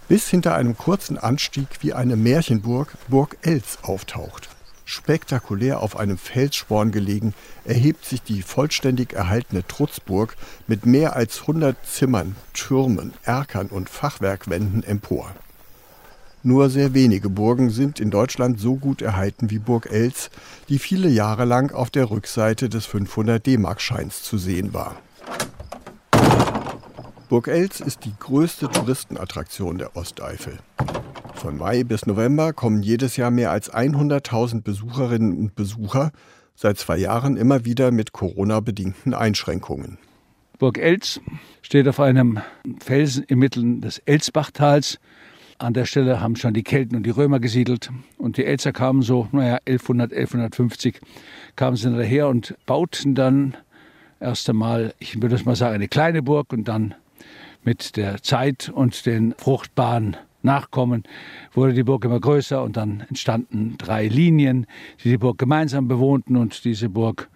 bis 0.09 0.27
hinter 0.27 0.55
einem 0.55 0.77
kurzen 0.77 1.17
Anstieg 1.17 1.69
wie 1.79 1.93
eine 1.93 2.17
Märchenburg 2.17 2.97
Burg 3.07 3.37
Els 3.41 3.77
auftaucht. 3.83 4.49
Spektakulär 4.83 5.79
auf 5.79 5.95
einem 5.95 6.17
Felssporn 6.17 6.91
gelegen, 6.91 7.33
erhebt 7.63 8.03
sich 8.03 8.21
die 8.21 8.41
vollständig 8.41 9.13
erhaltene 9.13 9.65
Trutzburg 9.65 10.35
mit 10.67 10.85
mehr 10.85 11.15
als 11.15 11.39
100 11.39 11.77
Zimmern, 11.87 12.35
Türmen, 12.51 13.13
Erkern 13.23 13.67
und 13.67 13.89
Fachwerkwänden 13.89 14.83
empor. 14.83 15.33
Nur 16.43 16.71
sehr 16.71 16.95
wenige 16.95 17.29
Burgen 17.29 17.69
sind 17.69 17.99
in 17.99 18.09
Deutschland 18.09 18.59
so 18.59 18.75
gut 18.75 19.03
erhalten 19.03 19.51
wie 19.51 19.59
Burg 19.59 19.91
Els, 19.91 20.31
die 20.69 20.79
viele 20.79 21.07
Jahre 21.07 21.45
lang 21.45 21.71
auf 21.71 21.91
der 21.91 22.09
Rückseite 22.09 22.67
des 22.67 22.87
500 22.87 23.45
D-Mark-Scheins 23.45 24.23
zu 24.23 24.39
sehen 24.39 24.73
war. 24.73 24.95
Burg 27.29 27.47
Els 27.47 27.79
ist 27.79 28.05
die 28.05 28.13
größte 28.19 28.69
Touristenattraktion 28.69 29.77
der 29.77 29.95
Osteifel. 29.95 30.57
Von 31.35 31.57
Mai 31.57 31.83
bis 31.83 32.07
November 32.07 32.53
kommen 32.53 32.81
jedes 32.81 33.17
Jahr 33.17 33.31
mehr 33.31 33.51
als 33.51 33.71
100.000 33.71 34.63
Besucherinnen 34.63 35.37
und 35.37 35.55
Besucher, 35.55 36.11
seit 36.55 36.79
zwei 36.79 36.97
Jahren 36.97 37.37
immer 37.37 37.65
wieder 37.65 37.91
mit 37.91 38.13
Corona-bedingten 38.13 39.13
Einschränkungen. 39.13 39.99
Burg 40.57 40.77
Els 40.79 41.21
steht 41.61 41.87
auf 41.87 41.99
einem 41.99 42.39
Felsen 42.79 43.23
inmitten 43.23 43.81
des 43.81 43.99
Elsbachtals 43.99 44.99
an 45.61 45.73
der 45.73 45.85
Stelle 45.85 46.19
haben 46.19 46.35
schon 46.35 46.53
die 46.53 46.63
Kelten 46.63 46.95
und 46.95 47.03
die 47.03 47.11
Römer 47.11 47.39
gesiedelt. 47.39 47.91
Und 48.17 48.37
die 48.37 48.45
Elster 48.45 48.71
kamen 48.71 49.01
so, 49.01 49.27
naja, 49.31 49.59
1100, 49.65 50.11
1150 50.11 50.99
kamen 51.55 51.77
sie 51.77 51.91
daher 51.91 52.27
und 52.27 52.55
bauten 52.65 53.15
dann 53.15 53.55
erst 54.19 54.49
einmal, 54.49 54.93
ich 54.99 55.21
würde 55.21 55.35
es 55.35 55.45
mal 55.45 55.55
sagen, 55.55 55.75
eine 55.75 55.87
kleine 55.87 56.21
Burg 56.21 56.53
und 56.53 56.67
dann 56.67 56.95
mit 57.63 57.95
der 57.95 58.21
Zeit 58.23 58.71
und 58.73 59.05
den 59.05 59.35
fruchtbaren 59.37 60.17
Nachkommen 60.43 61.03
wurde 61.53 61.73
die 61.73 61.83
Burg 61.83 62.03
immer 62.05 62.19
größer 62.19 62.63
und 62.63 62.75
dann 62.75 63.03
entstanden 63.07 63.75
drei 63.77 64.07
Linien, 64.07 64.65
die 65.03 65.09
die 65.09 65.17
Burg 65.17 65.37
gemeinsam 65.37 65.87
bewohnten 65.87 66.35
und 66.35 66.65
diese 66.65 66.89
Burg 66.89 67.29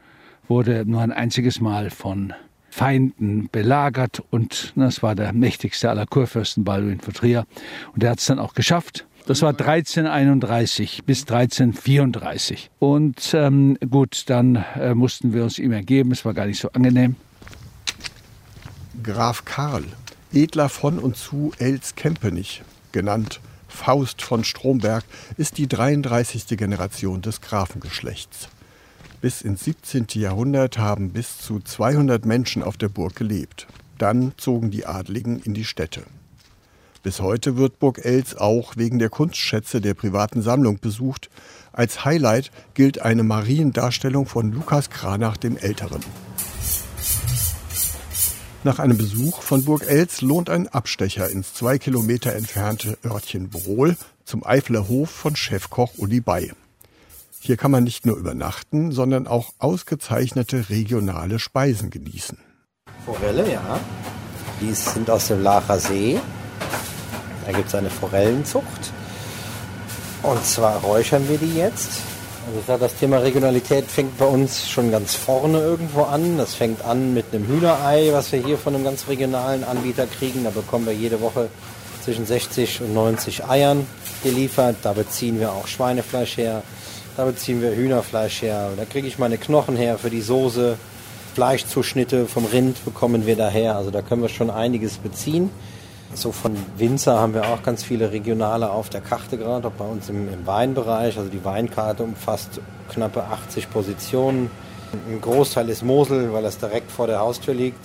wurde 0.47 0.85
nur 0.87 1.01
ein 1.01 1.11
einziges 1.11 1.61
Mal 1.61 1.91
von 1.91 2.33
Feinden 2.75 3.47
belagert 3.53 4.21
und 4.31 4.73
das 4.75 5.01
war 5.01 5.15
der 5.15 5.31
mächtigste 5.31 5.89
aller 5.89 6.05
Kurfürsten, 6.05 6.65
Balduin 6.65 6.99
von 6.99 7.13
Trier. 7.13 7.45
Und 7.93 8.03
er 8.03 8.09
hat 8.09 8.19
es 8.19 8.25
dann 8.25 8.37
auch 8.37 8.53
geschafft. 8.53 9.05
Das 9.27 9.41
war 9.41 9.51
1331 9.51 11.03
bis 11.05 11.21
1334. 11.21 12.69
Und 12.79 13.33
ähm, 13.33 13.77
gut, 13.89 14.25
dann 14.27 14.65
äh, 14.75 14.93
mussten 14.93 15.33
wir 15.33 15.43
uns 15.43 15.57
ihm 15.57 15.71
ergeben. 15.71 16.11
Es 16.11 16.25
war 16.25 16.33
gar 16.33 16.47
nicht 16.47 16.59
so 16.59 16.69
angenehm. 16.73 17.15
Graf 19.01 19.45
Karl, 19.45 19.85
Edler 20.33 20.67
von 20.67 20.99
und 20.99 21.15
zu 21.15 21.53
Els-Kempenich, 21.57 22.61
genannt 22.91 23.39
Faust 23.69 24.21
von 24.21 24.43
Stromberg, 24.43 25.05
ist 25.37 25.57
die 25.59 25.67
33. 25.69 26.57
Generation 26.57 27.21
des 27.21 27.39
Grafengeschlechts. 27.39 28.49
Bis 29.25 29.41
ins 29.41 29.63
17. 29.63 30.05
Jahrhundert 30.13 30.77
haben 30.77 31.09
bis 31.09 31.39
zu 31.39 31.59
200 31.59 32.27
Menschen 32.27 32.61
auf 32.61 32.77
der 32.77 32.89
Burg 32.89 33.15
gelebt. 33.15 33.65
Dann 33.97 34.33
zogen 34.37 34.69
die 34.69 34.85
Adligen 34.85 35.39
in 35.39 35.55
die 35.55 35.65
Städte. 35.65 36.03
Bis 37.01 37.21
heute 37.21 37.57
wird 37.57 37.79
Burg 37.79 38.05
Els 38.05 38.37
auch 38.37 38.77
wegen 38.77 38.99
der 38.99 39.09
Kunstschätze 39.09 39.81
der 39.81 39.95
privaten 39.95 40.43
Sammlung 40.43 40.77
besucht. 40.77 41.31
Als 41.73 42.05
Highlight 42.05 42.51
gilt 42.75 43.01
eine 43.01 43.23
Mariendarstellung 43.23 44.27
von 44.27 44.51
Lukas 44.51 44.91
Kranach 44.91 45.37
dem 45.37 45.57
Älteren. 45.57 46.01
Nach 48.63 48.77
einem 48.77 48.99
Besuch 48.99 49.41
von 49.41 49.65
Burg 49.65 49.87
Els 49.87 50.21
lohnt 50.21 50.51
ein 50.51 50.67
Abstecher 50.67 51.31
ins 51.31 51.51
zwei 51.55 51.79
Kilometer 51.79 52.35
entfernte 52.35 52.99
Örtchen 53.03 53.49
Brohl 53.49 53.97
zum 54.23 54.45
Eifler 54.45 54.87
Hof 54.87 55.09
von 55.09 55.35
Chefkoch 55.35 55.93
Uli 55.97 56.19
Bay. 56.19 56.51
Hier 57.45 57.57
kann 57.57 57.69
man 57.69 57.83
nicht 57.83 58.07
nur 58.07 58.17
übernachten, 58.17 58.91
sondern 58.91 59.27
auch 59.27 59.53
ausgezeichnete 59.59 60.67
regionale 60.71 61.37
Speisen 61.37 61.91
genießen. 61.91 62.39
Forelle, 63.05 63.53
ja. 63.53 63.79
Die 64.59 64.73
sind 64.73 65.11
aus 65.11 65.27
dem 65.27 65.43
Lacher 65.43 65.77
See. 65.77 66.19
Da 67.45 67.51
gibt 67.51 67.67
es 67.67 67.75
eine 67.75 67.91
Forellenzucht. 67.91 68.91
Und 70.23 70.43
zwar 70.43 70.77
räuchern 70.77 71.29
wir 71.29 71.37
die 71.37 71.55
jetzt. 71.55 71.91
Also 72.47 72.79
das 72.79 72.95
Thema 72.95 73.19
Regionalität 73.19 73.85
fängt 73.85 74.17
bei 74.17 74.25
uns 74.25 74.67
schon 74.67 74.89
ganz 74.89 75.13
vorne 75.13 75.59
irgendwo 75.59 76.01
an. 76.01 76.39
Das 76.39 76.55
fängt 76.55 76.83
an 76.83 77.13
mit 77.13 77.25
einem 77.31 77.45
Hühnerei, 77.47 78.09
was 78.11 78.31
wir 78.31 78.43
hier 78.43 78.57
von 78.57 78.73
einem 78.73 78.83
ganz 78.83 79.07
regionalen 79.07 79.63
Anbieter 79.63 80.07
kriegen. 80.07 80.45
Da 80.45 80.49
bekommen 80.49 80.87
wir 80.87 80.93
jede 80.93 81.21
Woche 81.21 81.49
zwischen 82.03 82.25
60 82.25 82.81
und 82.81 82.95
90 82.95 83.45
Eiern 83.45 83.85
geliefert. 84.23 84.77
Da 84.81 84.93
beziehen 84.93 85.39
wir 85.39 85.51
auch 85.51 85.67
Schweinefleisch 85.67 86.37
her. 86.37 86.63
Da 87.17 87.23
beziehen 87.23 87.61
wir 87.61 87.73
Hühnerfleisch 87.73 88.41
her. 88.41 88.71
Da 88.75 88.83
kriege 88.83 89.07
ich 89.07 89.17
meine 89.17 89.37
Knochen 89.37 89.77
her 89.77 89.97
für 89.97 90.09
die 90.09 90.21
Soße. 90.21 90.77
Fleischzuschnitte 91.33 92.27
vom 92.27 92.45
Rind 92.45 92.83
bekommen 92.83 93.25
wir 93.25 93.35
daher. 93.37 93.77
Also 93.77 93.89
da 93.89 94.01
können 94.01 94.21
wir 94.21 94.29
schon 94.29 94.49
einiges 94.49 94.97
beziehen. 94.97 95.49
So 96.13 96.31
von 96.31 96.55
Winzer 96.77 97.19
haben 97.19 97.33
wir 97.33 97.47
auch 97.47 97.63
ganz 97.63 97.83
viele 97.83 98.11
regionale 98.11 98.69
auf 98.69 98.89
der 98.89 99.01
Karte 99.01 99.37
gerade, 99.37 99.67
auch 99.67 99.71
bei 99.71 99.85
uns 99.85 100.09
im, 100.09 100.31
im 100.31 100.45
Weinbereich. 100.45 101.17
Also 101.17 101.29
die 101.29 101.43
Weinkarte 101.43 102.03
umfasst 102.03 102.59
knappe 102.89 103.23
80 103.23 103.69
Positionen. 103.69 104.51
Ein 105.09 105.21
Großteil 105.21 105.69
ist 105.69 105.83
Mosel, 105.83 106.33
weil 106.33 106.43
das 106.43 106.57
direkt 106.57 106.91
vor 106.91 107.07
der 107.07 107.19
Haustür 107.19 107.53
liegt. 107.53 107.79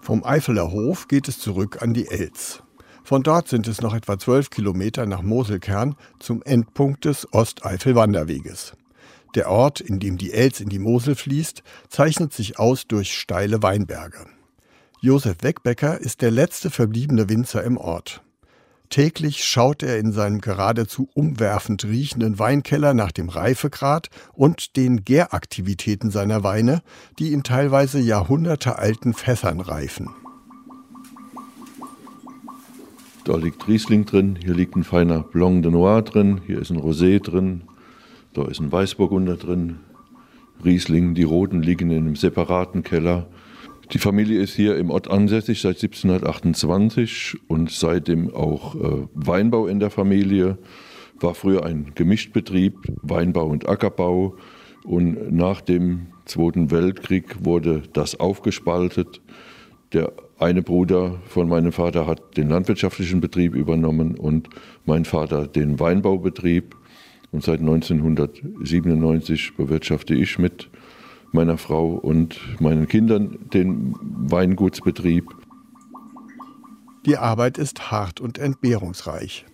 Vom 0.00 0.24
Eifeler 0.24 0.70
Hof 0.70 1.08
geht 1.08 1.28
es 1.28 1.38
zurück 1.38 1.78
an 1.80 1.94
die 1.94 2.08
Elz. 2.08 2.63
Von 3.04 3.22
dort 3.22 3.48
sind 3.48 3.68
es 3.68 3.82
noch 3.82 3.94
etwa 3.94 4.18
zwölf 4.18 4.48
Kilometer 4.48 5.04
nach 5.04 5.20
Moselkern 5.20 5.94
zum 6.18 6.42
Endpunkt 6.42 7.04
des 7.04 7.30
Osteifel-Wanderweges. 7.32 8.72
Der 9.34 9.50
Ort, 9.50 9.80
in 9.80 10.00
dem 10.00 10.16
die 10.16 10.32
Elz 10.32 10.60
in 10.60 10.70
die 10.70 10.78
Mosel 10.78 11.14
fließt, 11.14 11.62
zeichnet 11.90 12.32
sich 12.32 12.58
aus 12.58 12.86
durch 12.86 13.14
steile 13.14 13.62
Weinberge. 13.62 14.26
Josef 15.00 15.36
Wegbecker 15.42 16.00
ist 16.00 16.22
der 16.22 16.30
letzte 16.30 16.70
verbliebene 16.70 17.28
Winzer 17.28 17.62
im 17.62 17.76
Ort. 17.76 18.22
Täglich 18.88 19.44
schaut 19.44 19.82
er 19.82 19.98
in 19.98 20.12
seinem 20.12 20.40
geradezu 20.40 21.08
umwerfend 21.14 21.84
riechenden 21.84 22.38
Weinkeller 22.38 22.94
nach 22.94 23.12
dem 23.12 23.28
Reifegrad 23.28 24.08
und 24.32 24.76
den 24.76 25.04
Gäraktivitäten 25.04 26.10
seiner 26.10 26.42
Weine, 26.42 26.80
die 27.18 27.32
in 27.32 27.42
teilweise 27.42 27.98
jahrhundertealten 27.98 29.12
Fässern 29.12 29.60
reifen. 29.60 30.14
Da 33.24 33.36
liegt 33.36 33.66
Riesling 33.66 34.04
drin, 34.04 34.38
hier 34.44 34.52
liegt 34.52 34.76
ein 34.76 34.84
feiner 34.84 35.22
Blanc 35.22 35.62
de 35.62 35.72
Noir 35.72 36.02
drin, 36.02 36.42
hier 36.46 36.58
ist 36.58 36.70
ein 36.70 36.78
Rosé 36.78 37.20
drin, 37.22 37.62
da 38.34 38.44
ist 38.44 38.60
ein 38.60 38.70
Weißburgunder 38.70 39.38
drin. 39.38 39.78
Riesling, 40.62 41.14
die 41.14 41.22
Roten 41.22 41.62
liegen 41.62 41.90
in 41.90 42.04
einem 42.04 42.16
separaten 42.16 42.82
Keller. 42.82 43.26
Die 43.92 43.98
Familie 43.98 44.42
ist 44.42 44.54
hier 44.54 44.76
im 44.76 44.90
Ort 44.90 45.10
ansässig 45.10 45.62
seit 45.62 45.76
1728 45.76 47.36
und 47.48 47.70
seitdem 47.70 48.34
auch 48.34 48.74
äh, 48.74 49.06
Weinbau 49.14 49.68
in 49.68 49.80
der 49.80 49.90
Familie. 49.90 50.58
War 51.18 51.34
früher 51.34 51.64
ein 51.64 51.92
Gemischtbetrieb, 51.94 52.76
Weinbau 53.00 53.46
und 53.46 53.66
Ackerbau. 53.66 54.36
Und 54.84 55.32
nach 55.32 55.62
dem 55.62 56.08
Zweiten 56.26 56.70
Weltkrieg 56.70 57.42
wurde 57.42 57.84
das 57.94 58.20
aufgespaltet. 58.20 59.22
Der 59.94 60.12
eine 60.38 60.62
Bruder 60.62 61.20
von 61.28 61.48
meinem 61.48 61.72
Vater 61.72 62.06
hat 62.06 62.36
den 62.36 62.48
landwirtschaftlichen 62.48 63.20
Betrieb 63.20 63.54
übernommen 63.54 64.16
und 64.16 64.48
mein 64.84 65.04
Vater 65.04 65.46
den 65.46 65.78
Weinbaubetrieb. 65.78 66.76
Und 67.30 67.42
seit 67.42 67.60
1997 67.60 69.56
bewirtschafte 69.56 70.14
ich 70.14 70.38
mit 70.38 70.70
meiner 71.32 71.58
Frau 71.58 71.88
und 71.94 72.38
meinen 72.60 72.86
Kindern 72.86 73.38
den 73.52 73.94
Weingutsbetrieb. 74.00 75.24
Die 77.06 77.16
Arbeit 77.16 77.58
ist 77.58 77.90
hart 77.90 78.20
und 78.20 78.38
entbehrungsreich. 78.38 79.44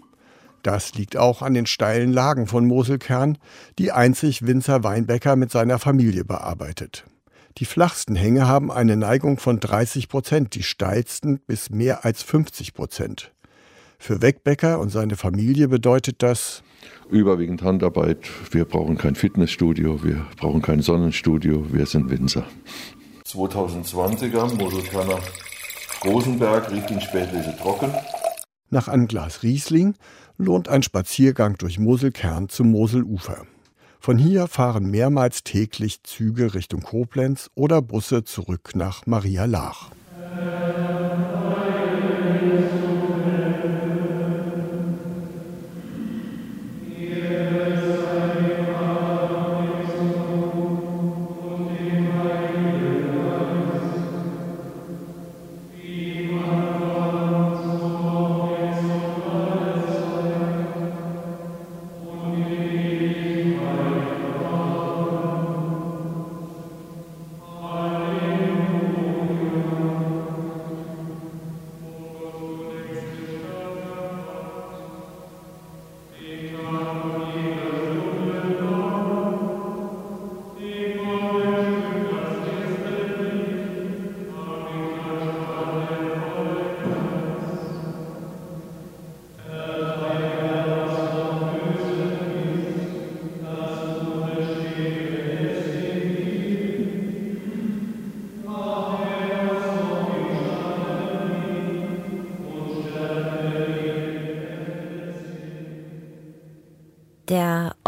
Das 0.62 0.95
liegt 0.95 1.16
auch 1.16 1.41
an 1.41 1.55
den 1.55 1.66
steilen 1.66 2.12
Lagen 2.12 2.47
von 2.47 2.66
Moselkern, 2.66 3.39
die 3.78 3.93
einzig 3.93 4.47
Winzer 4.47 4.85
Weinbecker 4.85 5.37
mit 5.37 5.51
seiner 5.51 5.78
Familie 5.78 6.24
bearbeitet. 6.24 7.07
Die 7.61 7.66
flachsten 7.66 8.16
Hänge 8.16 8.48
haben 8.48 8.72
eine 8.72 8.96
Neigung 8.96 9.38
von 9.38 9.61
30 9.61 10.08
Prozent, 10.08 10.54
die 10.54 10.62
steilsten 10.62 11.40
bis 11.46 11.68
mehr 11.68 12.06
als 12.06 12.22
50 12.22 12.72
Prozent. 12.72 13.34
Für 13.98 14.22
Wegbecker 14.22 14.80
und 14.80 14.88
seine 14.88 15.14
Familie 15.14 15.68
bedeutet 15.68 16.22
das 16.22 16.62
überwiegend 17.11 17.61
Handarbeit. 17.61 18.20
Wir 18.50 18.64
brauchen 18.64 18.96
kein 18.96 19.14
Fitnessstudio, 19.14 20.02
wir 20.02 20.24
brauchen 20.38 20.62
kein 20.62 20.80
Sonnenstudio, 20.80 21.70
wir 21.70 21.84
sind 21.84 22.08
Winzer. 22.08 22.46
2020er 23.26 24.54
Moselkerner 24.54 25.18
Rosenberg, 26.02 26.70
Riesling 26.70 27.00
Spätlese 27.00 27.54
trocken. 27.61 27.92
Nach 28.70 28.88
einem 28.88 29.06
Glas 29.06 29.42
Riesling 29.42 29.96
lohnt 30.38 30.70
ein 30.70 30.82
Spaziergang 30.82 31.58
durch 31.58 31.78
Moselkern 31.78 32.48
zum 32.48 32.70
Moselufer. 32.70 33.44
Von 34.03 34.16
hier 34.16 34.46
fahren 34.46 34.90
mehrmals 34.90 35.44
täglich 35.44 36.03
Züge 36.05 36.55
Richtung 36.55 36.80
Koblenz 36.80 37.51
oder 37.55 37.82
Busse 37.82 38.24
zurück 38.24 38.70
nach 38.74 39.05
Maria 39.05 39.44
Laach. 39.44 39.90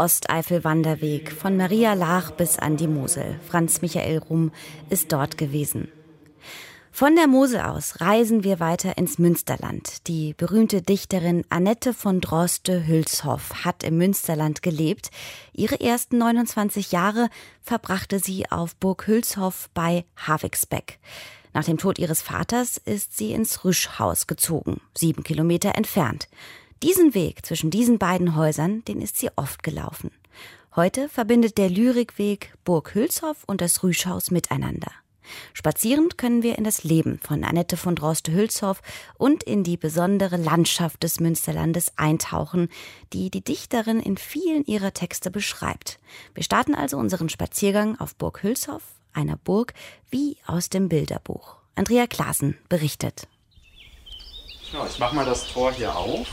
Osteifel-Wanderweg 0.03 1.31
von 1.31 1.55
Maria 1.55 1.93
Laach 1.93 2.31
bis 2.31 2.59
an 2.59 2.75
die 2.75 2.89
Mosel. 2.89 3.39
Franz 3.47 3.81
Michael 3.81 4.17
Rum 4.17 4.51
ist 4.89 5.13
dort 5.13 5.37
gewesen. 5.37 5.87
Von 6.91 7.15
der 7.15 7.27
Mosel 7.27 7.61
aus 7.61 8.01
reisen 8.01 8.43
wir 8.43 8.59
weiter 8.59 8.97
ins 8.97 9.17
Münsterland. 9.17 10.05
Die 10.07 10.33
berühmte 10.33 10.81
Dichterin 10.81 11.45
Annette 11.47 11.93
von 11.93 12.19
Droste-Hülshoff 12.19 13.63
hat 13.63 13.85
im 13.85 13.97
Münsterland 13.97 14.61
gelebt. 14.61 15.09
Ihre 15.53 15.79
ersten 15.79 16.17
29 16.17 16.91
Jahre 16.91 17.29
verbrachte 17.61 18.19
sie 18.19 18.51
auf 18.51 18.75
Burg 18.75 19.07
Hülshoff 19.07 19.69
bei 19.73 20.03
Havixbeck. 20.17 20.99
Nach 21.53 21.63
dem 21.63 21.77
Tod 21.77 21.97
ihres 21.97 22.21
Vaters 22.21 22.75
ist 22.75 23.15
sie 23.15 23.31
ins 23.31 23.63
Rüschhaus 23.63 24.27
gezogen, 24.27 24.81
sieben 24.97 25.23
Kilometer 25.23 25.75
entfernt. 25.75 26.27
Diesen 26.83 27.13
Weg 27.13 27.45
zwischen 27.45 27.71
diesen 27.71 27.97
beiden 27.97 28.35
Häusern, 28.35 28.83
den 28.83 28.99
ist 28.99 29.17
sie 29.17 29.29
oft 29.37 29.63
gelaufen. 29.63 30.11
Heute 30.75 31.07
verbindet 31.07 31.57
der 31.57 31.69
Lyrikweg 31.69 32.53
Burg 32.65 32.93
Hülshoff 32.93 33.45
und 33.47 33.61
das 33.61 33.83
Rüschhaus 33.83 34.31
miteinander. 34.31 34.91
Spazierend 35.53 36.17
können 36.17 36.43
wir 36.43 36.57
in 36.57 36.65
das 36.65 36.83
Leben 36.83 37.19
von 37.19 37.45
Annette 37.45 37.77
von 37.77 37.95
Droste-Hülshoff 37.95 38.81
und 39.17 39.43
in 39.43 39.63
die 39.63 39.77
besondere 39.77 40.35
Landschaft 40.35 41.03
des 41.03 41.21
Münsterlandes 41.21 41.93
eintauchen, 41.95 42.67
die 43.13 43.31
die 43.31 43.45
Dichterin 43.45 44.01
in 44.01 44.17
vielen 44.17 44.65
ihrer 44.65 44.93
Texte 44.93 45.31
beschreibt. 45.31 45.99
Wir 46.33 46.43
starten 46.43 46.75
also 46.75 46.97
unseren 46.97 47.29
Spaziergang 47.29 47.97
auf 47.97 48.13
Burg 48.15 48.43
Hülshoff, 48.43 48.83
einer 49.13 49.37
Burg 49.37 49.73
wie 50.09 50.35
aus 50.45 50.67
dem 50.67 50.89
Bilderbuch. 50.89 51.55
Andrea 51.75 52.07
Klaassen 52.07 52.57
berichtet. 52.67 53.29
Ja, 54.73 54.85
ich 54.85 54.99
mache 54.99 55.15
mal 55.15 55.25
das 55.25 55.47
Tor 55.47 55.71
hier 55.71 55.95
auf 55.95 56.27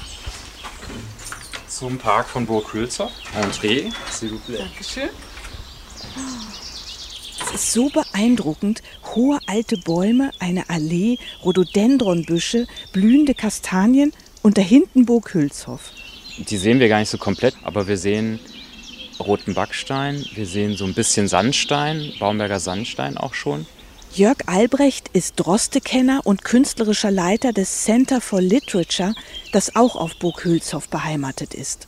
zum 1.69 1.99
Park 1.99 2.29
von 2.29 2.47
Burg 2.47 2.73
Hülzer. 2.75 3.11
Entree, 3.35 3.91
s'il 4.11 4.31
vous 4.31 4.41
plaît. 4.41 4.59
Dankeschön. 4.59 5.09
Es 7.53 7.63
ist 7.63 7.73
so 7.73 7.89
beeindruckend. 7.89 8.83
Hohe 9.15 9.39
alte 9.47 9.77
Bäume, 9.79 10.31
eine 10.39 10.69
Allee, 10.69 11.19
Rhododendronbüsche, 11.45 12.67
blühende 12.93 13.35
Kastanien 13.35 14.13
und 14.43 14.59
da 14.59 14.63
hinten 14.63 15.07
Burg 15.07 15.35
Hülshoff. 15.35 15.93
Die 16.39 16.57
sehen 16.57 16.81
wir 16.81 16.89
gar 16.89 17.01
nicht 17.01 17.11
so 17.11 17.19
komplett, 17.19 17.55
aber 17.63 17.89
wir 17.89 17.97
sehen 17.97 18.41
roten 19.19 19.55
Backstein, 19.55 20.25
wir 20.35 20.47
sehen 20.47 20.77
so 20.77 20.85
ein 20.85 20.95
bisschen 20.95 21.29
Sandstein, 21.29 22.13
Baumberger 22.19 22.61
Sandstein 22.61 23.17
auch 23.17 23.35
schon. 23.35 23.67
Jörg 24.13 24.39
Albrecht 24.47 25.09
ist 25.13 25.35
Droste-Kenner 25.37 26.23
und 26.25 26.43
künstlerischer 26.43 27.13
Leiter 27.13 27.53
des 27.53 27.85
Center 27.85 28.21
for 28.21 28.41
Literature, 28.41 29.15
das 29.53 29.77
auch 29.77 29.95
auf 29.95 30.17
Burg 30.19 30.45
Hülshoff 30.45 30.89
beheimatet 30.89 31.55
ist. 31.55 31.87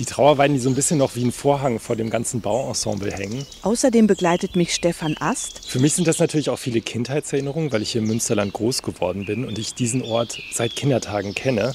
Die 0.00 0.04
Trauerweiden, 0.04 0.56
die 0.56 0.60
so 0.60 0.68
ein 0.68 0.74
bisschen 0.74 0.98
noch 0.98 1.14
wie 1.14 1.24
ein 1.24 1.30
Vorhang 1.30 1.78
vor 1.78 1.94
dem 1.94 2.10
ganzen 2.10 2.40
Bauensemble 2.40 3.12
hängen. 3.12 3.46
Außerdem 3.62 4.08
begleitet 4.08 4.56
mich 4.56 4.74
Stefan 4.74 5.16
Ast. 5.20 5.64
Für 5.68 5.78
mich 5.78 5.94
sind 5.94 6.08
das 6.08 6.18
natürlich 6.18 6.50
auch 6.50 6.58
viele 6.58 6.80
Kindheitserinnerungen, 6.80 7.70
weil 7.70 7.82
ich 7.82 7.92
hier 7.92 8.00
im 8.00 8.08
Münsterland 8.08 8.52
groß 8.52 8.82
geworden 8.82 9.26
bin 9.26 9.44
und 9.44 9.56
ich 9.56 9.72
diesen 9.74 10.02
Ort 10.02 10.42
seit 10.52 10.74
Kindertagen 10.74 11.36
kenne. 11.36 11.74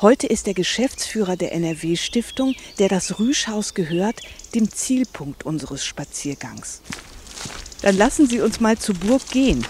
Heute 0.00 0.28
ist 0.28 0.46
er 0.46 0.54
Geschäftsführer 0.54 1.36
der 1.36 1.52
NRW-Stiftung, 1.52 2.54
der 2.78 2.88
das 2.88 3.18
Rüschhaus 3.18 3.74
gehört, 3.74 4.20
dem 4.54 4.70
Zielpunkt 4.70 5.44
unseres 5.44 5.84
Spaziergangs. 5.84 6.82
Dann 7.84 7.98
lassen 7.98 8.26
Sie 8.26 8.40
uns 8.40 8.60
mal 8.60 8.78
zur 8.78 8.94
Burg 8.94 9.28
gehen. 9.30 9.62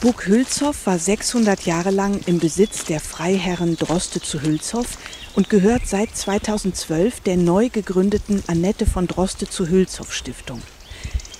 Burg 0.00 0.26
Hülshoff 0.26 0.86
war 0.86 0.98
600 0.98 1.66
Jahre 1.66 1.90
lang 1.90 2.18
im 2.24 2.38
Besitz 2.38 2.86
der 2.86 2.98
Freiherren 2.98 3.76
Droste 3.76 4.22
zu 4.22 4.40
Hülshoff 4.40 4.96
und 5.34 5.50
gehört 5.50 5.86
seit 5.86 6.16
2012 6.16 7.20
der 7.20 7.36
neu 7.36 7.68
gegründeten 7.68 8.42
Annette 8.46 8.86
von 8.86 9.06
Droste 9.06 9.46
zu 9.46 9.68
Hülshoff 9.68 10.14
Stiftung. 10.14 10.62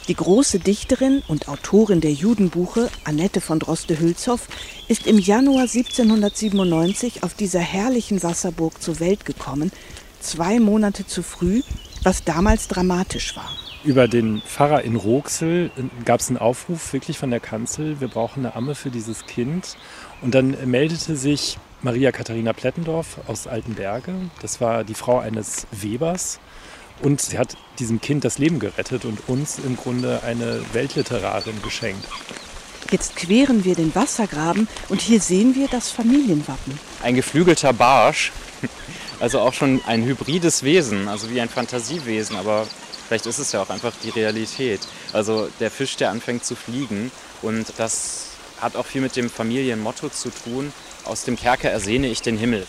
Die 0.07 0.14
große 0.14 0.59
Dichterin 0.59 1.22
und 1.28 1.49
Autorin 1.49 2.03
der 2.03 2.12
Judenbuche, 2.12 2.91
Annette 3.05 3.41
von 3.41 3.59
Droste-Hülshoff, 3.59 4.49
ist 4.87 5.07
im 5.07 5.18
Januar 5.18 5.62
1797 5.62 7.22
auf 7.22 7.33
dieser 7.33 7.61
herrlichen 7.61 8.22
Wasserburg 8.22 8.83
zur 8.83 9.01
Welt 9.01 9.24
gekommen, 9.24 9.72
zwei 10.20 10.61
Monate 10.61 11.07
zu 11.07 11.22
früh, 11.22 11.62
was 12.03 12.22
damals 12.22 12.68
dramatisch 12.68 13.35
war. 13.35 13.59
Über 13.83 14.09
den 14.09 14.43
Pfarrer 14.43 14.83
in 14.83 14.95
Roxel 14.95 15.70
gab 16.05 16.20
es 16.20 16.28
einen 16.28 16.37
Aufruf 16.37 16.93
wirklich 16.93 17.16
von 17.16 17.31
der 17.31 17.41
Kanzel, 17.41 17.99
wir 18.01 18.09
brauchen 18.09 18.45
eine 18.45 18.55
Amme 18.55 18.74
für 18.74 18.91
dieses 18.91 19.24
Kind. 19.24 19.76
Und 20.20 20.35
dann 20.35 20.55
meldete 20.66 21.16
sich 21.16 21.59
Maria 21.81 22.12
Katharina 22.12 22.53
Plettendorf 22.53 23.20
aus 23.26 23.47
Altenberge. 23.47 24.12
Das 24.43 24.61
war 24.61 24.85
die 24.85 24.93
Frau 24.93 25.18
eines 25.18 25.66
Webers. 25.70 26.41
Und 27.01 27.22
sie 27.22 27.39
hat 27.39 27.57
diesem 27.78 28.03
Kind 28.03 28.24
das 28.24 28.37
Leben 28.37 28.59
gerettet 28.59 29.07
und 29.07 29.26
uns 29.28 29.59
im 29.59 29.78
Grunde 29.78 30.22
eine 30.24 30.61
Weltliterarin 30.74 31.62
geschenkt. 31.62 32.05
Jetzt 32.91 33.16
queren 33.16 33.64
wir 33.64 33.74
den 33.74 33.95
Wassergraben 33.95 34.68
und 34.91 35.01
hier 35.01 35.20
sehen 35.20 35.55
wir 35.55 35.68
das 35.68 35.91
Familienwappen. 35.91 36.78
Ein 37.03 37.14
geflügelter 37.14 37.72
Barsch, 37.72 38.33
also 39.20 39.41
auch 39.41 39.55
schon 39.55 39.81
ein 39.87 40.05
hybrides 40.05 40.64
Wesen, 40.64 41.09
also 41.09 41.31
wie 41.31 41.41
ein 41.41 41.49
Fantasiewesen, 41.49 42.37
aber 42.37 42.66
vielleicht 43.11 43.26
ist 43.26 43.40
es 43.40 43.50
ja 43.50 43.61
auch 43.61 43.70
einfach 43.70 43.92
die 44.04 44.11
Realität. 44.11 44.78
Also 45.12 45.48
der 45.58 45.72
Fisch, 45.72 45.96
der 45.96 46.11
anfängt 46.11 46.44
zu 46.44 46.54
fliegen 46.54 47.11
und 47.42 47.72
das 47.76 48.28
hat 48.61 48.76
auch 48.76 48.86
viel 48.86 49.00
mit 49.00 49.16
dem 49.16 49.28
Familienmotto 49.28 50.11
zu 50.11 50.30
tun, 50.30 50.72
aus 51.04 51.24
dem 51.24 51.34
Kerker 51.34 51.68
ersehne 51.68 52.06
ich 52.06 52.22
den 52.22 52.38
Himmel. 52.38 52.64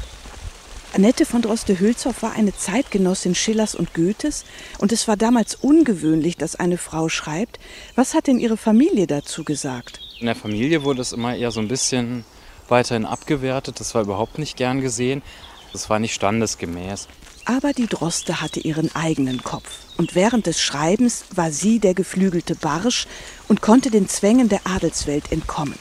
Annette 0.96 1.28
von 1.28 1.44
Droste-Hülshoff 1.44 2.24
war 2.24 2.34
eine 2.34 2.56
Zeitgenossin 2.56 3.36
Schillers 3.36 3.76
und 3.76 3.94
Goethes 3.94 4.44
und 4.80 4.92
es 4.92 5.08
war 5.08 5.16
damals 5.16 5.54
ungewöhnlich, 5.54 6.38
dass 6.38 6.56
eine 6.56 6.80
Frau 6.80 7.08
schreibt. 7.08 7.60
Was 7.94 8.16
hat 8.16 8.26
denn 8.26 8.40
ihre 8.40 8.58
Familie 8.58 9.06
dazu 9.06 9.44
gesagt? 9.44 10.00
In 10.20 10.26
der 10.26 10.36
Familie 10.36 10.84
wurde 10.84 11.02
es 11.04 11.12
immer 11.12 11.36
eher 11.36 11.52
so 11.52 11.60
ein 11.60 11.68
bisschen 11.68 12.26
weiterhin 12.68 13.06
abgewertet. 13.06 13.80
Das 13.80 13.94
war 13.94 14.02
überhaupt 14.02 14.40
nicht 14.40 14.58
gern 14.58 14.82
gesehen. 14.82 15.22
Das 15.72 15.92
war 15.92 16.00
nicht 16.00 16.16
standesgemäß. 16.16 17.08
Aber 17.46 17.74
die 17.74 17.88
Droste 17.88 18.42
hatte 18.42 18.60
ihren 18.60 18.94
eigenen 18.96 19.44
Kopf. 19.44 19.70
Und 19.98 20.16
während 20.16 20.46
des 20.46 20.62
Schreibens 20.62 21.26
war 21.36 21.52
sie 21.52 21.80
der 21.80 21.94
geflügelte 21.94 22.56
Barsch 22.56 23.08
und 23.48 23.62
konnte 23.62 23.92
den 23.92 24.08
Zwängen 24.08 24.50
der 24.50 24.62
Adelswelt 24.66 25.32
entkommen. 25.32 25.78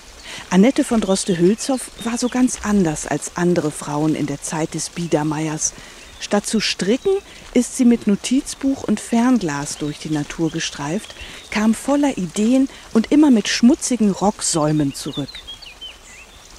Annette 0.51 0.85
von 0.85 1.01
Droste-Hülshoff 1.01 1.91
war 2.05 2.19
so 2.19 2.29
ganz 2.29 2.61
anders 2.63 3.07
als 3.07 3.37
andere 3.37 3.71
Frauen 3.71 4.15
in 4.15 4.27
der 4.27 4.43
Zeit 4.43 4.75
des 4.75 4.91
Biedermeiers. 4.91 5.75
Statt 6.21 6.47
zu 6.47 6.61
stricken, 6.61 7.13
ist 7.55 7.77
sie 7.77 7.85
mit 7.85 8.07
Notizbuch 8.07 8.85
und 8.85 9.01
Fernglas 9.01 9.79
durch 9.79 9.99
die 9.99 10.11
Natur 10.11 10.51
gestreift, 10.51 11.15
kam 11.51 11.75
voller 11.75 12.17
Ideen 12.19 12.69
und 12.93 13.11
immer 13.11 13.31
mit 13.31 13.49
schmutzigen 13.49 14.11
Rocksäumen 14.11 14.95
zurück. 14.95 15.31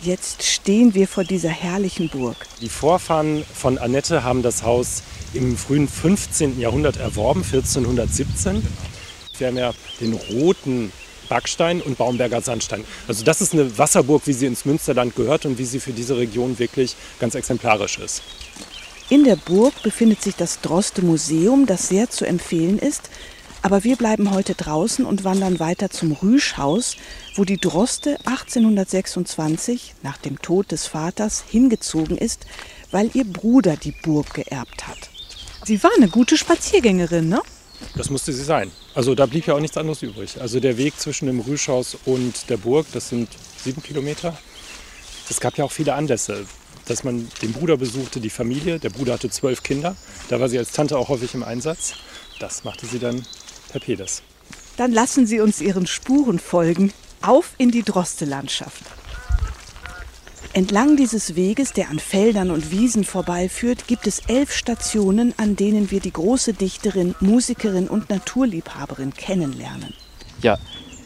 Jetzt 0.04 0.42
stehen 0.42 0.96
wir 0.96 1.08
vor 1.08 1.24
dieser 1.24 1.50
herrlichen 1.50 2.10
Burg. 2.10 2.36
Die 2.60 2.70
Vorfahren 2.70 3.46
von 3.54 3.78
Annette 3.78 4.24
haben 4.24 4.42
das 4.42 4.64
Haus 4.64 5.04
im 5.36 5.56
frühen 5.56 5.88
15. 5.88 6.60
Jahrhundert 6.60 6.98
erworben, 6.98 7.44
1417. 7.44 8.66
Wir 9.38 9.48
haben 9.48 9.58
ja 9.58 9.74
den 10.00 10.14
roten 10.14 10.92
Backstein 11.30 11.82
und 11.82 12.00
Baumberger 12.00 12.42
Sandstein. 12.42 12.84
Also 13.08 13.24
das 13.24 13.42
ist 13.42 13.54
eine 13.54 13.78
Wasserburg, 13.78 14.24
wie 14.26 14.34
sie 14.34 14.48
ins 14.48 14.66
Münsterland 14.66 15.16
gehört 15.16 15.46
und 15.46 15.60
wie 15.60 15.66
sie 15.66 15.80
für 15.80 15.94
diese 15.94 16.18
Region 16.18 16.58
wirklich 16.58 16.96
ganz 17.20 17.36
exemplarisch 17.36 18.00
ist. 18.00 18.24
In 19.10 19.24
der 19.24 19.36
Burg 19.36 19.84
befindet 19.84 20.24
sich 20.24 20.36
das 20.36 20.62
Droste 20.62 21.04
Museum, 21.04 21.68
das 21.68 21.90
sehr 21.90 22.10
zu 22.10 22.26
empfehlen 22.26 22.80
ist. 22.80 23.10
Aber 23.64 23.84
wir 23.84 23.96
bleiben 23.96 24.32
heute 24.32 24.56
draußen 24.56 25.06
und 25.06 25.24
wandern 25.24 25.60
weiter 25.60 25.90
zum 25.90 26.14
Rüschhaus, 26.14 26.98
wo 27.36 27.46
die 27.46 27.58
Droste 27.58 28.18
1826 28.26 29.94
nach 30.02 30.18
dem 30.18 30.42
Tod 30.42 30.72
des 30.72 30.88
Vaters 30.88 31.44
hingezogen 31.48 32.18
ist, 32.18 32.46
weil 32.90 33.12
ihr 33.14 33.24
Bruder 33.24 33.78
die 33.78 33.92
Burg 33.92 34.34
geerbt 34.34 34.88
hat. 34.88 35.10
Sie 35.64 35.82
war 35.84 35.92
eine 35.96 36.10
gute 36.10 36.38
Spaziergängerin, 36.38 37.30
ne? 37.30 37.42
Das 37.96 38.10
musste 38.10 38.34
sie 38.34 38.44
sein. 38.44 38.72
Also 38.96 39.16
da 39.16 39.26
blieb 39.26 39.46
ja 39.46 39.56
auch 39.56 39.60
nichts 39.60 39.78
anderes 39.78 40.02
übrig. 40.02 40.42
Also 40.42 40.60
der 40.60 40.78
Weg 40.78 41.00
zwischen 41.00 41.28
dem 41.28 41.40
Rüschhaus 41.40 41.98
und 42.06 42.50
der 42.50 42.58
Burg, 42.58 42.88
das 42.94 43.10
sind 43.10 43.30
sieben 43.64 43.84
Kilometer. 43.84 44.38
Es 45.30 45.40
gab 45.40 45.58
ja 45.58 45.66
auch 45.66 45.72
viele 45.72 45.94
Anlässe, 45.94 46.46
dass 46.86 47.04
man 47.04 47.28
den 47.42 47.54
Bruder 47.54 47.78
besuchte, 47.78 48.20
die 48.20 48.30
Familie. 48.30 48.80
Der 48.80 48.90
Bruder 48.90 49.14
hatte 49.14 49.30
zwölf 49.30 49.64
Kinder. 49.64 49.96
Da 50.30 50.40
war 50.40 50.50
sie 50.50 50.58
als 50.58 50.72
Tante 50.72 50.98
auch 50.98 51.10
häufig 51.10 51.34
im 51.36 51.44
Einsatz. 51.44 51.94
Das 52.40 52.64
machte 52.64 52.86
sie 52.86 53.00
dann 53.00 53.24
per 53.72 53.82
Pedes. 53.82 54.22
Dann 54.78 54.92
lassen 54.92 55.26
Sie 55.26 55.40
uns 55.40 55.62
Ihren 55.62 55.88
Spuren 55.88 56.40
folgen. 56.40 56.94
Auf 57.22 57.54
in 57.58 57.72
die 57.72 57.84
Droste-Landschaft. 57.84 58.84
Entlang 60.54 60.98
dieses 60.98 61.36
Weges, 61.36 61.72
der 61.72 61.90
an 61.90 62.00
Feldern 62.00 62.52
und 62.52 62.72
Wiesen 62.72 63.06
vorbeiführt, 63.06 63.88
gibt 63.88 64.06
es 64.06 64.24
elf 64.28 64.52
Stationen, 64.54 65.34
an 65.38 65.56
denen 65.56 65.92
wir 65.92 66.02
die 66.02 66.12
große 66.12 66.54
Dichterin, 66.54 67.16
Musikerin 67.22 67.88
und 67.88 68.10
Naturliebhaberin 68.10 69.14
kennenlernen. 69.14 69.94
Ja, 70.42 70.58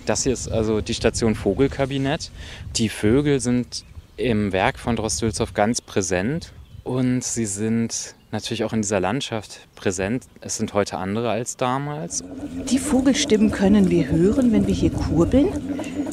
das 0.07 0.24
hier 0.24 0.34
ist 0.34 0.47
also 0.47 0.82
die 0.82 0.95
Station 0.95 1.36
Vogelkabinett. 1.36 2.32
Die 2.76 2.89
Vögel 2.89 3.39
sind 3.39 3.84
im 4.18 4.51
Werk 4.51 4.80
von 4.80 4.95
Drostülzow 4.95 5.53
ganz 5.53 5.80
präsent 5.82 6.51
und 6.84 7.24
sie 7.24 7.45
sind 7.45 8.14
natürlich 8.32 8.63
auch 8.63 8.73
in 8.73 8.82
dieser 8.82 8.99
Landschaft 8.99 9.67
präsent. 9.76 10.26
Es 10.41 10.57
sind 10.57 10.73
heute 10.73 10.97
andere 10.97 11.30
als 11.30 11.57
damals. 11.57 12.23
Die 12.69 12.80
Vogelstimmen 12.80 13.51
können 13.51 13.89
wir 13.89 14.07
hören, 14.07 14.51
wenn 14.51 14.67
wir 14.67 14.73
hier 14.73 14.91
kurbeln. 14.91 15.49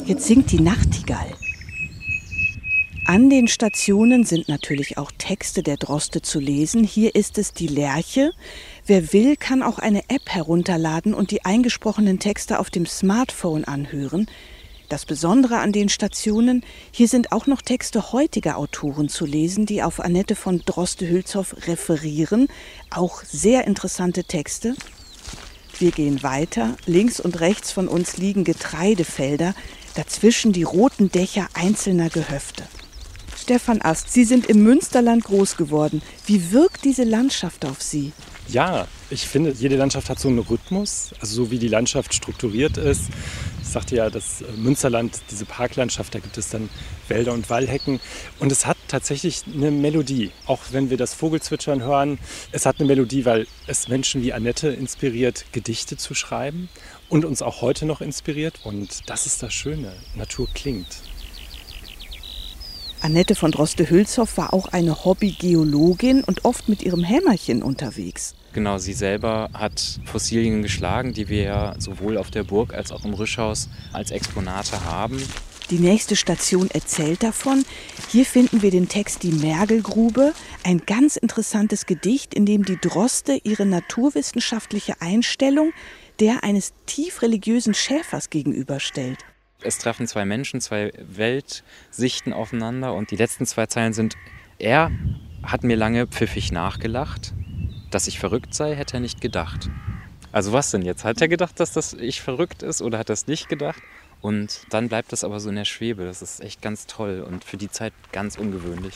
Jetzt 0.05 0.25
singt 0.25 0.51
die 0.51 0.61
Nachtigall. 0.61 1.33
An 3.05 3.29
den 3.29 3.49
Stationen 3.49 4.23
sind 4.23 4.47
natürlich 4.47 4.97
auch 4.97 5.11
Texte 5.17 5.61
der 5.61 5.75
Droste 5.75 6.21
zu 6.21 6.39
lesen. 6.39 6.85
Hier 6.85 7.15
ist 7.15 7.37
es 7.37 7.51
die 7.51 7.67
Lerche. 7.67 8.31
Wer 8.85 9.11
will, 9.11 9.35
kann 9.35 9.61
auch 9.61 9.77
eine 9.77 10.09
App 10.09 10.29
herunterladen 10.29 11.13
und 11.13 11.29
die 11.31 11.43
eingesprochenen 11.43 12.19
Texte 12.19 12.59
auf 12.59 12.69
dem 12.69 12.85
Smartphone 12.85 13.65
anhören. 13.65 14.27
Das 14.93 15.07
Besondere 15.07 15.57
an 15.57 15.71
den 15.71 15.89
Stationen, 15.89 16.63
hier 16.91 17.07
sind 17.07 17.31
auch 17.31 17.47
noch 17.47 17.63
Texte 17.63 18.11
heutiger 18.13 18.57
Autoren 18.59 19.09
zu 19.09 19.25
lesen, 19.25 19.65
die 19.65 19.81
auf 19.81 19.99
Annette 19.99 20.35
von 20.35 20.59
Droste-Hülshoff 20.63 21.65
referieren. 21.65 22.47
Auch 22.91 23.23
sehr 23.23 23.65
interessante 23.65 24.23
Texte. 24.23 24.75
Wir 25.79 25.89
gehen 25.89 26.21
weiter. 26.21 26.75
Links 26.85 27.19
und 27.19 27.39
rechts 27.39 27.71
von 27.71 27.87
uns 27.87 28.17
liegen 28.17 28.43
Getreidefelder, 28.43 29.55
dazwischen 29.95 30.53
die 30.53 30.61
roten 30.61 31.11
Dächer 31.11 31.47
einzelner 31.55 32.09
Gehöfte. 32.09 32.61
Stefan 33.35 33.81
Ast, 33.81 34.13
Sie 34.13 34.25
sind 34.25 34.45
im 34.45 34.61
Münsterland 34.61 35.23
groß 35.23 35.57
geworden. 35.57 36.03
Wie 36.27 36.51
wirkt 36.51 36.85
diese 36.85 37.03
Landschaft 37.03 37.65
auf 37.65 37.81
Sie? 37.81 38.11
Ja, 38.47 38.87
ich 39.09 39.27
finde, 39.27 39.53
jede 39.57 39.75
Landschaft 39.75 40.09
hat 40.09 40.19
so 40.19 40.27
einen 40.27 40.39
Rhythmus, 40.39 41.15
also 41.19 41.45
so 41.45 41.51
wie 41.51 41.57
die 41.57 41.67
Landschaft 41.67 42.13
strukturiert 42.13 42.77
ist. 42.77 43.05
Ich 43.63 43.69
sagte 43.69 43.95
ja, 43.95 44.09
das 44.09 44.43
Münsterland, 44.57 45.21
diese 45.31 45.45
Parklandschaft, 45.45 46.13
da 46.13 46.19
gibt 46.19 46.37
es 46.37 46.49
dann 46.49 46.69
Wälder 47.07 47.33
und 47.33 47.49
Wallhecken. 47.49 47.99
Und 48.39 48.51
es 48.51 48.65
hat 48.67 48.77
tatsächlich 48.87 49.43
eine 49.51 49.71
Melodie. 49.71 50.31
Auch 50.45 50.59
wenn 50.71 50.89
wir 50.89 50.97
das 50.97 51.13
Vogelzwitschern 51.13 51.81
hören, 51.81 52.19
es 52.51 52.65
hat 52.65 52.79
eine 52.79 52.87
Melodie, 52.87 53.25
weil 53.25 53.47
es 53.65 53.87
Menschen 53.87 54.21
wie 54.21 54.33
Annette 54.33 54.67
inspiriert, 54.67 55.45
Gedichte 55.53 55.97
zu 55.97 56.13
schreiben 56.13 56.69
und 57.09 57.25
uns 57.25 57.41
auch 57.41 57.61
heute 57.61 57.85
noch 57.85 58.01
inspiriert. 58.01 58.59
Und 58.63 59.09
das 59.09 59.25
ist 59.25 59.41
das 59.41 59.53
Schöne. 59.53 59.93
Natur 60.13 60.47
klingt. 60.53 61.01
Annette 63.01 63.33
von 63.33 63.51
Droste-Hülshoff 63.51 64.37
war 64.37 64.53
auch 64.53 64.67
eine 64.67 65.03
Hobbygeologin 65.03 66.23
und 66.23 66.45
oft 66.45 66.69
mit 66.69 66.83
ihrem 66.83 67.03
Hämmerchen 67.03 67.63
unterwegs. 67.63 68.35
Genau, 68.53 68.77
sie 68.77 68.93
selber 68.93 69.49
hat 69.53 69.99
Fossilien 70.05 70.61
geschlagen, 70.61 71.13
die 71.13 71.27
wir 71.27 71.43
ja 71.43 71.75
sowohl 71.79 72.17
auf 72.17 72.29
der 72.29 72.43
Burg 72.43 72.73
als 72.73 72.91
auch 72.91 73.03
im 73.03 73.13
Rüschhaus 73.15 73.67
als 73.91 74.11
Exponate 74.11 74.85
haben. 74.85 75.21
Die 75.71 75.79
nächste 75.79 76.15
Station 76.15 76.69
erzählt 76.69 77.23
davon. 77.23 77.65
Hier 78.09 78.25
finden 78.25 78.61
wir 78.61 78.69
den 78.69 78.89
Text 78.89 79.23
Die 79.23 79.31
Mergelgrube, 79.31 80.33
ein 80.63 80.83
ganz 80.85 81.15
interessantes 81.15 81.87
Gedicht, 81.87 82.35
in 82.35 82.45
dem 82.45 82.63
die 82.63 82.77
Droste 82.79 83.39
ihre 83.43 83.65
naturwissenschaftliche 83.65 85.01
Einstellung 85.01 85.71
der 86.19 86.43
eines 86.43 86.73
tief 86.85 87.23
religiösen 87.23 87.73
Schäfers 87.73 88.29
gegenüberstellt. 88.29 89.17
Es 89.61 89.79
treffen 89.79 90.05
zwei 90.07 90.25
Menschen, 90.25 90.61
zwei 90.61 90.91
Weltsichten 90.99 92.33
aufeinander 92.33 92.93
und 92.93 93.09
die 93.09 93.15
letzten 93.15 93.47
zwei 93.47 93.65
Zeilen 93.65 93.93
sind, 93.93 94.15
er 94.59 94.91
hat 95.41 95.63
mir 95.63 95.75
lange 95.75 96.05
pfiffig 96.05 96.51
nachgelacht, 96.51 97.33
dass 97.93 98.07
ich 98.07 98.19
verrückt 98.19 98.53
sei, 98.53 98.75
hätte 98.75 98.97
er 98.97 98.99
nicht 98.99 99.21
gedacht. 99.21 99.69
Also 100.31 100.51
was 100.51 100.71
denn 100.71 100.81
jetzt? 100.81 101.03
Hat 101.03 101.21
er 101.21 101.27
gedacht, 101.27 101.59
dass 101.59 101.73
das 101.73 101.93
ich 101.93 102.21
verrückt 102.21 102.63
ist 102.63 102.81
oder 102.81 102.97
hat 102.97 103.09
er 103.09 103.13
es 103.13 103.27
nicht 103.27 103.49
gedacht? 103.49 103.81
Und 104.21 104.65
dann 104.69 104.87
bleibt 104.89 105.11
das 105.11 105.23
aber 105.23 105.39
so 105.39 105.49
in 105.49 105.55
der 105.55 105.65
Schwebe. 105.65 106.05
Das 106.05 106.21
ist 106.21 106.41
echt 106.41 106.61
ganz 106.61 106.87
toll 106.87 107.23
und 107.27 107.43
für 107.43 107.57
die 107.57 107.69
Zeit 107.69 107.93
ganz 108.11 108.37
ungewöhnlich. 108.37 108.95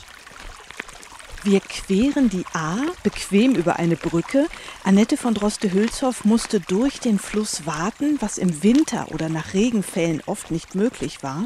Wir 1.44 1.60
queren 1.60 2.30
die 2.30 2.45
A 2.53 2.78
bequem 3.03 3.53
über 3.53 3.78
eine 3.78 3.95
Brücke. 3.95 4.48
Annette 4.84 5.15
von 5.15 5.34
Droste-Hülshoff 5.34 6.26
musste 6.26 6.60
durch 6.60 6.99
den 6.99 7.19
Fluss 7.19 7.65
warten, 7.65 8.18
was 8.19 8.38
im 8.38 8.64
Winter 8.64 9.11
oder 9.11 9.30
nach 9.30 9.53
Regenfällen 9.53 10.24
oft 10.26 10.49
nicht 10.49 10.76
möglich 10.76 11.22
war. 11.22 11.45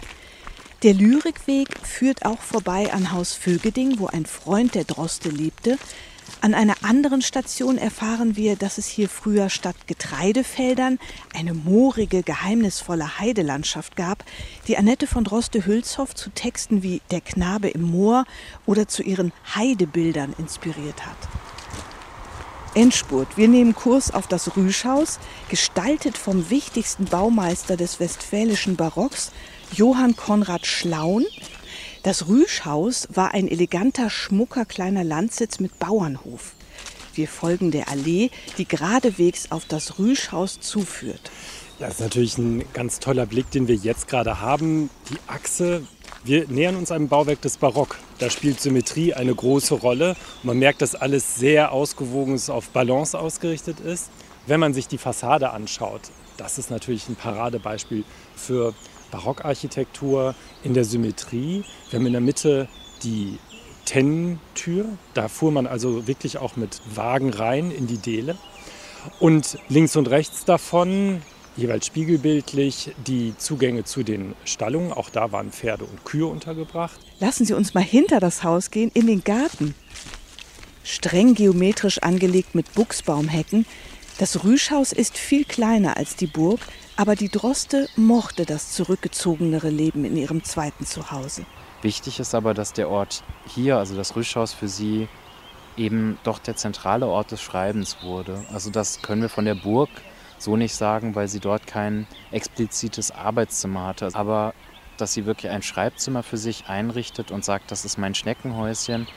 Der 0.84 0.94
Lyrikweg 0.94 1.68
führt 1.84 2.26
auch 2.26 2.42
vorbei 2.42 2.92
an 2.94 3.12
Haus 3.12 3.34
Vögeding, 3.34 4.00
wo 4.00 4.08
ein 4.08 4.26
Freund 4.26 4.74
der 4.74 4.86
Droste 4.86 5.30
lebte. 5.30 5.78
An 6.40 6.54
einer 6.54 6.76
anderen 6.84 7.22
Station 7.22 7.78
erfahren 7.78 8.36
wir, 8.36 8.56
dass 8.56 8.78
es 8.78 8.88
hier 8.88 9.10
früher 9.10 9.50
statt 9.50 9.76
Getreidefeldern 9.88 10.98
eine 11.36 11.54
moorige, 11.54 12.24
geheimnisvolle 12.24 13.20
Heidelandschaft 13.20 13.96
gab, 13.96 14.24
die 14.68 14.78
Annette 14.78 15.06
von 15.06 15.24
Droste-Hülshoff 15.24 16.16
zu 16.16 16.30
Texten 16.30 16.82
wie 16.82 17.02
Der 17.12 17.22
Knabe 17.22 17.70
im 17.70 17.84
Moor 17.84 18.26
oder 18.66 18.88
zu 18.88 19.04
ihren 19.04 19.34
Heidebildern 19.56 20.34
inspiriert 20.38 21.06
hat. 21.06 21.18
Endspurt. 22.74 23.38
Wir 23.38 23.50
nehmen 23.50 23.76
Kurs 23.76 24.14
auf 24.14 24.28
das 24.28 24.56
Rüschhaus, 24.56 25.20
gestaltet 25.50 26.18
vom 26.18 26.50
wichtigsten 26.50 27.06
Baumeister 27.06 27.76
des 27.76 28.00
westfälischen 28.00 28.78
Barocks, 28.78 29.32
Johann 29.74 30.16
Konrad 30.16 30.66
Schlaun, 30.66 31.26
das 32.04 32.28
Rüschhaus 32.28 33.08
war 33.14 33.34
ein 33.34 33.48
eleganter, 33.48 34.10
schmucker 34.10 34.66
kleiner 34.66 35.04
Landsitz 35.04 35.60
mit 35.60 35.78
Bauernhof. 35.80 36.54
Wir 37.14 37.28
folgen 37.28 37.72
der 37.72 37.90
Allee, 37.90 38.30
die 38.58 38.66
geradewegs 38.66 39.52
auf 39.52 39.66
das 39.66 40.00
Rüschhaus 40.00 40.60
zuführt. 40.60 41.32
Das 41.80 41.96
ist 41.96 42.00
natürlich 42.00 42.38
ein 42.38 42.64
ganz 42.74 43.00
toller 43.00 43.26
Blick, 43.26 43.52
den 43.52 43.68
wir 43.68 43.76
jetzt 43.76 44.08
gerade 44.08 44.40
haben. 44.40 44.90
Die 45.10 45.18
Achse, 45.28 45.84
wir 46.24 46.48
nähern 46.48 46.76
uns 46.76 46.92
einem 46.92 47.08
Bauwerk 47.08 47.42
des 47.42 47.58
Barock. 47.58 47.98
Da 48.20 48.30
spielt 48.30 48.62
Symmetrie 48.62 49.14
eine 49.14 49.34
große 49.34 49.74
Rolle. 49.74 50.16
Man 50.44 50.60
merkt, 50.60 50.82
dass 50.82 50.96
alles 50.96 51.36
sehr 51.36 51.72
ausgewogen 51.72 52.36
ist, 52.36 52.50
auf 52.50 52.70
Balance 52.70 53.18
ausgerichtet 53.18 53.80
ist. 53.80 54.10
Wenn 54.46 54.60
man 54.60 54.74
sich 54.74 54.88
die 54.88 54.98
Fassade 54.98 55.52
anschaut, 55.52 56.02
das 56.38 56.58
ist 56.58 56.72
natürlich 56.72 57.10
ein 57.10 57.16
Paradebeispiel 57.16 58.04
für 58.36 58.74
Barockarchitektur 59.12 60.36
in 60.64 60.74
der 60.74 60.86
Symmetrie. 60.86 61.64
Wir 61.90 62.00
haben 62.00 62.06
in 62.06 62.14
der 62.14 62.22
Mitte 62.22 62.68
die 63.04 63.38
Tennentür. 63.86 64.86
Da 65.14 65.28
fuhr 65.28 65.52
man 65.52 65.68
also 65.68 66.08
wirklich 66.08 66.38
auch 66.38 66.56
mit 66.56 66.82
Wagen 66.96 67.32
rein 67.34 67.72
in 67.72 67.88
die 67.88 67.98
Dele. 67.98 68.38
Und 69.20 69.58
links 69.68 69.96
und 69.96 70.10
rechts 70.10 70.46
davon, 70.46 71.22
jeweils 71.58 71.88
spiegelbildlich, 71.88 72.92
die 73.06 73.34
Zugänge 73.38 73.84
zu 73.84 74.04
den 74.04 74.36
Stallungen. 74.46 74.94
Auch 74.94 75.10
da 75.10 75.32
waren 75.32 75.52
Pferde 75.52 75.86
und 75.86 76.06
Kühe 76.06 76.28
untergebracht. 76.28 77.00
Lassen 77.20 77.46
Sie 77.46 77.54
uns 77.54 77.74
mal 77.74 77.84
hinter 77.84 78.20
das 78.20 78.44
Haus 78.44 78.72
gehen, 78.72 78.92
in 78.94 79.08
den 79.08 79.24
Garten. 79.24 79.76
Streng 80.84 81.36
geometrisch 81.36 82.00
angelegt 82.00 82.56
mit 82.56 82.74
Buchsbaumhecken. 82.74 83.66
Das 84.22 84.44
Rüschhaus 84.44 84.92
ist 84.92 85.18
viel 85.18 85.46
kleiner 85.46 85.98
als 85.98 86.16
die 86.16 86.28
Burg, 86.28 86.60
aber 86.96 87.16
die 87.16 87.30
Droste 87.30 87.90
mochte 87.96 88.46
das 88.46 88.72
zurückgezogenere 88.72 89.72
Leben 89.72 90.06
in 90.06 90.16
ihrem 90.16 90.44
zweiten 90.44 90.86
Zuhause. 90.86 91.44
Wichtig 91.82 92.20
ist 92.20 92.36
aber, 92.36 92.54
dass 92.54 92.72
der 92.72 92.88
Ort 92.88 93.24
hier, 93.48 93.78
also 93.78 93.96
das 93.96 94.16
Rüschhaus 94.16 94.54
für 94.54 94.68
sie, 94.68 95.08
eben 95.76 96.20
doch 96.24 96.38
der 96.38 96.56
zentrale 96.56 97.08
Ort 97.08 97.32
des 97.32 97.42
Schreibens 97.42 98.04
wurde. 98.04 98.46
Also 98.54 98.70
das 98.70 99.02
können 99.02 99.24
wir 99.24 99.30
von 99.30 99.46
der 99.46 99.56
Burg 99.56 99.90
so 100.38 100.56
nicht 100.56 100.76
sagen, 100.76 101.16
weil 101.16 101.28
sie 101.28 101.40
dort 101.40 101.66
kein 101.66 102.06
explizites 102.30 103.10
Arbeitszimmer 103.10 103.88
hatte. 103.88 104.12
Aber 104.14 104.54
dass 104.98 105.14
sie 105.14 105.26
wirklich 105.26 105.52
ein 105.52 105.64
Schreibzimmer 105.64 106.22
für 106.22 106.38
sich 106.38 106.68
einrichtet 106.68 107.32
und 107.32 107.44
sagt, 107.44 107.72
das 107.72 107.86
ist 107.86 107.98
mein 107.98 108.14
Schneckenhäuschen. 108.14 109.08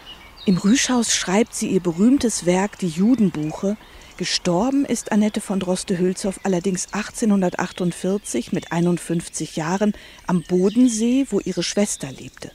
Im 0.47 0.57
Rüschhaus 0.57 1.15
schreibt 1.15 1.55
sie 1.55 1.69
ihr 1.69 1.81
berühmtes 1.81 2.47
Werk 2.47 2.79
Die 2.79 2.89
Judenbuche, 2.89 3.77
Gestorben 4.17 4.85
ist 4.85 5.11
Annette 5.11 5.41
von 5.41 5.59
Droste-Hülshoff 5.59 6.39
allerdings 6.45 6.87
1848 6.93 8.53
mit 8.53 8.71
51 8.71 9.57
Jahren 9.57 9.93
am 10.29 10.43
Bodensee, 10.43 11.27
wo 11.31 11.41
ihre 11.41 11.65
Schwester 11.65 12.13
lebte. 12.13 12.53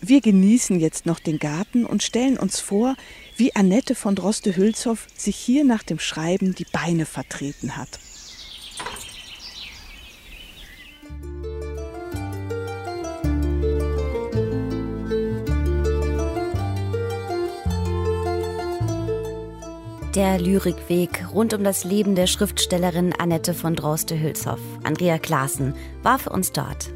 Wir 0.00 0.20
genießen 0.20 0.80
jetzt 0.80 1.06
noch 1.06 1.20
den 1.20 1.38
Garten 1.38 1.86
und 1.86 2.02
stellen 2.02 2.36
uns 2.36 2.58
vor, 2.58 2.96
wie 3.36 3.54
Annette 3.54 3.94
von 3.94 4.16
Droste-Hülshoff 4.16 5.06
sich 5.16 5.36
hier 5.36 5.62
nach 5.62 5.84
dem 5.84 6.00
Schreiben 6.00 6.56
die 6.56 6.66
Beine 6.72 7.06
vertreten 7.06 7.76
hat. 7.76 8.00
Der 20.22 20.38
Lyrikweg 20.38 21.26
rund 21.34 21.52
um 21.52 21.64
das 21.64 21.82
Leben 21.82 22.14
der 22.14 22.28
Schriftstellerin 22.28 23.12
Annette 23.12 23.54
von 23.54 23.74
Droste-Hülshoff. 23.74 24.60
Andrea 24.84 25.18
Klaassen 25.18 25.74
war 26.04 26.20
für 26.20 26.30
uns 26.30 26.52
dort. 26.52 26.92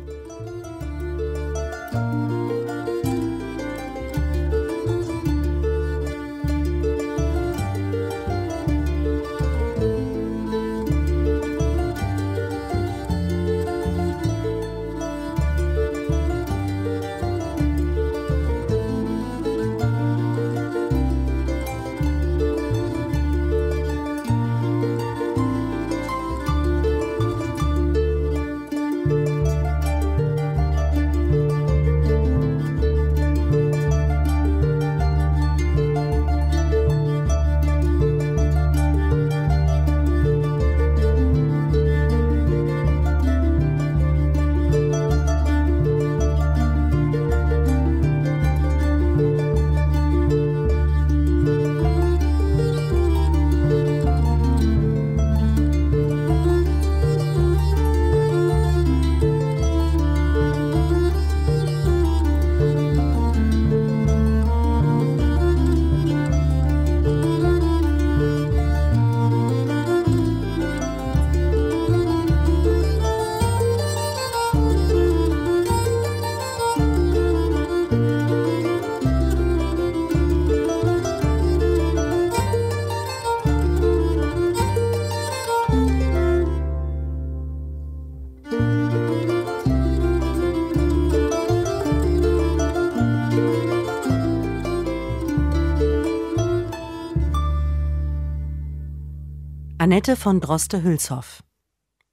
Annette 99.86 100.16
von 100.16 100.40
Droste-Hülshoff. 100.40 101.44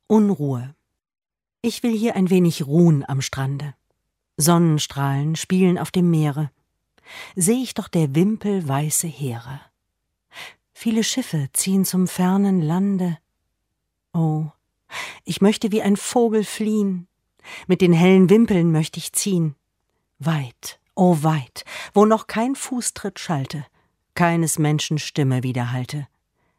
Unruhe. 0.06 0.76
Ich 1.64 1.82
will 1.82 1.98
hier 1.98 2.16
ein 2.16 2.30
wenig 2.30 2.68
ruhen 2.68 3.04
am 3.04 3.20
Strande. 3.20 3.74
Sonnenstrahlen 4.38 5.36
spielen 5.36 5.80
auf 5.80 5.90
dem 5.90 6.12
Meere. 6.12 6.52
Seh 7.36 7.64
ich 7.64 7.74
doch 7.74 7.88
der 7.88 8.14
Wimpel 8.14 8.68
weiße 8.68 9.08
Heere. 9.08 9.60
Viele 10.72 11.04
Schiffe 11.04 11.50
ziehen 11.54 11.84
zum 11.84 12.08
fernen 12.08 12.62
Lande. 12.62 13.18
Oh, 14.14 14.52
ich 15.24 15.42
möchte 15.42 15.72
wie 15.72 15.82
ein 15.82 15.98
Vogel 15.98 16.44
fliehen. 16.44 17.08
Mit 17.66 17.82
den 17.82 17.92
hellen 17.92 18.30
Wimpeln 18.30 18.72
möchte 18.72 19.00
ich 19.00 19.14
ziehen. 19.14 19.56
Weit, 20.20 20.80
oh 20.94 21.18
weit, 21.24 21.66
wo 21.96 22.06
noch 22.06 22.28
kein 22.28 22.54
Fußtritt 22.54 23.18
schallte, 23.18 23.66
keines 24.14 24.60
Menschen 24.60 25.00
Stimme 25.00 25.42
widerhallte 25.42 26.08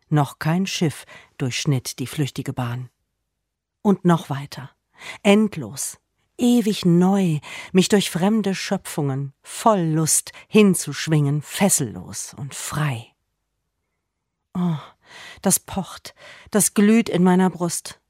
noch 0.08 0.38
kein 0.38 0.66
Schiff 0.66 1.04
durchschnitt 1.38 1.98
die 1.98 2.06
flüchtige 2.06 2.52
Bahn. 2.52 2.90
Und 3.82 4.04
noch 4.04 4.30
weiter, 4.30 4.70
endlos, 5.22 5.98
ewig 6.38 6.84
neu, 6.84 7.38
mich 7.72 7.88
durch 7.88 8.10
fremde 8.10 8.54
Schöpfungen 8.54 9.32
voll 9.42 9.80
Lust 9.80 10.32
hinzuschwingen, 10.48 11.42
fessellos 11.42 12.34
und 12.34 12.54
frei. 12.54 13.14
Oh, 14.54 14.78
das 15.42 15.60
pocht, 15.60 16.14
das 16.50 16.74
glüht 16.74 17.08
in 17.08 17.22
meiner 17.22 17.50
Brust. 17.50 18.00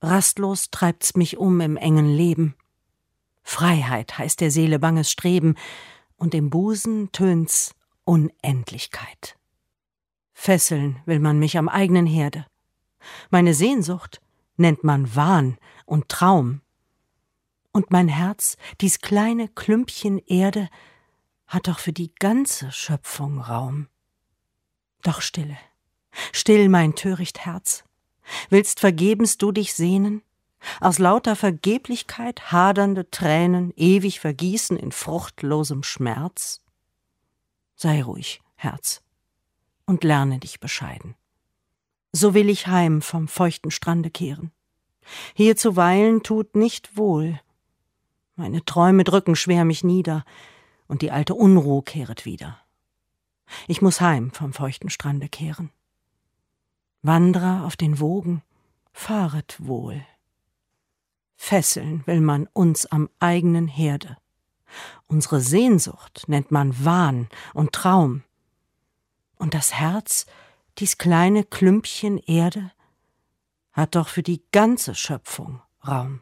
Rastlos 0.00 0.70
treibt's 0.70 1.14
mich 1.14 1.36
um 1.36 1.60
im 1.60 1.76
engen 1.76 2.08
Leben. 2.08 2.56
Freiheit 3.44 4.18
heißt 4.18 4.40
der 4.40 4.50
Seele 4.50 4.78
banges 4.78 5.10
Streben, 5.10 5.56
und 6.16 6.34
im 6.34 6.50
Busen 6.50 7.10
tönt's 7.10 7.74
Unendlichkeit. 8.04 9.36
Fesseln 10.42 11.00
will 11.06 11.20
man 11.20 11.38
mich 11.38 11.56
am 11.56 11.68
eigenen 11.68 12.04
Herde. 12.04 12.44
Meine 13.30 13.54
Sehnsucht 13.54 14.20
nennt 14.56 14.82
man 14.82 15.14
Wahn 15.14 15.56
und 15.86 16.08
Traum. 16.08 16.62
Und 17.70 17.92
mein 17.92 18.08
Herz, 18.08 18.56
dies 18.80 18.98
kleine 18.98 19.46
Klümpchen 19.46 20.18
Erde, 20.26 20.68
hat 21.46 21.68
doch 21.68 21.78
für 21.78 21.92
die 21.92 22.12
ganze 22.16 22.72
Schöpfung 22.72 23.38
Raum. 23.38 23.86
Doch 25.04 25.20
stille, 25.20 25.56
still 26.32 26.68
mein 26.68 26.96
töricht 26.96 27.46
Herz. 27.46 27.84
Willst 28.50 28.80
vergebens 28.80 29.38
du 29.38 29.52
dich 29.52 29.74
sehnen? 29.74 30.22
Aus 30.80 30.98
lauter 30.98 31.36
Vergeblichkeit 31.36 32.50
hadernde 32.50 33.08
Tränen 33.12 33.72
ewig 33.76 34.18
vergießen 34.18 34.76
in 34.76 34.90
fruchtlosem 34.90 35.84
Schmerz? 35.84 36.62
Sei 37.76 38.02
ruhig, 38.02 38.42
Herz, 38.56 39.02
und 39.86 40.04
lerne 40.04 40.38
dich 40.38 40.60
bescheiden. 40.60 41.14
So 42.12 42.34
will 42.34 42.48
ich 42.48 42.66
heim 42.66 43.02
vom 43.02 43.28
feuchten 43.28 43.70
Strande 43.70 44.10
kehren. 44.10 44.52
Hier 45.34 45.56
zu 45.56 45.76
weilen 45.76 46.22
tut 46.22 46.54
nicht 46.54 46.96
wohl. 46.96 47.40
Meine 48.36 48.64
Träume 48.64 49.04
drücken 49.04 49.36
schwer 49.36 49.64
mich 49.64 49.84
nieder, 49.84 50.24
und 50.88 51.00
die 51.00 51.10
alte 51.10 51.34
Unruh 51.34 51.80
kehret 51.80 52.26
wieder. 52.26 52.58
Ich 53.66 53.80
muss 53.80 54.00
heim 54.00 54.30
vom 54.30 54.52
feuchten 54.52 54.90
Strande 54.90 55.28
kehren. 55.28 55.70
Wanderer 57.02 57.64
auf 57.64 57.76
den 57.76 57.98
Wogen, 57.98 58.42
fahret 58.92 59.56
wohl. 59.58 60.04
Fesseln 61.36 62.06
will 62.06 62.20
man 62.20 62.46
uns 62.52 62.86
am 62.86 63.08
eigenen 63.18 63.68
Herde. 63.68 64.16
Unsere 65.06 65.40
Sehnsucht 65.40 66.24
nennt 66.28 66.50
man 66.50 66.84
Wahn 66.84 67.28
und 67.54 67.72
Traum. 67.72 68.22
Und 69.42 69.54
das 69.54 69.74
Herz, 69.74 70.26
dies 70.78 70.98
kleine 70.98 71.42
Klümpchen 71.42 72.16
Erde, 72.16 72.70
hat 73.72 73.96
doch 73.96 74.06
für 74.06 74.22
die 74.22 74.40
ganze 74.52 74.94
Schöpfung 74.94 75.60
Raum. 75.84 76.20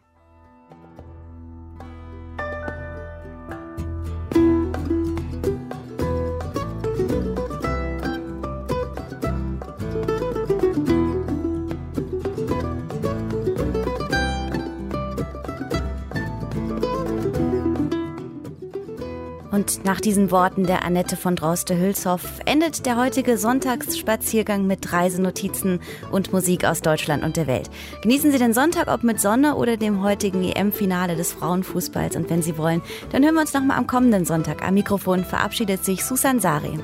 Und 19.60 19.84
nach 19.84 20.00
diesen 20.00 20.30
Worten 20.30 20.64
der 20.64 20.86
Annette 20.86 21.18
von 21.18 21.36
Droste-Hülshoff 21.36 22.22
endet 22.46 22.86
der 22.86 22.96
heutige 22.96 23.36
Sonntagsspaziergang 23.36 24.66
mit 24.66 24.90
Reisenotizen 24.90 25.80
und 26.10 26.32
Musik 26.32 26.64
aus 26.64 26.80
Deutschland 26.80 27.22
und 27.22 27.36
der 27.36 27.46
Welt. 27.46 27.68
Genießen 28.00 28.32
Sie 28.32 28.38
den 28.38 28.54
Sonntag, 28.54 28.88
ob 28.88 29.04
mit 29.04 29.20
Sonne 29.20 29.56
oder 29.56 29.76
dem 29.76 30.02
heutigen 30.02 30.42
EM-Finale 30.42 31.14
des 31.14 31.34
Frauenfußballs. 31.34 32.16
Und 32.16 32.30
wenn 32.30 32.40
Sie 32.40 32.56
wollen, 32.56 32.80
dann 33.12 33.22
hören 33.22 33.34
wir 33.34 33.42
uns 33.42 33.52
nochmal 33.52 33.76
am 33.76 33.86
kommenden 33.86 34.24
Sonntag. 34.24 34.66
Am 34.66 34.72
Mikrofon 34.72 35.26
verabschiedet 35.26 35.84
sich 35.84 36.06
Susan 36.06 36.40
Sari. 36.40 36.78